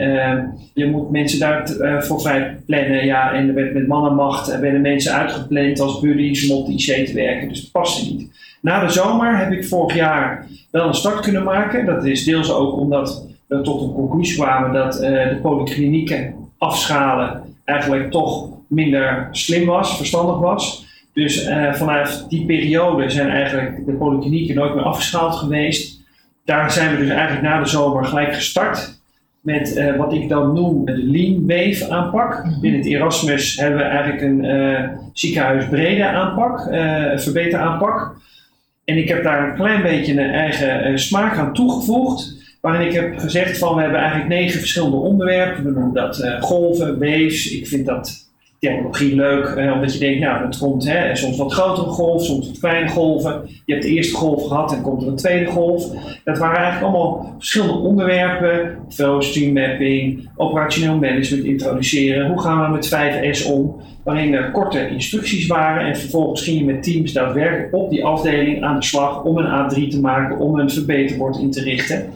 je 0.74 0.87
moet 0.87 1.11
mensen 1.11 1.38
daarvoor 1.38 2.20
vrij 2.20 2.57
plannen. 2.66 3.07
Ja, 3.07 3.33
en 3.33 3.48
er 3.48 3.55
werd 3.55 3.74
met 3.74 3.87
mannenmacht 3.87 4.61
werden 4.61 4.81
mensen 4.81 5.12
uitgepland 5.12 5.81
als 5.81 6.00
buddies 6.00 6.50
om 6.50 6.57
op 6.57 6.66
de 6.66 6.72
IC 6.72 7.07
te 7.07 7.14
werken. 7.14 7.48
Dus 7.48 7.61
dat 7.61 7.70
paste 7.70 8.12
niet. 8.12 8.29
Na 8.62 8.87
de 8.87 8.92
zomer 8.92 9.38
heb 9.38 9.53
ik 9.53 9.64
vorig 9.64 9.96
jaar 9.96 10.46
wel 10.70 10.87
een 10.87 10.94
start 10.94 11.20
kunnen 11.20 11.44
maken. 11.44 11.87
Dat 11.87 12.05
is 12.05 12.24
deels 12.24 12.53
ook 12.53 12.79
omdat 12.79 13.27
we 13.46 13.60
tot 13.60 13.83
een 13.83 13.92
conclusie 13.92 14.37
kwamen 14.37 14.73
dat 14.73 14.92
de 14.92 15.38
polyklinieken 15.42 16.39
afschalen 16.61 17.42
eigenlijk 17.65 18.11
toch 18.11 18.48
minder 18.69 19.29
slim 19.31 19.67
was, 19.67 19.96
verstandig 19.96 20.38
was. 20.38 20.88
Dus 21.13 21.46
uh, 21.46 21.75
vanaf 21.75 22.27
die 22.29 22.46
periode 22.46 23.11
zijn 23.11 23.31
eigenlijk 23.31 23.87
de 23.87 23.92
polyklinieken 23.92 24.54
nooit 24.54 24.75
meer 24.75 24.85
afgeschaald 24.85 25.35
geweest. 25.35 26.00
Daar 26.44 26.71
zijn 26.71 26.90
we 26.90 27.02
dus 27.02 27.08
eigenlijk 27.08 27.42
na 27.42 27.61
de 27.63 27.69
zomer 27.69 28.04
gelijk 28.04 28.35
gestart 28.35 28.98
met 29.40 29.77
uh, 29.77 29.96
wat 29.96 30.13
ik 30.13 30.29
dan 30.29 30.54
noem 30.54 30.85
de 30.85 30.96
Lean 30.96 31.46
Wave 31.46 31.90
aanpak. 31.90 32.44
Mhm. 32.44 32.61
Binnen 32.61 32.81
het 32.81 32.88
Erasmus 32.88 33.56
hebben 33.56 33.79
we 33.79 33.85
eigenlijk 33.85 34.23
een 34.23 34.44
uh, 34.44 34.88
ziekenhuisbrede 35.13 36.06
aanpak, 36.06 36.58
uh, 36.58 37.19
verbeteraanpak. 37.19 38.17
En 38.85 38.96
ik 38.96 39.08
heb 39.08 39.23
daar 39.23 39.48
een 39.48 39.54
klein 39.54 39.83
beetje 39.83 40.13
een 40.13 40.33
eigen 40.33 40.98
smaak 40.98 41.37
aan 41.37 41.52
toegevoegd. 41.52 42.38
Waarin 42.61 42.87
ik 42.87 42.92
heb 42.92 43.19
gezegd 43.19 43.58
van 43.58 43.75
we 43.75 43.81
hebben 43.81 44.00
eigenlijk 44.00 44.29
negen 44.29 44.58
verschillende 44.58 44.96
onderwerpen. 44.96 45.65
We 45.65 45.71
noemen 45.71 45.94
dat 45.94 46.37
golven, 46.40 46.98
waves. 46.98 47.50
Ik 47.50 47.67
vind 47.67 47.87
dat 47.87 48.29
technologie 48.61 49.15
leuk, 49.15 49.44
eh, 49.44 49.73
omdat 49.73 49.92
je 49.92 49.98
denkt, 49.98 50.21
nou, 50.21 50.44
het 50.46 50.58
komt 50.58 50.88
hè, 50.88 51.17
soms 51.17 51.37
wat 51.37 51.52
grotere 51.52 51.87
golven, 51.87 52.27
soms 52.27 52.46
wat 52.46 52.58
kleine 52.58 52.88
golven. 52.88 53.42
Je 53.65 53.73
hebt 53.73 53.85
de 53.85 53.90
eerste 53.90 54.15
golf 54.15 54.46
gehad 54.46 54.73
en 54.73 54.83
komt 54.83 55.02
er 55.02 55.08
een 55.08 55.17
tweede 55.17 55.50
golf. 55.50 55.87
Dat 56.25 56.38
waren 56.38 56.56
eigenlijk 56.56 56.85
allemaal 56.85 57.35
verschillende 57.38 57.73
onderwerpen. 57.73 58.79
Flow, 58.88 59.23
stream 59.23 59.52
mapping, 59.52 60.29
operationeel 60.37 60.98
management 60.98 61.44
introduceren. 61.44 62.27
Hoe 62.27 62.40
gaan 62.40 62.63
we 62.63 62.77
met 62.77 62.88
5S 62.88 63.44
om? 63.52 63.81
Waarin 64.04 64.35
er 64.35 64.50
korte 64.50 64.88
instructies 64.88 65.46
waren 65.46 65.87
en 65.87 65.96
vervolgens 65.96 66.42
ging 66.42 66.58
je 66.58 66.65
met 66.65 66.83
teams 66.83 67.13
daadwerkelijk 67.13 67.75
op 67.75 67.90
die 67.90 68.04
afdeling 68.04 68.63
aan 68.63 68.79
de 68.79 68.85
slag 68.87 69.25
om 69.25 69.38
een 69.38 69.71
A3 69.71 69.88
te 69.90 70.00
maken, 70.00 70.38
om 70.38 70.58
een 70.58 70.71
verbeterbord 70.71 71.38
in 71.38 71.50
te 71.50 71.63
richten. 71.63 72.13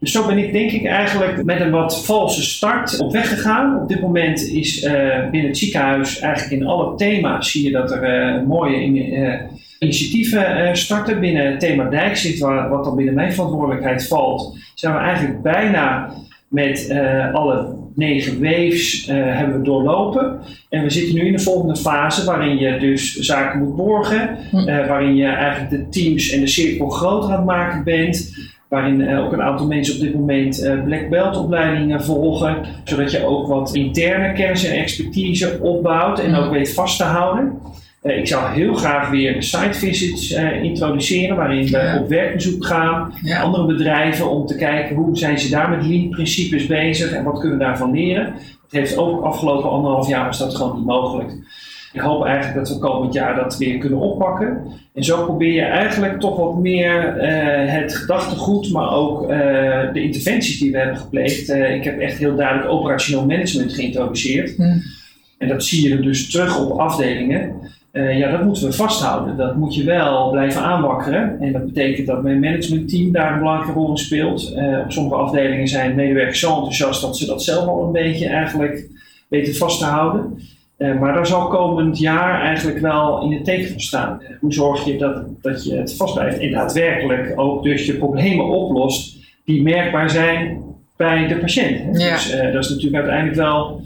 Dus 0.00 0.12
zo 0.12 0.26
ben 0.26 0.38
ik 0.38 0.52
denk 0.52 0.70
ik 0.70 0.84
eigenlijk 0.84 1.44
met 1.44 1.60
een 1.60 1.70
wat 1.70 2.04
valse 2.04 2.42
start 2.42 2.98
op 2.98 3.12
weg 3.12 3.28
gegaan. 3.28 3.82
Op 3.82 3.88
dit 3.88 4.00
moment 4.00 4.48
is 4.48 4.84
uh, 4.84 4.92
binnen 5.30 5.48
het 5.48 5.58
ziekenhuis 5.58 6.18
eigenlijk 6.18 6.60
in 6.60 6.66
alle 6.66 6.96
thema's 6.96 7.50
zie 7.50 7.64
je 7.64 7.70
dat 7.70 7.92
er 7.92 8.36
uh, 8.36 8.46
mooie 8.46 8.82
in, 8.82 8.96
uh, 8.96 9.34
initiatieven 9.78 10.76
starten. 10.76 11.20
Binnen 11.20 11.50
het 11.50 11.60
thema 11.60 11.84
Dijkzicht, 11.84 12.38
waar, 12.38 12.68
wat 12.68 12.84
dan 12.84 12.96
binnen 12.96 13.14
mijn 13.14 13.32
verantwoordelijkheid 13.32 14.08
valt, 14.08 14.58
zijn 14.74 14.94
we 14.94 15.00
eigenlijk 15.00 15.42
bijna 15.42 16.12
met 16.48 16.90
alle 17.32 17.76
negen 17.94 18.42
waves 18.42 19.06
hebben 19.06 19.58
we 19.58 19.64
doorlopen. 19.64 20.38
En 20.68 20.82
we 20.82 20.90
zitten 20.90 21.14
nu 21.14 21.26
in 21.26 21.32
de 21.32 21.38
volgende 21.38 21.76
fase 21.76 22.24
waarin 22.24 22.58
je 22.58 22.78
dus 22.78 23.14
zaken 23.14 23.58
moet 23.58 23.76
borgen. 23.76 24.36
Hm. 24.50 24.64
waarin 24.64 25.16
je 25.16 25.26
eigenlijk 25.26 25.70
de 25.70 25.88
teams 25.88 26.30
en 26.30 26.40
de 26.40 26.46
cirkel 26.46 26.88
groter 26.88 27.30
aan 27.30 27.36
het 27.36 27.44
maken 27.44 27.84
bent 27.84 28.32
waarin 28.68 29.00
uh, 29.00 29.24
ook 29.24 29.32
een 29.32 29.42
aantal 29.42 29.66
mensen 29.66 29.94
op 29.94 30.00
dit 30.00 30.14
moment 30.14 30.62
uh, 30.62 30.82
black 30.84 31.08
belt 31.08 31.36
opleidingen 31.36 32.04
volgen, 32.04 32.56
zodat 32.84 33.10
je 33.10 33.24
ook 33.24 33.46
wat 33.46 33.74
interne 33.74 34.32
kennis 34.32 34.64
en 34.64 34.78
expertise 34.78 35.58
opbouwt 35.60 36.18
en 36.18 36.34
ook 36.34 36.50
weet 36.50 36.74
vast 36.74 36.96
te 36.96 37.04
houden. 37.04 37.58
Uh, 38.02 38.18
ik 38.18 38.26
zou 38.26 38.52
heel 38.52 38.74
graag 38.74 39.10
weer 39.10 39.42
site 39.42 39.78
visits 39.78 40.30
introduceren, 40.62 41.36
waarin 41.36 41.66
we 41.66 41.98
op 42.00 42.08
werkbezoek 42.08 42.66
gaan, 42.66 43.14
ja. 43.22 43.40
andere 43.40 43.66
bedrijven, 43.66 44.30
om 44.30 44.46
te 44.46 44.56
kijken 44.56 44.96
hoe 44.96 45.16
zijn 45.16 45.38
ze 45.38 45.50
daar 45.50 45.70
met 45.70 45.86
lean 45.86 46.10
principes 46.10 46.66
bezig 46.66 47.12
en 47.12 47.24
wat 47.24 47.40
kunnen 47.40 47.58
we 47.58 47.64
daarvan 47.64 47.92
leren. 47.92 48.24
Het 48.24 48.80
heeft 48.80 48.96
ook 48.96 49.22
afgelopen 49.22 49.70
anderhalf 49.70 50.08
jaar 50.08 50.26
was 50.26 50.38
dat 50.38 50.54
gewoon 50.54 50.76
niet 50.76 50.86
mogelijk. 50.86 51.32
Ik 51.98 52.04
hoop 52.04 52.24
eigenlijk 52.24 52.58
dat 52.58 52.68
we 52.68 52.78
komend 52.78 53.14
jaar 53.14 53.36
dat 53.36 53.56
weer 53.56 53.78
kunnen 53.78 53.98
oppakken. 53.98 54.62
En 54.94 55.04
zo 55.04 55.24
probeer 55.24 55.52
je 55.52 55.62
eigenlijk 55.62 56.20
toch 56.20 56.36
wat 56.36 56.58
meer 56.58 57.16
uh, 57.16 57.72
het 57.72 57.96
gedachtegoed, 57.96 58.72
maar 58.72 58.92
ook 58.92 59.22
uh, 59.22 59.28
de 59.92 60.02
interventies 60.02 60.58
die 60.58 60.72
we 60.72 60.78
hebben 60.78 60.96
gepleegd. 60.96 61.48
Uh, 61.48 61.74
ik 61.74 61.84
heb 61.84 61.98
echt 61.98 62.18
heel 62.18 62.36
duidelijk 62.36 62.70
operationeel 62.70 63.26
management 63.26 63.72
geïntroduceerd. 63.72 64.56
Hmm. 64.56 64.82
En 65.38 65.48
dat 65.48 65.64
zie 65.64 65.88
je 65.88 66.00
dus 66.00 66.30
terug 66.30 66.60
op 66.60 66.78
afdelingen. 66.78 67.52
ja, 67.92 68.30
dat 68.30 68.44
moeten 68.44 68.64
we 68.64 68.72
vasthouden. 68.72 69.36
Dat 69.36 69.56
moet 69.56 69.74
je 69.74 69.84
wel 69.84 70.30
blijven 70.30 70.62
aanwakkeren. 70.62 71.40
En 71.40 71.52
dat 71.52 71.64
betekent 71.66 72.06
dat 72.06 72.22
mijn 72.22 72.40
managementteam 72.40 73.12
daar 73.12 73.32
een 73.32 73.38
belangrijke 73.38 73.72
rol 73.72 73.90
in 73.90 73.96
speelt. 73.96 74.54
op 74.84 74.92
sommige 74.92 75.16
afdelingen 75.16 75.68
zijn 75.68 75.94
medewerkers 75.94 76.40
zo 76.40 76.54
enthousiast 76.54 77.00
dat 77.00 77.16
ze 77.16 77.26
dat 77.26 77.42
zelf 77.42 77.66
al 77.66 77.84
een 77.84 77.92
beetje 77.92 78.26
eigenlijk 78.26 78.86
weten 79.28 79.54
vast 79.54 79.78
te 79.78 79.84
houden. 79.84 80.38
Uh, 80.78 81.00
maar 81.00 81.14
daar 81.14 81.26
zal 81.26 81.48
komend 81.48 81.98
jaar 81.98 82.42
eigenlijk 82.42 82.78
wel 82.78 83.22
in 83.22 83.32
het 83.32 83.44
teken 83.44 83.70
van 83.70 83.80
staan. 83.80 84.22
Hoe 84.40 84.52
zorg 84.52 84.84
je 84.84 84.98
dat, 84.98 85.42
dat 85.42 85.64
je 85.64 85.76
het 85.76 85.96
vastblijft 85.96 86.38
en 86.38 86.50
daadwerkelijk 86.50 87.32
ook 87.36 87.62
dus 87.62 87.86
je 87.86 87.94
problemen 87.94 88.44
oplost 88.44 89.16
die 89.44 89.62
merkbaar 89.62 90.10
zijn 90.10 90.62
bij 90.96 91.26
de 91.26 91.36
patiënt. 91.36 92.00
Ja. 92.00 92.12
Dus 92.12 92.34
uh, 92.34 92.52
dat 92.52 92.64
is 92.64 92.70
natuurlijk 92.70 92.96
uiteindelijk 92.96 93.36
wel, 93.36 93.80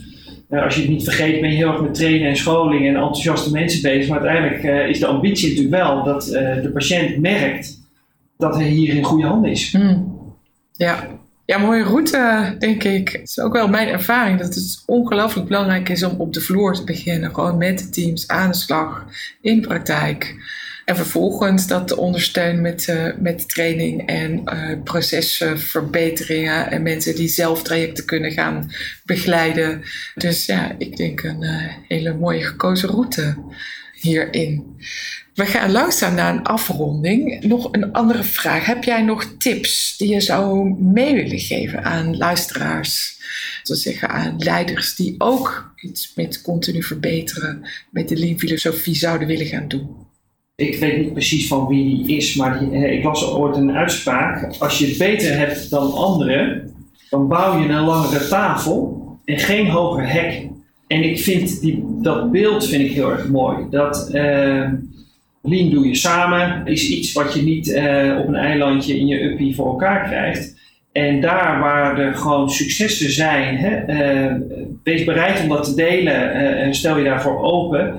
uh, 0.51 0.63
als 0.63 0.75
je 0.75 0.81
het 0.81 0.91
niet 0.91 1.05
vergeet, 1.05 1.41
ben 1.41 1.51
je 1.51 1.57
heel 1.57 1.69
erg 1.69 1.81
met 1.81 1.95
trainen 1.95 2.29
en 2.29 2.37
scholing 2.37 2.87
en 2.87 2.95
enthousiaste 2.95 3.53
mensen 3.53 3.83
bezig. 3.83 4.09
Maar 4.09 4.27
uiteindelijk 4.27 4.89
is 4.89 5.01
de 5.01 5.07
ambitie 5.07 5.49
natuurlijk 5.49 5.85
wel 5.85 6.05
dat 6.05 6.23
de 6.63 6.71
patiënt 6.73 7.19
merkt 7.19 7.81
dat 8.37 8.55
hij 8.55 8.69
hier 8.69 8.95
in 8.95 9.05
goede 9.05 9.27
handen 9.27 9.51
is. 9.51 9.73
Hmm. 9.73 10.21
Ja, 10.73 11.07
ja, 11.53 11.59
mooie 11.59 11.83
route, 11.83 12.57
denk 12.59 12.85
ik. 12.85 13.09
Het 13.09 13.29
is 13.29 13.41
ook 13.41 13.53
wel 13.53 13.69
mijn 13.69 13.89
ervaring 13.89 14.39
dat 14.39 14.55
het 14.55 14.83
ongelooflijk 14.87 15.49
belangrijk 15.49 15.89
is 15.89 16.03
om 16.03 16.21
op 16.21 16.33
de 16.33 16.41
vloer 16.41 16.75
te 16.75 16.85
beginnen. 16.85 17.35
Gewoon 17.35 17.59
met 17.59 17.79
de 17.79 17.89
teams 17.89 18.29
aan 18.29 18.51
de 18.51 18.57
slag, 18.57 19.07
in 19.41 19.61
de 19.61 19.67
praktijk. 19.67 20.35
En 20.85 20.97
vervolgens 20.97 21.67
dat 21.67 21.89
te 21.89 21.97
ondersteunen 21.97 22.63
met, 22.63 22.87
uh, 22.89 23.09
met 23.19 23.49
training 23.49 24.07
en 24.07 24.43
uh, 24.45 24.83
procesverbeteringen 24.85 26.71
en 26.71 26.83
mensen 26.83 27.15
die 27.15 27.29
zelf 27.29 27.63
trajecten 27.63 28.05
kunnen 28.05 28.33
gaan 28.33 28.71
begeleiden. 29.05 29.83
Dus 30.15 30.47
ja, 30.47 30.75
ik 30.79 30.97
denk 30.97 31.23
een 31.23 31.43
uh, 31.43 31.73
hele 31.89 32.15
mooie 32.15 32.45
gekozen 32.45 32.89
route 32.89 33.37
hierin. 33.93 34.77
We 35.35 35.47
gaan 35.47 35.73
langzaam 35.73 36.15
naar 36.15 36.35
een 36.35 36.43
afronding. 36.43 37.45
Nog 37.45 37.69
een 37.71 37.93
andere 37.93 38.23
vraag. 38.23 38.67
Heb 38.67 38.85
jij 38.85 39.03
nog 39.03 39.25
tips 39.39 39.97
die 39.97 40.09
je 40.09 40.21
zou 40.21 40.71
mee 40.79 41.15
willen 41.15 41.39
geven 41.39 41.85
aan 41.85 42.17
luisteraars? 42.17 43.21
Zou 43.63 43.79
zeggen 43.79 44.09
aan 44.09 44.35
leiders 44.39 44.95
die 44.97 45.15
ook 45.19 45.75
iets 45.77 46.13
met 46.15 46.43
continu 46.43 46.83
verbeteren, 46.83 47.63
met 47.91 48.09
de 48.09 48.17
lean 48.17 48.39
filosofie 48.39 48.95
zouden 48.95 49.29
willen 49.29 49.47
gaan 49.47 49.69
doen? 49.69 49.89
Ik 50.55 50.79
weet 50.79 50.99
niet 50.99 51.13
precies 51.13 51.49
van 51.49 51.67
wie 51.67 51.85
die 51.85 52.17
is, 52.17 52.35
maar 52.35 52.73
eh, 52.73 52.93
ik 52.93 53.05
las 53.05 53.25
ooit 53.25 53.57
een 53.57 53.73
uitspraak. 53.73 54.57
Als 54.59 54.79
je 54.79 54.87
het 54.87 54.99
beter 54.99 55.37
hebt 55.37 55.71
dan 55.71 55.93
anderen, 55.93 56.75
dan 57.11 57.29
bouw 57.29 57.59
je 57.61 57.69
een 57.69 57.85
langere 57.85 58.29
tafel 58.29 59.01
en 59.25 59.39
geen 59.39 59.69
hoger 59.69 60.13
hek. 60.13 60.49
En 60.87 61.03
ik 61.03 61.21
vind 61.21 61.61
die, 61.61 61.85
dat 62.03 62.31
beeld 62.31 62.67
vind 62.67 62.83
ik 62.83 62.93
heel 62.93 63.11
erg 63.11 63.29
mooi. 63.29 63.67
Dat 63.71 64.09
uh, 64.13 64.73
lean 65.43 65.71
doe 65.71 65.87
je 65.87 65.95
samen, 65.95 66.67
is 66.67 66.89
iets 66.89 67.13
wat 67.13 67.35
je 67.35 67.43
niet 67.43 67.69
uh, 67.69 68.19
op 68.21 68.29
een 68.29 68.35
eilandje 68.35 68.99
in 68.99 69.07
je 69.07 69.23
uppie 69.23 69.55
voor 69.55 69.67
elkaar 69.67 70.09
krijgt. 70.09 70.61
En 70.93 71.21
daar 71.21 71.61
waar 71.61 71.99
er 71.99 72.15
gewoon 72.15 72.51
successen 72.51 73.13
zijn, 73.13 73.57
hè, 73.57 73.89
uh, 74.27 74.35
wees 74.83 75.05
bereid 75.05 75.43
om 75.43 75.49
dat 75.49 75.65
te 75.65 75.75
delen 75.75 76.33
en 76.57 76.75
stel 76.75 76.99
je 76.99 77.05
daarvoor 77.05 77.43
open. 77.43 77.95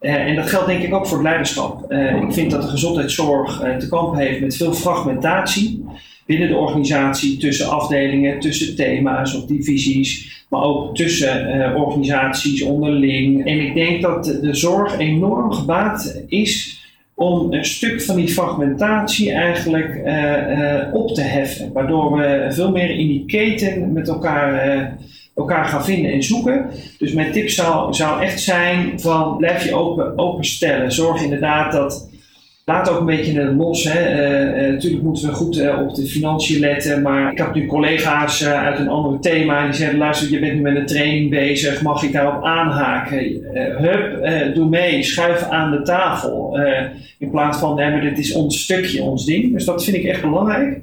en 0.00 0.36
dat 0.36 0.48
geldt 0.48 0.66
denk 0.66 0.82
ik 0.82 0.94
ook 0.94 1.06
voor 1.06 1.16
het 1.16 1.26
leiderschap. 1.26 1.92
ik 2.22 2.32
vind 2.32 2.50
dat 2.50 2.62
de 2.62 2.68
gezondheidszorg 2.68 3.64
te 3.78 3.88
kampen 3.88 4.18
heeft 4.18 4.40
met 4.40 4.56
veel 4.56 4.72
fragmentatie 4.72 5.84
binnen 6.26 6.48
de 6.48 6.56
organisatie, 6.56 7.36
tussen 7.36 7.68
afdelingen, 7.68 8.40
tussen 8.40 8.76
thema's 8.76 9.34
of 9.34 9.44
divisies, 9.44 10.44
maar 10.48 10.62
ook 10.62 10.96
tussen 10.96 11.74
organisaties 11.76 12.62
onderling. 12.62 13.46
En 13.46 13.60
ik 13.60 13.74
denk 13.74 14.02
dat 14.02 14.24
de 14.24 14.54
zorg 14.54 14.98
enorm 14.98 15.52
gebaat 15.52 16.22
is 16.26 16.77
om 17.18 17.52
een 17.52 17.64
stuk 17.64 18.02
van 18.02 18.16
die 18.16 18.28
fragmentatie 18.28 19.32
eigenlijk 19.32 19.94
uh, 19.94 20.58
uh, 20.58 20.94
op 20.94 21.14
te 21.14 21.22
heffen, 21.22 21.72
waardoor 21.72 22.16
we 22.16 22.46
veel 22.50 22.70
meer 22.70 22.90
in 22.90 23.06
die 23.06 23.24
keten 23.26 23.92
met 23.92 24.08
elkaar 24.08 24.96
elkaar 25.38 25.64
gaan 25.64 25.84
vinden 25.84 26.12
en 26.12 26.22
zoeken. 26.22 26.70
Dus 26.98 27.12
mijn 27.12 27.32
tip 27.32 27.48
zou, 27.48 27.94
zou 27.94 28.22
echt 28.22 28.40
zijn 28.40 29.00
van 29.00 29.36
blijf 29.36 29.64
je 29.64 29.74
open, 29.74 30.18
openstellen. 30.18 30.92
Zorg 30.92 31.22
inderdaad 31.22 31.72
dat 31.72 32.10
laat 32.68 32.90
ook 32.90 33.00
een 33.00 33.06
beetje 33.06 33.54
los. 33.54 33.84
Hè. 33.84 34.00
Uh, 34.00 34.62
uh, 34.62 34.72
natuurlijk 34.72 35.02
moeten 35.02 35.28
we 35.28 35.34
goed 35.34 35.56
uh, 35.56 35.80
op 35.80 35.94
de 35.94 36.06
financiën 36.06 36.60
letten. 36.60 37.02
Maar 37.02 37.32
ik 37.32 37.38
heb 37.38 37.54
nu 37.54 37.66
collega's 37.66 38.44
uit 38.44 38.78
een 38.78 38.88
ander 38.88 39.20
thema. 39.20 39.64
Die 39.64 39.74
zeggen: 39.74 39.98
luister, 39.98 40.30
je 40.30 40.38
bent 40.38 40.54
nu 40.54 40.60
met 40.60 40.76
een 40.76 40.86
training 40.86 41.30
bezig. 41.30 41.82
Mag 41.82 42.02
ik 42.02 42.12
daarop 42.12 42.44
aanhaken? 42.44 43.46
hup, 43.78 44.24
doe 44.54 44.68
mee. 44.68 45.02
Schuif 45.02 45.42
aan 45.42 45.70
de 45.70 45.82
tafel. 45.82 46.58
in 47.18 47.30
plaats 47.30 47.58
van: 47.58 47.74
nee, 47.74 47.90
maar 47.90 48.00
dit 48.00 48.18
is 48.18 48.32
ons 48.32 48.62
stukje, 48.62 49.02
ons 49.02 49.24
ding. 49.24 49.52
Dus 49.52 49.64
dat 49.64 49.84
vind 49.84 49.96
ik 49.96 50.04
echt 50.04 50.22
belangrijk. 50.22 50.80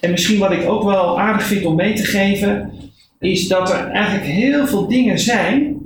En 0.00 0.10
misschien 0.10 0.38
wat 0.38 0.52
ik 0.52 0.68
ook 0.68 0.82
wel 0.84 1.20
aardig 1.20 1.42
vind 1.42 1.64
om 1.64 1.76
mee 1.76 1.94
te 1.94 2.04
geven. 2.04 2.70
Is 3.18 3.48
dat 3.48 3.70
er 3.70 3.88
eigenlijk 3.88 4.26
heel 4.26 4.66
veel 4.66 4.88
dingen 4.88 5.18
zijn 5.18 5.76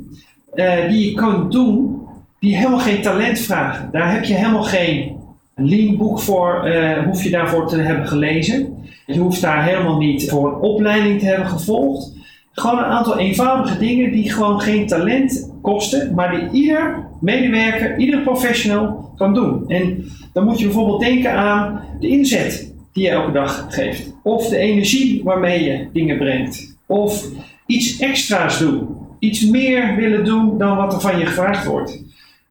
die 0.89 1.09
je 1.09 1.15
kan 1.15 1.51
doen. 1.51 1.95
Die 2.41 2.57
helemaal 2.57 2.79
geen 2.79 3.03
talent 3.03 3.39
vragen. 3.41 3.89
Daar 3.93 4.13
heb 4.13 4.25
je 4.25 4.35
helemaal 4.35 4.63
geen 4.63 5.17
een 5.57 5.69
lean 5.69 5.97
boek 5.97 6.21
voor, 6.21 6.69
uh, 6.69 7.03
hoef 7.05 7.23
je 7.23 7.31
daarvoor 7.31 7.69
te 7.69 7.77
hebben 7.77 8.09
gelezen. 8.09 8.77
Je 9.07 9.19
hoeft 9.19 9.41
daar 9.41 9.65
helemaal 9.65 9.97
niet 9.97 10.31
voor 10.31 10.49
een 10.49 10.61
opleiding 10.61 11.21
te 11.21 11.27
hebben 11.27 11.47
gevolgd. 11.47 12.15
Gewoon 12.53 12.79
een 12.79 12.85
aantal 12.85 13.19
eenvoudige 13.19 13.79
dingen 13.79 14.13
die 14.13 14.33
gewoon 14.33 14.61
geen 14.61 14.87
talent 14.87 15.53
kosten, 15.63 16.15
maar 16.15 16.31
die 16.31 16.63
ieder 16.63 17.07
medewerker, 17.21 17.99
ieder 17.99 18.21
professional 18.21 19.13
kan 19.17 19.35
doen. 19.35 19.69
En 19.69 20.05
dan 20.33 20.45
moet 20.45 20.59
je 20.59 20.65
bijvoorbeeld 20.65 21.01
denken 21.01 21.33
aan 21.33 21.81
de 22.01 22.09
inzet 22.09 22.75
die 22.93 23.05
je 23.05 23.11
elke 23.11 23.33
dag 23.33 23.67
geeft, 23.69 24.15
of 24.23 24.49
de 24.49 24.57
energie 24.57 25.21
waarmee 25.25 25.65
je 25.65 25.89
dingen 25.93 26.19
brengt, 26.19 26.77
of 26.87 27.25
iets 27.67 27.99
extra's 27.99 28.59
doen, 28.59 28.89
iets 29.19 29.47
meer 29.47 29.97
willen 29.97 30.25
doen 30.25 30.59
dan 30.59 30.77
wat 30.77 30.93
er 30.93 31.01
van 31.01 31.19
je 31.19 31.27
gevraagd 31.27 31.67
wordt. 31.67 32.06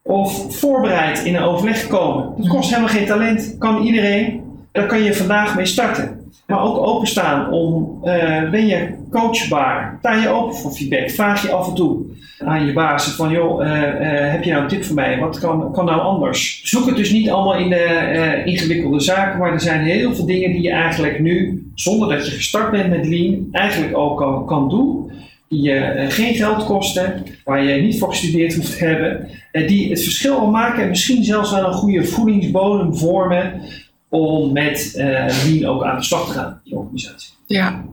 Of 0.07 0.57
voorbereid 0.59 1.23
in 1.23 1.35
een 1.35 1.43
overleg 1.43 1.87
komen. 1.87 2.33
Dat 2.37 2.47
kost 2.47 2.69
helemaal 2.69 2.89
geen 2.89 3.05
talent, 3.05 3.55
kan 3.59 3.83
iedereen. 3.83 4.43
Daar 4.71 4.85
kan 4.85 5.01
je 5.01 5.13
vandaag 5.13 5.55
mee 5.55 5.65
starten. 5.65 6.31
Maar 6.47 6.63
ook 6.63 6.77
openstaan 6.77 7.51
om, 7.51 7.99
uh, 8.03 8.49
ben 8.49 8.67
je 8.67 8.95
coachbaar? 9.11 9.95
Sta 9.99 10.13
je 10.13 10.29
open 10.29 10.55
voor 10.55 10.71
feedback? 10.71 11.09
Vraag 11.09 11.41
je 11.41 11.51
af 11.51 11.67
en 11.67 11.73
toe 11.73 12.05
aan 12.39 12.65
je 12.65 12.73
baas 12.73 13.15
van, 13.15 13.31
joh, 13.31 13.61
uh, 13.61 13.67
uh, 13.67 14.31
heb 14.31 14.43
je 14.43 14.51
nou 14.51 14.63
een 14.63 14.69
tip 14.69 14.83
voor 14.83 14.95
mij? 14.95 15.19
Wat 15.19 15.39
kan, 15.39 15.71
kan 15.71 15.85
nou 15.85 16.01
anders? 16.01 16.61
Zoek 16.63 16.85
het 16.85 16.95
dus 16.95 17.11
niet 17.11 17.29
allemaal 17.29 17.57
in 17.57 17.69
de 17.69 18.41
ingewikkelde 18.45 18.99
zaken, 18.99 19.39
maar 19.39 19.53
er 19.53 19.61
zijn 19.61 19.81
heel 19.81 20.15
veel 20.15 20.25
dingen 20.25 20.51
die 20.51 20.61
je 20.61 20.71
eigenlijk 20.71 21.19
nu, 21.19 21.63
zonder 21.75 22.09
dat 22.09 22.25
je 22.25 22.31
gestart 22.31 22.71
bent 22.71 22.89
met 22.89 23.07
Lean, 23.07 23.47
eigenlijk 23.51 23.97
ook 23.97 24.47
kan 24.47 24.69
doen. 24.69 25.11
Die 25.49 25.61
je 25.61 26.05
geen 26.09 26.35
geld 26.35 26.65
kosten, 26.65 27.23
waar 27.43 27.63
je 27.63 27.81
niet 27.81 27.99
voor 27.99 28.09
gestudeerd 28.09 28.55
hoeft 28.55 28.77
te 28.77 28.85
hebben, 28.85 29.29
die 29.51 29.89
het 29.89 30.03
verschil 30.03 30.37
al 30.37 30.49
maken 30.49 30.83
en 30.83 30.89
misschien 30.89 31.23
zelfs 31.23 31.51
wel 31.51 31.65
een 31.65 31.73
goede 31.73 32.05
voedingsbodem 32.05 32.95
vormen 32.95 33.61
om 34.09 34.53
met 34.53 34.93
uh, 34.95 35.03
Lean 35.45 35.65
ook 35.65 35.83
aan 35.83 35.97
de 35.97 36.03
slag 36.03 36.27
te 36.27 36.33
gaan 36.33 36.61
je 36.63 36.75
organisatie. 36.75 37.33
Ja, 37.47 37.85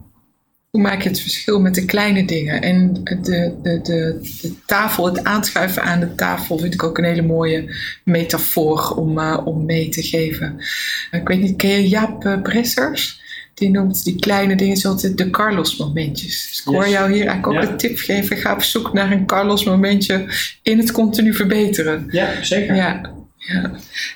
hoe 0.70 0.80
maak 0.80 1.02
je 1.02 1.08
het 1.08 1.20
verschil 1.20 1.60
met 1.60 1.74
de 1.74 1.84
kleine 1.84 2.24
dingen? 2.24 2.62
En 2.62 2.92
de, 3.04 3.54
de, 3.62 3.80
de, 3.82 4.20
tafel, 4.66 5.04
het 5.04 5.24
aanschuiven 5.24 5.82
aan 5.82 6.00
de 6.00 6.14
tafel 6.14 6.58
vind 6.58 6.74
ik 6.74 6.82
ook 6.82 6.98
een 6.98 7.04
hele 7.04 7.22
mooie 7.22 7.76
metafoor 8.04 8.94
om, 8.96 9.18
uh, 9.18 9.40
om 9.44 9.64
mee 9.64 9.88
te 9.88 10.02
geven. 10.02 10.56
Ik 11.10 11.28
weet 11.28 11.40
niet, 11.40 11.56
ken 11.56 11.70
je 11.70 11.88
Jaap 11.88 12.38
Bressers? 12.42 13.21
Die 13.62 13.70
noemt 13.70 14.04
die 14.04 14.16
kleine 14.18 14.56
dingen 14.56 14.76
zoals 14.76 15.02
de 15.02 15.30
Carlos-momentjes. 15.30 16.46
Dus 16.48 16.58
ik 16.58 16.64
hoor 16.64 16.88
jou 16.88 17.12
hier 17.12 17.26
eigenlijk 17.26 17.46
ook 17.46 17.62
Ja. 17.62 17.70
de 17.70 17.76
tip 17.76 17.98
geven. 17.98 18.36
Ga 18.36 18.52
op 18.52 18.62
zoek 18.62 18.92
naar 18.92 19.12
een 19.12 19.26
Carlos-momentje 19.26 20.24
in 20.62 20.78
het 20.78 20.92
continu 20.92 21.34
verbeteren. 21.34 22.06
Ja, 22.10 22.28
zeker. 22.42 22.74
Ja, 22.74 23.00
ja. 23.36 23.70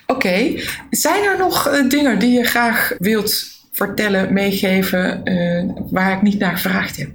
Oké. 0.07 0.55
Zijn 0.91 1.25
er 1.25 1.39
nog 1.39 1.69
eh, 1.69 1.89
dingen 1.89 2.19
die 2.19 2.31
je 2.39 2.45
graag 2.45 2.95
wilt 2.99 3.45
vertellen, 3.73 4.33
meegeven, 4.33 5.25
eh, 5.25 5.65
waar 5.91 6.13
ik 6.17 6.23
niet 6.23 6.39
naar 6.39 6.53
gevraagd 6.53 6.97
heb? 6.97 7.11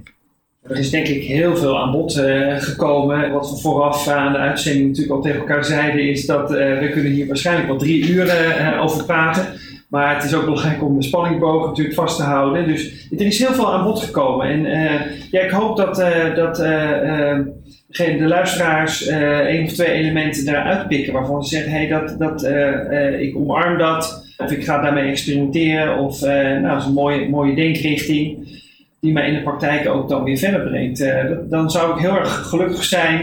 Er 0.62 0.78
is 0.78 0.90
denk 0.90 1.06
ik 1.06 1.22
heel 1.22 1.56
veel 1.56 1.78
aan 1.78 1.92
bod 1.92 2.16
eh, 2.16 2.56
gekomen. 2.58 3.32
Wat 3.32 3.50
we 3.50 3.56
vooraf 3.56 4.08
aan 4.08 4.32
de 4.32 4.38
uitzending 4.38 4.86
natuurlijk 4.86 5.14
al 5.14 5.22
tegen 5.22 5.38
elkaar 5.38 5.64
zeiden, 5.64 6.08
is 6.10 6.26
dat 6.26 6.50
we 6.50 6.88
kunnen 6.92 7.12
hier 7.12 7.26
waarschijnlijk 7.26 7.68
wel 7.68 7.78
drie 7.78 8.06
uur 8.08 8.78
over 8.80 9.04
praten. 9.04 9.46
Maar 9.92 10.14
het 10.14 10.24
is 10.24 10.34
ook 10.34 10.44
belangrijk 10.44 10.82
om 10.82 10.96
de 10.96 11.06
spanningboog 11.06 11.66
natuurlijk 11.66 11.96
vast 11.96 12.16
te 12.16 12.22
houden. 12.22 12.66
Dus 12.66 13.08
er 13.10 13.26
is 13.26 13.38
heel 13.38 13.52
veel 13.52 13.72
aan 13.72 13.84
bod 13.84 14.00
gekomen. 14.00 14.46
En 14.46 14.66
eh, 14.66 15.00
ja, 15.30 15.40
ik 15.40 15.50
hoop 15.50 15.76
dat, 15.76 15.98
eh, 15.98 16.34
dat 16.34 16.58
eh, 16.58 17.38
de 18.18 18.26
luisteraars 18.26 19.06
één 19.06 19.64
of 19.64 19.72
twee 19.72 19.92
elementen 19.92 20.48
eruit 20.48 20.88
pikken 20.88 21.12
waarvan 21.12 21.44
ze 21.44 21.54
zeggen, 21.54 21.72
hey, 21.72 21.88
dat, 21.88 22.18
dat, 22.18 22.44
ik 23.20 23.36
omarm 23.36 23.78
dat. 23.78 24.24
Of 24.36 24.50
ik 24.50 24.64
ga 24.64 24.80
daarmee 24.80 25.10
experimenteren. 25.10 25.98
Of 25.98 26.20
nou, 26.20 26.62
dat 26.62 26.86
een 26.86 26.92
mooie, 26.92 27.28
mooie 27.28 27.54
denkrichting 27.54 28.48
die 29.00 29.12
mij 29.12 29.28
in 29.28 29.34
de 29.34 29.42
praktijk 29.42 29.88
ook 29.88 30.08
dan 30.08 30.24
weer 30.24 30.38
verder 30.38 30.60
brengt. 30.60 31.06
Dan 31.50 31.70
zou 31.70 31.92
ik 31.92 32.00
heel 32.00 32.16
erg 32.16 32.48
gelukkig 32.48 32.84
zijn 32.84 33.20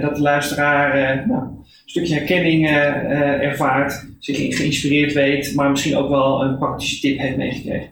dat 0.00 0.16
de 0.16 0.22
luisteraar 0.22 1.24
nou, 1.28 1.42
stukje 1.90 2.14
herkenning 2.14 2.66
eh, 2.66 2.86
eh, 2.86 3.42
ervaart, 3.42 4.06
zich 4.18 4.56
geïnspireerd 4.56 5.12
weet, 5.12 5.54
maar 5.54 5.70
misschien 5.70 5.96
ook 5.96 6.08
wel 6.08 6.42
een 6.42 6.58
praktische 6.58 7.00
tip 7.00 7.18
heeft 7.18 7.36
meegekregen. 7.36 7.88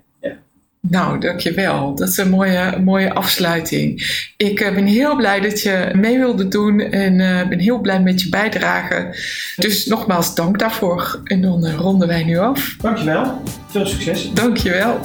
Nou, 0.80 1.20
dankjewel. 1.20 1.94
Dat 1.94 2.08
is 2.08 2.16
een 2.16 2.30
mooie, 2.30 2.78
mooie 2.84 3.12
afsluiting. 3.12 4.02
Ik 4.36 4.60
eh, 4.60 4.74
ben 4.74 4.86
heel 4.86 5.16
blij 5.16 5.40
dat 5.40 5.62
je 5.62 5.90
mee 5.92 6.18
wilde 6.18 6.48
doen 6.48 6.80
en 6.80 7.20
eh, 7.20 7.48
ben 7.48 7.58
heel 7.58 7.80
blij 7.80 8.00
met 8.00 8.22
je 8.22 8.28
bijdrage. 8.28 9.16
Dus 9.56 9.86
nogmaals 9.86 10.34
dank 10.34 10.58
daarvoor. 10.58 11.20
En 11.24 11.40
dan 11.40 11.70
ronden 11.70 12.08
wij 12.08 12.24
nu 12.24 12.38
af. 12.38 12.76
Dankjewel, 12.80 13.42
veel 13.66 13.86
succes. 13.86 14.32
Dankjewel. 14.32 15.00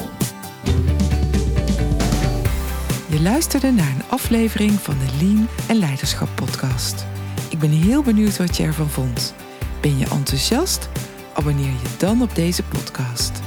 Je 3.10 3.22
luisterde 3.22 3.72
naar 3.72 3.94
een 3.96 4.10
aflevering 4.10 4.72
van 4.72 4.96
de 5.00 5.26
Lean 5.26 5.48
en 5.68 5.76
Leiderschap 5.76 6.30
podcast. 6.36 7.12
Ik 7.54 7.60
ben 7.60 7.70
heel 7.70 8.01
benieuwd 8.04 8.38
wat 8.38 8.58
je 8.58 8.64
ervan 8.64 8.89
vond. 8.89 9.34
Ben 9.82 9.97
je 9.97 10.06
enthousiast? 10.06 10.89
Abonneer 11.34 11.66
je 11.72 11.95
dan 11.97 12.22
op 12.22 12.36
deze 12.36 12.64
podcast. 12.64 13.41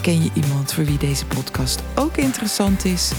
Ken 0.00 0.22
je 0.22 0.30
iemand 0.34 0.72
voor 0.72 0.84
wie 0.84 0.98
deze 0.98 1.26
podcast 1.26 1.82
ook 1.94 2.16
interessant 2.16 2.84
is? 2.84 3.12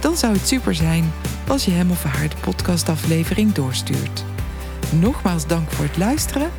Dan 0.00 0.16
zou 0.16 0.32
het 0.32 0.46
super 0.46 0.74
zijn 0.74 1.12
als 1.48 1.64
je 1.64 1.70
hem 1.70 1.90
of 1.90 2.02
haar 2.02 2.28
de 2.28 2.36
podcastaflevering 2.40 3.52
doorstuurt. 3.52 4.24
Nogmaals 5.00 5.46
dank 5.46 5.70
voor 5.70 5.84
het 5.84 5.96
luisteren 5.96 6.50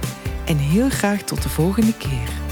en 0.45 0.57
heel 0.57 0.89
graag 0.89 1.21
tot 1.21 1.43
de 1.43 1.49
volgende 1.49 1.93
keer. 1.93 2.46